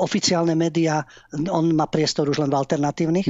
[0.00, 1.04] oficiálne médiá,
[1.52, 3.28] on má priestor už len v alternatívnych,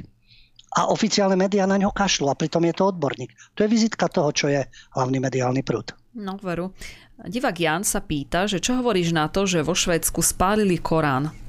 [0.76, 3.32] a oficiálne médiá na ňo kašľú a pritom je to odborník.
[3.56, 4.60] To je vizitka toho, čo je
[4.92, 5.96] hlavný mediálny prúd.
[6.12, 6.76] No, veru.
[7.18, 11.47] Divák Jan sa pýta, že čo hovoríš na to, že vo Švédsku spálili Korán?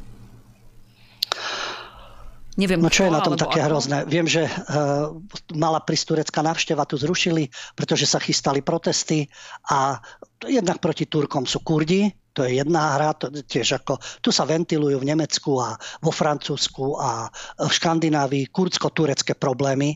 [2.60, 3.68] Neviem, no čo je na tom také ako?
[3.72, 4.03] hrozné?
[4.03, 5.15] Viem, že uh,
[5.56, 9.31] mala prísť turecká návšteva, tu zrušili, pretože sa chystali protesty
[9.72, 9.95] a
[10.44, 14.99] jednak proti Turkom sú Kurdi, to je jedna hra, to tiež ako, tu sa ventilujú
[14.99, 19.95] v Nemecku a vo Francúzsku a v Škandinávii kurdsko-turecké problémy,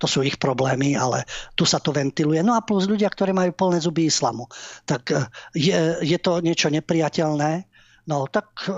[0.00, 2.40] to sú ich problémy, ale tu sa to ventiluje.
[2.40, 4.48] No a plus ľudia, ktorí majú plné zuby islamu.
[4.88, 7.68] Tak eh, je, je to niečo nepriateľné
[8.08, 8.72] No tak e,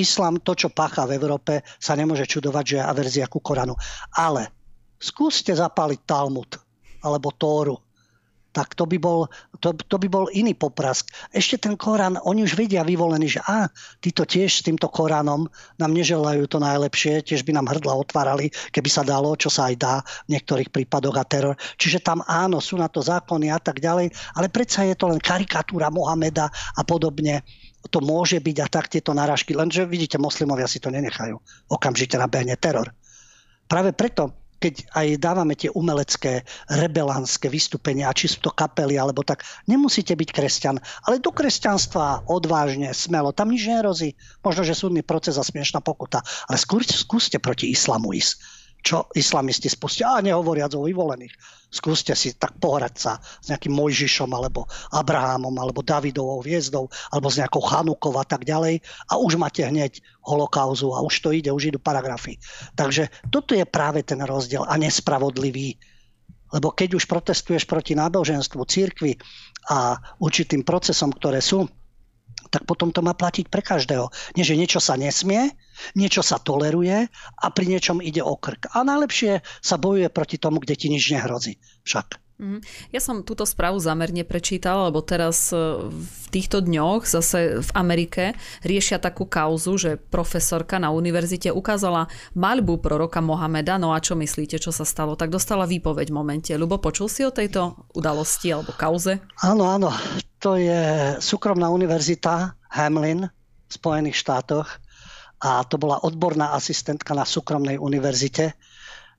[0.00, 3.78] islám, to, čo pácha v Európe, sa nemôže čudovať, že je averzia ku Koranu.
[4.18, 4.50] Ale
[4.98, 6.50] skúste zapáliť Talmud
[7.04, 7.76] alebo Tóru.
[8.54, 9.26] Tak to by, bol,
[9.58, 11.10] to, to by bol iný poprask.
[11.34, 13.66] Ešte ten Korán, oni už vedia vyvolení, že a,
[13.98, 15.50] títo tiež s týmto Koránom
[15.82, 19.74] nám neželajú to najlepšie, tiež by nám hrdla otvárali, keby sa dalo, čo sa aj
[19.74, 19.94] dá
[20.30, 21.58] v niektorých prípadoch a teror.
[21.82, 25.18] Čiže tam áno, sú na to zákony a tak ďalej, ale predsa je to len
[25.18, 26.46] karikatúra Mohameda
[26.78, 27.42] a podobne
[27.90, 29.52] to môže byť a tak tieto narážky.
[29.52, 31.36] Lenže vidíte, moslimovia si to nenechajú.
[31.68, 32.92] Okamžite nabehne teror.
[33.68, 36.40] Práve preto, keď aj dávame tie umelecké,
[36.72, 42.88] rebelánske vystúpenia, či sú to kapely, alebo tak, nemusíte byť kresťan, ale do kresťanstva odvážne,
[42.96, 44.16] smelo, tam nič nerozí.
[44.40, 50.12] Možno, že súdny proces a smiešná pokuta, ale skúste proti islamu ísť čo islamisti spustia,
[50.12, 51.32] a nehovoriac o vyvolených.
[51.74, 57.42] Skúste si tak pohrať sa s nejakým Mojžišom, alebo Abrahamom, alebo Davidovou hviezdou, alebo s
[57.42, 58.78] nejakou Chanukov a tak ďalej
[59.10, 62.38] a už máte hneď holokauzu a už to ide, už idú paragrafy.
[62.78, 65.74] Takže toto je práve ten rozdiel a nespravodlivý
[66.54, 69.18] lebo keď už protestuješ proti náboženstvu, církvi
[69.74, 71.66] a určitým procesom, ktoré sú,
[72.54, 74.14] tak potom to má platiť pre každého.
[74.38, 75.50] Nie, že niečo sa nesmie,
[75.98, 78.70] niečo sa toleruje a pri niečom ide o krk.
[78.78, 81.58] A najlepšie sa bojuje proti tomu, kde ti nič nehrozí.
[81.82, 82.22] Však.
[82.34, 82.66] Mhm.
[82.90, 88.34] Ja som túto správu zamerne prečítala, lebo teraz e, v týchto dňoch zase v Amerike
[88.66, 93.78] riešia takú kauzu, že profesorka na univerzite ukázala maľbu proroka Mohameda.
[93.78, 95.14] No a čo myslíte, čo sa stalo?
[95.14, 96.50] Tak dostala výpoveď v momente.
[96.58, 99.22] Lubo, počul si o tejto udalosti alebo kauze?
[99.46, 99.94] Áno, áno.
[100.44, 103.24] To je súkromná univerzita Hamlin
[103.64, 104.76] v Spojených štátoch
[105.40, 108.52] a to bola odborná asistentka na súkromnej univerzite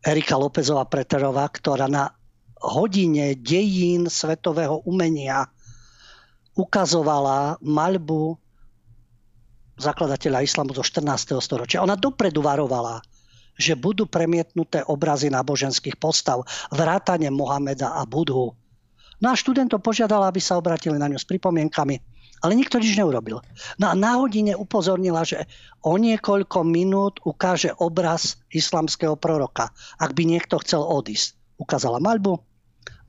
[0.06, 2.14] Erika Lópezová Preterová, ktorá na
[2.61, 5.49] hodine dejín svetového umenia
[6.53, 8.38] ukazovala maľbu
[9.81, 11.41] zakladateľa islamu zo 14.
[11.41, 11.81] storočia.
[11.81, 13.02] Ona dopredu varovala,
[13.57, 18.53] že budú premietnuté obrazy náboženských postav, vrátane Mohameda a Budhu.
[19.24, 21.96] No a študentov požiadala, aby sa obratili na ňu s pripomienkami,
[22.44, 23.40] ale nikto nič neurobil.
[23.80, 25.48] No a na hodine upozornila, že
[25.82, 31.40] o niekoľko minút ukáže obraz islamského proroka, ak by niekto chcel odísť.
[31.56, 32.36] Ukázala maľbu,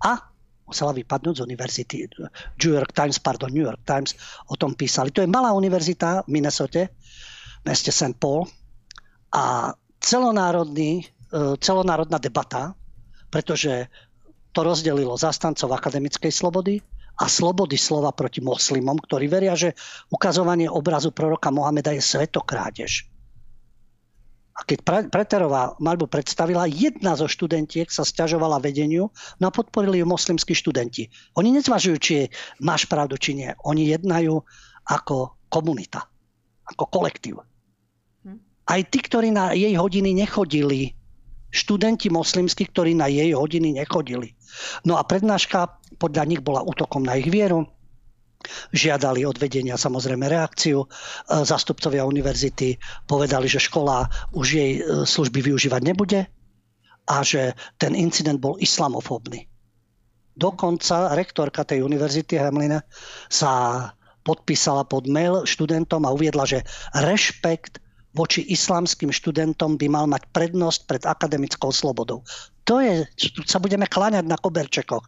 [0.05, 0.21] a
[0.67, 1.97] musela vypadnúť z univerzity.
[2.59, 4.19] New York Times, pardon, New York Times
[4.51, 5.15] o tom písali.
[5.15, 8.19] To je malá univerzita v Minnesota, v meste St.
[8.19, 8.51] Paul
[9.31, 9.73] a
[10.03, 12.75] celonárodný, e, celonárodná debata,
[13.31, 13.87] pretože
[14.57, 16.81] to rozdelilo zastancov akademickej slobody
[17.21, 19.77] a slobody slova proti moslimom, ktorí veria, že
[20.09, 23.05] ukazovanie obrazu proroka Mohameda je svetokrádež.
[24.57, 30.09] A keď Preterová maľbu predstavila, jedna zo študentiek sa stiažovala vedeniu, no a podporili ju
[30.09, 31.13] moslimskí študenti.
[31.37, 32.33] Oni nezvažujú, či
[32.65, 33.53] máš pravdu, či nie.
[33.69, 34.41] Oni jednajú
[34.89, 36.09] ako komunita,
[36.73, 37.45] ako kolektív.
[38.25, 38.41] Hm.
[38.65, 40.97] Aj tí, ktorí na jej hodiny nechodili,
[41.53, 44.36] študenti moslimskí, ktorí na jej hodiny nechodili.
[44.85, 47.67] No a prednáška podľa nich bola útokom na ich vieru,
[48.71, 50.85] žiadali od vedenia samozrejme reakciu.
[50.85, 50.87] E,
[51.43, 52.79] Zastupcovia univerzity
[53.09, 54.07] povedali, že škola
[54.37, 56.21] už jej e, služby využívať nebude
[57.07, 59.47] a že ten incident bol islamofóbny.
[60.37, 62.85] Dokonca rektorka tej univerzity Hamlina
[63.33, 63.81] sa
[64.27, 67.81] podpísala pod mail študentom a uviedla, že rešpekt
[68.17, 72.25] voči islamským študentom by mal mať prednosť pred akademickou slobodou.
[72.65, 75.05] To je, tu sa budeme kláňať na koberčekoch.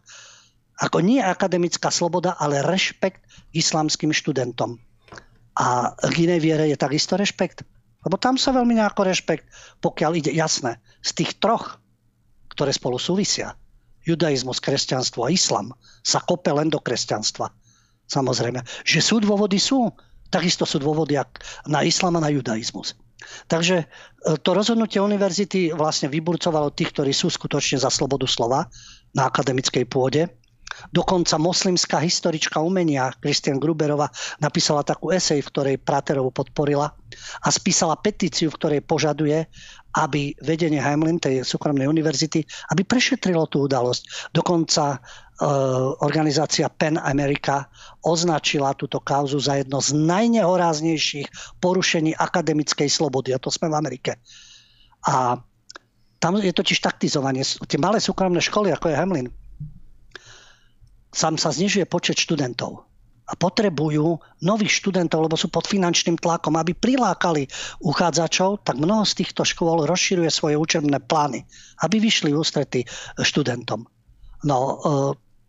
[0.79, 4.79] Ako nie akademická sloboda, ale rešpekt islamským študentom.
[5.59, 7.67] A k inej viere je takisto rešpekt.
[8.07, 9.49] Lebo tam sa veľmi nejako rešpekt,
[9.83, 11.83] pokiaľ ide jasné, z tých troch,
[12.55, 13.59] ktoré spolu súvisia,
[14.07, 17.51] judaizmus, kresťanstvo a islam sa kope len do kresťanstva.
[18.07, 18.63] Samozrejme.
[18.87, 19.91] Že sú dôvody, sú.
[20.29, 21.17] Takisto sú dôvody
[21.65, 22.93] na islam a na judaizmus.
[23.51, 23.85] Takže e,
[24.39, 28.69] to rozhodnutie univerzity vlastne vyburcovalo tých, ktorí sú skutočne za slobodu slova
[29.11, 30.29] na akademickej pôde
[30.89, 34.07] Dokonca moslimská historička umenia Kristian Gruberova
[34.39, 36.87] napísala takú esej, v ktorej Praterovu podporila
[37.43, 39.43] a spísala petíciu, v ktorej požaduje,
[39.97, 44.33] aby vedenie Heimlin, tej súkromnej univerzity, aby prešetrilo tú udalosť.
[44.35, 44.97] Dokonca e,
[46.05, 47.65] organizácia PEN America
[48.05, 53.33] označila túto kauzu za jedno z najnehoráznejších porušení akademickej slobody.
[53.33, 54.11] A to sme v Amerike.
[55.09, 55.41] A
[56.19, 57.41] tam je totiž taktizovanie.
[57.41, 59.27] Tie malé súkromné školy, ako je Hamlin,
[61.15, 62.88] sám sa znižuje počet študentov
[63.29, 67.45] a potrebujú nových študentov, lebo sú pod finančným tlakom, aby prilákali
[67.85, 71.45] uchádzačov, tak mnoho z týchto škôl rozširuje svoje učebné plány,
[71.85, 72.89] aby vyšli ústrety
[73.21, 73.85] študentom.
[74.49, 74.75] No, e,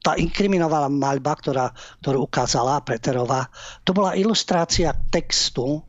[0.04, 1.66] tá inkriminovaná maľba, ktorá,
[2.04, 3.48] ktorú ukázala Preterová,
[3.84, 5.80] to bola ilustrácia textu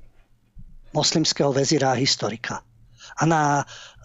[0.96, 2.64] moslimského vezíra a historika.
[3.20, 3.42] A na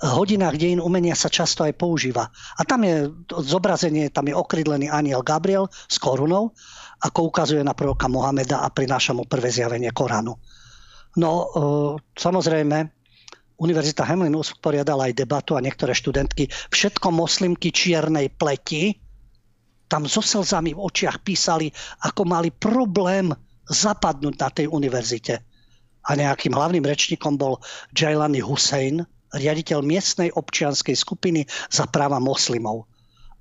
[0.03, 2.27] hodinách dejín umenia sa často aj používa.
[2.59, 3.07] A tam je
[3.43, 6.55] zobrazenie, tam je okrydlený aniel Gabriel s korunou,
[7.03, 10.33] ako ukazuje na proroka Mohameda a prináša mu prvé zjavenie Koránu.
[11.17, 11.47] No, e,
[12.17, 12.97] samozrejme,
[13.57, 19.01] Univerzita Hamlin usporiadala aj debatu a niektoré študentky, všetko moslimky čiernej pleti,
[19.89, 21.73] tam so slzami v očiach písali,
[22.05, 23.33] ako mali problém
[23.71, 25.41] zapadnúť na tej univerzite.
[26.07, 27.59] A nejakým hlavným rečníkom bol
[27.97, 29.03] Jailani Hussein,
[29.35, 32.87] riaditeľ miestnej občianskej skupiny za práva moslimov.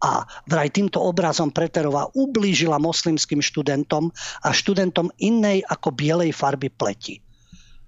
[0.04, 4.12] A vraj týmto obrazom Preterová ublížila moslimským študentom
[4.44, 7.24] a študentom inej ako bielej farby pleti.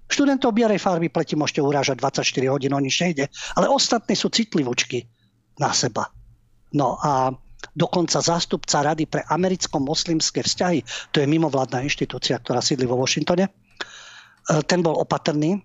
[0.07, 3.27] Študentov bielej farby pleti môžete urážať 24 hodín, o nič nejde,
[3.59, 5.03] ale ostatní sú citlivúčky
[5.59, 6.07] na seba.
[6.71, 7.35] No a
[7.75, 13.51] dokonca zástupca Rady pre americko-moslimské vzťahy, to je mimovládna inštitúcia, ktorá sídli vo Washingtone, e,
[14.63, 15.59] ten bol opatrný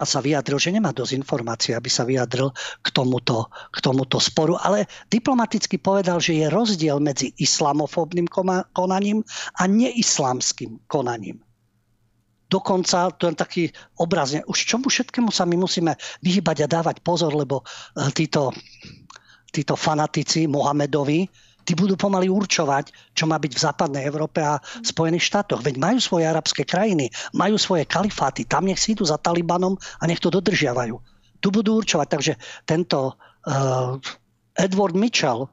[0.00, 2.48] a sa vyjadril, že nemá dosť informácií, aby sa vyjadril
[2.80, 8.24] k tomuto, k tomuto sporu, ale diplomaticky povedal, že je rozdiel medzi islamofóbnym
[8.72, 9.20] konaním
[9.60, 11.44] a neislámským konaním.
[12.50, 13.64] Dokonca, to je taký
[14.02, 15.94] obrazne, už čomu všetkému sa my musíme
[16.26, 18.50] vyhybať a dávať pozor, lebo eh, títo,
[19.54, 21.30] títo fanatici Mohamedovi,
[21.70, 25.62] tí budú pomaly určovať, čo má byť v západnej Európe a Spojených štátoch.
[25.62, 30.10] Veď majú svoje arabské krajiny, majú svoje kalifáty, tam nech si idú za Talibanom a
[30.10, 30.98] nech to dodržiavajú.
[31.38, 32.06] Tu budú určovať.
[32.10, 32.32] Takže
[32.66, 33.94] tento uh,
[34.58, 35.46] Edward Mitchell,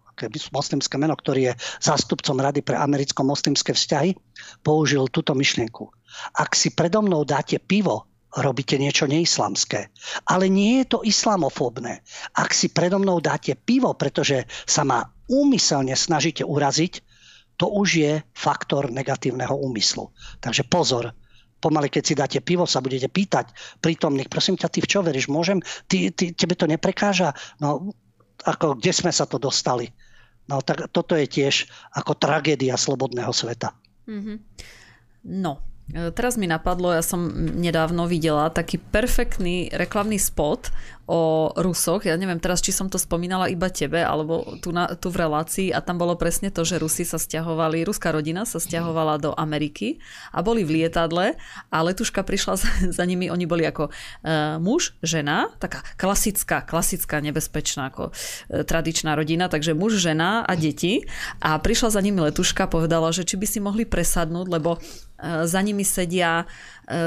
[0.49, 4.17] moslimské meno, ktorý je zástupcom Rady pre americko-moslimské vzťahy,
[4.65, 5.85] použil túto myšlienku.
[6.33, 9.87] Ak si predo mnou dáte pivo, robíte niečo neislamské.
[10.27, 12.03] Ale nie je to islamofóbne.
[12.35, 17.03] Ak si predo mnou dáte pivo, pretože sa ma úmyselne snažíte uraziť,
[17.57, 20.13] to už je faktor negatívneho úmyslu.
[20.37, 21.09] Takže pozor,
[21.57, 23.49] pomaly keď si dáte pivo, sa budete pýtať
[23.81, 25.57] prítomných, prosím ťa, ty v čo veríš, môžem?
[25.89, 27.33] Ty, ty, tebe to neprekáža?
[27.57, 27.89] No,
[28.45, 29.89] ako, kde sme sa to dostali?
[30.47, 33.75] No, tak toto je tiež ako tragédia slobodného sveta.
[34.07, 34.37] Mm-hmm.
[35.43, 40.67] No, Teraz mi napadlo, ja som nedávno videla taký perfektný reklamný spot
[41.07, 42.03] o Rusoch.
[42.03, 45.71] Ja neviem teraz, či som to spomínala iba tebe, alebo tu, na, tu v relácii.
[45.71, 50.03] A tam bolo presne to, že Rusi sa stiahovali, ruská rodina sa stiahovala do Ameriky
[50.35, 51.39] a boli v lietadle
[51.71, 52.69] a letuška prišla za,
[52.99, 59.15] za nimi, oni boli ako uh, muž, žena, taká klasická, klasická, nebezpečná, ako uh, tradičná
[59.15, 61.07] rodina, takže muž, žena a deti.
[61.39, 64.83] A prišla za nimi letuška, povedala, že či by si mohli presadnúť, lebo
[65.43, 66.45] za nimi sedia,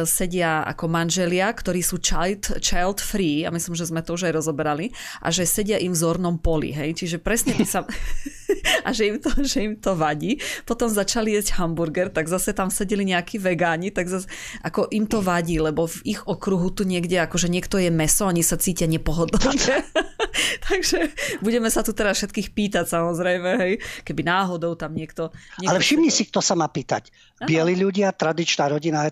[0.05, 4.36] sedia ako manželia, ktorí sú child, child free, a myslím, že sme to už aj
[4.36, 4.93] rozoberali,
[5.24, 7.85] a že sedia im v zornom poli, hej, čiže presne ty sa...
[8.86, 10.39] a že im, to, že im to vadí.
[10.66, 14.27] Potom začali jesť hamburger, tak zase tam sedeli nejakí vegáni, tak zase
[14.62, 18.43] ako im to vadí, lebo v ich okruhu tu niekde, akože niekto je meso, oni
[18.44, 19.86] sa cítia nepohodlne.
[20.70, 21.11] Takže
[21.43, 23.73] budeme sa tu teraz všetkých pýtať samozrejme, hej,
[24.07, 25.35] keby náhodou tam niekto...
[25.59, 27.11] niekto Ale všimni si, kto sa má pýtať.
[27.43, 29.09] Bieli ľudia, tradičná rodina,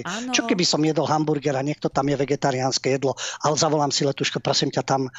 [0.00, 0.34] heterosexuáli.
[0.34, 3.14] Čo keby som jedol hamburger a niekto tam je vegetariánske jedlo,
[3.44, 5.10] ale zavolám si letuško, prosím ťa, tam e,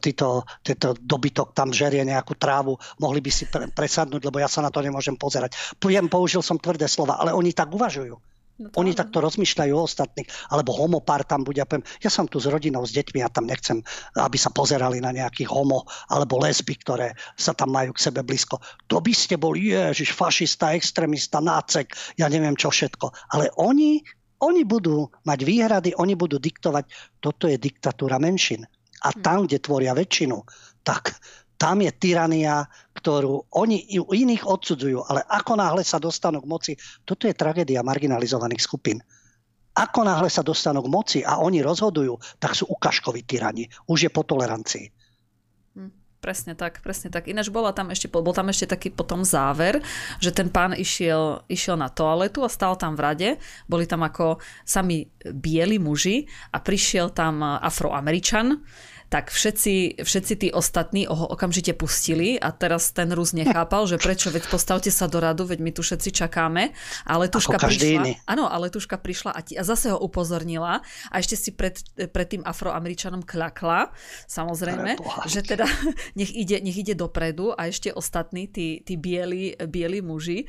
[0.00, 4.64] títo, títo dobytok tam žerie nejakú trávu, mohli by si pre, presadnúť, lebo ja sa
[4.64, 5.56] na to nemôžem pozerať.
[5.82, 8.14] Viem, použil som tvrdé slova, ale oni tak uvažujú.
[8.60, 11.64] No Oni takto rozmýšľajú o ostatných, alebo homopár tam bude.
[11.64, 13.80] Poviem, ja som tu s rodinou, s deťmi, ja tam nechcem,
[14.20, 18.60] aby sa pozerali na nejakých homo alebo lesby, ktoré sa tam majú k sebe blízko.
[18.92, 21.88] To by ste boli, ježiš, fašista, extrémista, nácek,
[22.20, 23.32] ja neviem čo všetko.
[23.32, 24.04] Ale oni,
[24.40, 26.88] oni budú mať výhrady, oni budú diktovať,
[27.20, 28.64] toto je diktatúra menšin.
[29.04, 29.20] A hm.
[29.20, 30.40] tam, kde tvoria väčšinu,
[30.84, 31.16] tak
[31.60, 32.64] tam je tyrania,
[32.96, 36.72] ktorú oni iných odsudzujú, ale ako náhle sa dostanú k moci,
[37.04, 39.04] toto je tragédia marginalizovaných skupín.
[39.76, 43.68] Ako náhle sa dostanú k moci a oni rozhodujú, tak sú ukažkoví tyrani.
[43.86, 44.88] Už je po tolerancii.
[46.20, 47.32] Presne tak, presne tak.
[47.32, 49.80] Ináč bola tam ešte, bol tam ešte taký potom záver,
[50.20, 53.30] že ten pán išiel, išiel na toaletu a stal tam v rade.
[53.64, 58.60] Boli tam ako sami bieli muži a prišiel tam afroameričan
[59.10, 64.30] tak všetci, všetci tí ostatní ho okamžite pustili a teraz ten Rus nechápal, že prečo,
[64.30, 66.70] veď postavte sa do radu, veď my tu všetci čakáme.
[67.10, 68.12] A letuška prišla, iný.
[68.30, 70.78] áno, a letuška prišla a, ti, a zase ho upozornila
[71.10, 71.74] a ešte si pred,
[72.14, 73.90] pred tým afroameričanom kľakla,
[74.30, 75.66] samozrejme, že teda
[76.18, 80.46] nech ide, nech ide dopredu a ešte ostatní, tí, tí bieli, bieli muži,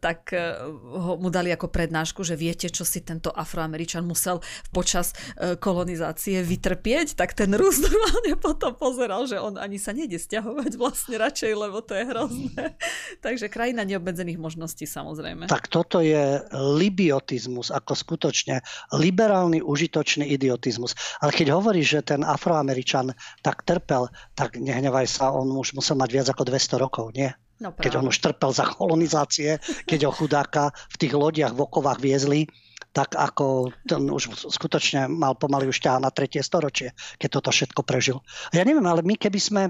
[0.00, 4.40] tak eh, ho, mu dali ako prednášku, že viete, čo si tento afroameričan musel
[4.72, 10.16] počas eh, kolonizácie vytrpieť, tak ten Rus normálne potom pozeral, že on ani sa nejde
[10.16, 12.64] stiahovať vlastne radšej, lebo to je hrozné.
[13.24, 15.46] Takže krajina neobmedzených možností samozrejme.
[15.46, 18.64] Tak toto je libiotizmus, ako skutočne
[18.96, 20.96] liberálny, užitočný idiotizmus.
[21.20, 23.12] Ale keď hovoríš, že ten afroameričan
[23.44, 27.28] tak trpel, tak nehnevaj sa, on už musel mať viac ako 200 rokov, nie?
[27.62, 32.02] No keď on už trpel za kolonizácie, keď ho chudáka v tých lodiach v okovách
[32.02, 32.50] viezli,
[32.94, 37.82] tak ako ten už skutočne mal pomaly už ťaha na tretie storočie, keď toto všetko
[37.82, 38.22] prežil.
[38.54, 39.62] Ja neviem, ale my keby sme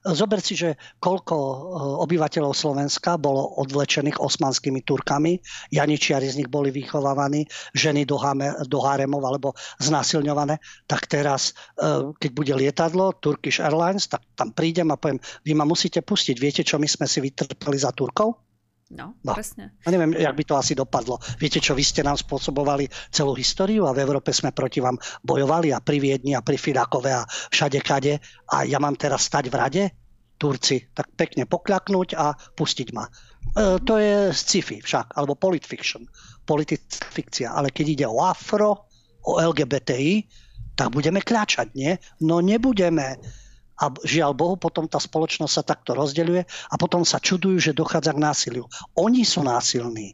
[0.00, 1.58] Zober si, že koľko eh,
[2.08, 5.36] obyvateľov Slovenska bolo odvlečených osmanskými Turkami,
[5.68, 7.44] Janičiari z nich boli vychovávaní,
[7.76, 10.56] ženy do, hame, do haremov alebo znásilňované,
[10.88, 15.68] tak teraz, eh, keď bude lietadlo Turkish Airlines, tak tam prídem a poviem, vy ma
[15.68, 18.49] musíte pustiť, viete, čo my sme si vytrpeli za Turkov?
[18.90, 19.78] No, no, presne.
[19.86, 21.22] A neviem, jak by to asi dopadlo.
[21.38, 25.70] Viete čo, vy ste nám spôsobovali celú históriu a v Európe sme proti vám bojovali
[25.70, 27.22] a pri Viedni a pri Fidakove a
[27.54, 28.18] všade kade
[28.50, 29.84] a ja mám teraz stať v rade?
[30.40, 33.04] Turci, tak pekne pokľaknúť a pustiť ma.
[33.04, 33.10] E,
[33.84, 36.08] to je sci-fi však, alebo politfiction,
[36.48, 37.52] politická fikcia.
[37.52, 38.88] Ale keď ide o afro,
[39.28, 40.24] o LGBTI,
[40.72, 41.92] tak budeme kľačať, nie?
[42.24, 43.20] No nebudeme
[43.80, 48.12] a žiaľ Bohu, potom tá spoločnosť sa takto rozdeľuje a potom sa čudujú, že dochádza
[48.12, 48.64] k násiliu.
[49.00, 50.12] Oni sú násilní.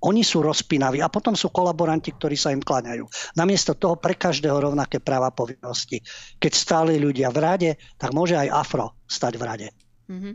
[0.00, 3.04] Oni sú rozpínaví a potom sú kolaboranti, ktorí sa im kláňajú.
[3.36, 6.00] Namiesto toho pre každého rovnaké práva povinnosti.
[6.40, 9.68] Keď stáli ľudia v rade, tak môže aj afro stať v rade.
[10.10, 10.34] Mm-hmm.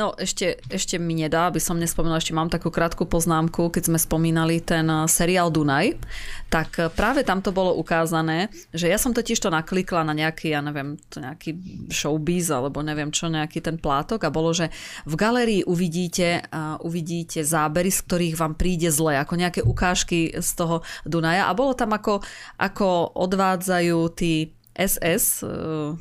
[0.00, 3.98] No ešte, ešte mi nedá, aby som nespomenula, ešte mám takú krátku poznámku, keď sme
[4.00, 6.00] spomínali ten eh, seriál Dunaj,
[6.48, 10.56] tak eh, práve tam to bolo ukázané, že ja som totiž to naklikla na nejaký,
[10.56, 11.52] ja neviem, to nejaký
[11.92, 14.72] showbiz, alebo neviem čo, nejaký ten plátok a bolo, že
[15.04, 20.50] v galerii uvidíte, uh, uvidíte zábery, z ktorých vám príde zle, ako nejaké ukážky z
[20.56, 22.24] toho Dunaja a bolo tam ako,
[22.56, 25.92] ako odvádzajú tí SS, uh,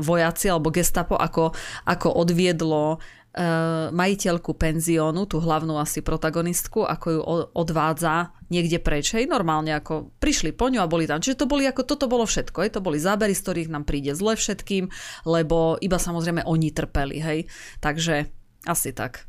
[0.00, 1.56] vojaci alebo gestapo, ako,
[1.88, 3.00] ako odviedlo
[3.34, 7.20] uh, majiteľku penziónu, tú hlavnú asi protagonistku, ako ju
[7.52, 9.12] odvádza niekde preč.
[9.16, 11.18] Hej, normálne ako prišli po ňu a boli tam.
[11.18, 12.62] Čiže to boli ako, toto bolo všetko.
[12.62, 14.88] Hej, to boli zábery, z ktorých nám príde zle všetkým,
[15.26, 17.18] lebo iba samozrejme oni trpeli.
[17.18, 17.38] Hej.
[17.82, 18.30] Takže
[18.68, 19.26] asi tak.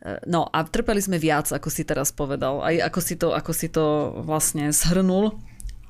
[0.00, 2.64] E, no a trpeli sme viac, ako si teraz povedal.
[2.64, 3.84] Aj ako si to, ako si to
[4.24, 5.36] vlastne shrnul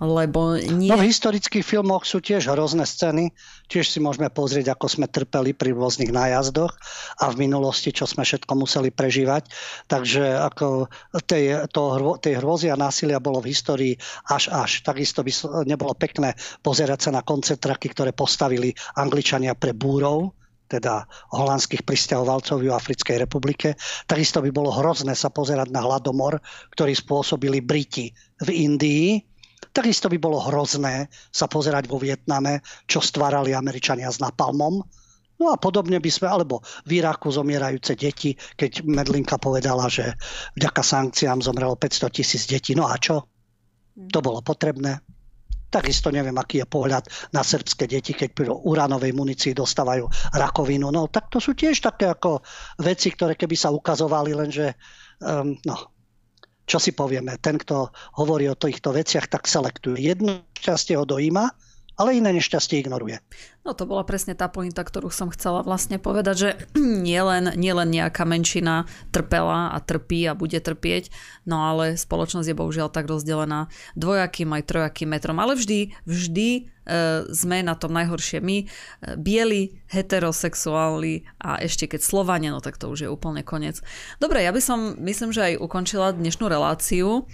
[0.06, 0.90] lebo nie...
[0.90, 3.32] No v historických filmoch sú tiež hrozné scény,
[3.68, 6.72] tiež si môžeme pozrieť, ako sme trpeli pri rôznych nájazdoch
[7.20, 9.48] a v minulosti, čo sme všetko museli prežívať.
[9.89, 10.89] Takže ako
[11.24, 11.82] tej, to,
[12.20, 13.94] tej hrôzy a násilia bolo v histórii
[14.28, 14.85] až až.
[14.85, 15.32] Takisto by
[15.64, 22.72] nebolo pekné pozerať sa na koncentraky, ktoré postavili Angličania pre búrov, teda holandských pristahovalcov v
[22.72, 23.76] Africkej republike.
[24.09, 26.40] Takisto by bolo hrozné sa pozerať na hladomor,
[26.72, 28.10] ktorý spôsobili Briti
[28.40, 29.34] v Indii.
[29.74, 34.78] Takisto by bolo hrozné sa pozerať vo Vietname, čo stvárali Američania s napalmom.
[35.34, 40.14] No a podobne by sme, alebo v Iraku zomierajúce deti, keď Medlinka povedala, že
[40.55, 42.78] vďaka sankciám zomrelo 500 tisíc detí.
[42.78, 43.26] No a čo?
[44.14, 45.02] To bolo potrebné.
[45.74, 50.06] Takisto neviem, aký je pohľad na srbské deti, keď pri uránovej munícii dostávajú
[50.38, 50.94] rakovinu.
[50.94, 52.46] No tak to sú tiež také ako
[52.78, 54.78] veci, ktoré keby sa ukazovali, lenže
[55.18, 55.93] um, no,
[56.64, 60.00] čo si povieme, ten, kto hovorí o týchto veciach, tak selektuje.
[60.00, 61.52] Jedno šťastie ho dojíma,
[61.94, 63.22] ale iné nešťastie ignoruje.
[63.64, 66.50] No to bola presne tá pointa, ktorú som chcela vlastne povedať, že
[67.08, 68.84] nielen, nielen nejaká menšina
[69.14, 71.08] trpela a trpí a bude trpieť,
[71.48, 76.62] no ale spoločnosť je bohužiaľ tak rozdelená dvojakým aj trojakým metrom, ale vždy, vždy e,
[77.32, 78.66] sme na tom najhoršie my, e,
[79.16, 83.80] bieli, heterosexuáli a ešte keď Slovania, no tak to už je úplne koniec.
[84.20, 87.24] Dobre, ja by som, myslím, že aj ukončila dnešnú reláciu.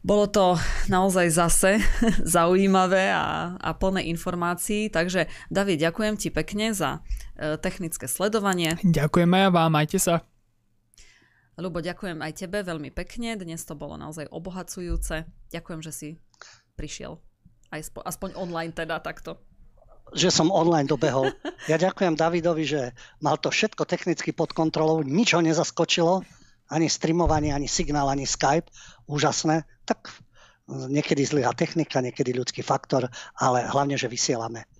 [0.00, 0.56] Bolo to
[0.88, 1.70] naozaj zase
[2.24, 7.04] zaujímavé a, a plné informácií, takže David, ďakujem ti pekne za
[7.36, 8.80] e, technické sledovanie.
[8.80, 10.24] Ďakujem aj vám, majte sa.
[11.60, 15.28] Ľubo, ďakujem aj tebe veľmi pekne, dnes to bolo naozaj obohacujúce.
[15.52, 16.08] Ďakujem, že si
[16.80, 17.20] prišiel,
[17.68, 19.36] aj spo, aspoň online teda takto.
[20.16, 21.28] Že som online dobehol.
[21.68, 26.24] Ja ďakujem Davidovi, že mal to všetko technicky pod kontrolou, nič ho nezaskočilo
[26.70, 28.70] ani streamovanie, ani signál, ani Skype.
[29.10, 29.66] Úžasné.
[29.84, 30.14] Tak
[30.70, 34.70] niekedy zlyhá technika, niekedy ľudský faktor, ale hlavne, že vysielame.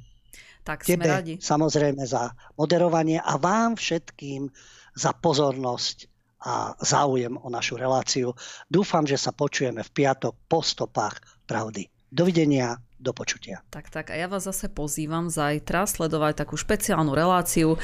[0.62, 1.35] Tak Tebe, sme radi.
[1.41, 4.47] samozrejme za moderovanie a vám všetkým
[4.95, 6.07] za pozornosť
[6.41, 8.33] a záujem o našu reláciu.
[8.65, 11.85] Dúfam, že sa počujeme v piatok po stopách pravdy.
[12.09, 13.64] Dovidenia, do počutia.
[13.72, 17.78] Tak, tak a ja vás zase pozývam zajtra sledovať takú špeciálnu reláciu e,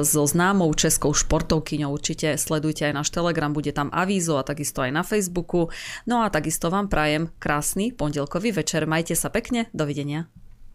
[0.00, 1.92] so známou českou športovkyňou.
[1.92, 5.68] Určite sledujte aj náš Telegram, bude tam avízo a takisto aj na Facebooku.
[6.08, 8.88] No a takisto vám prajem krásny pondelkový večer.
[8.88, 10.32] Majte sa pekne, dovidenia.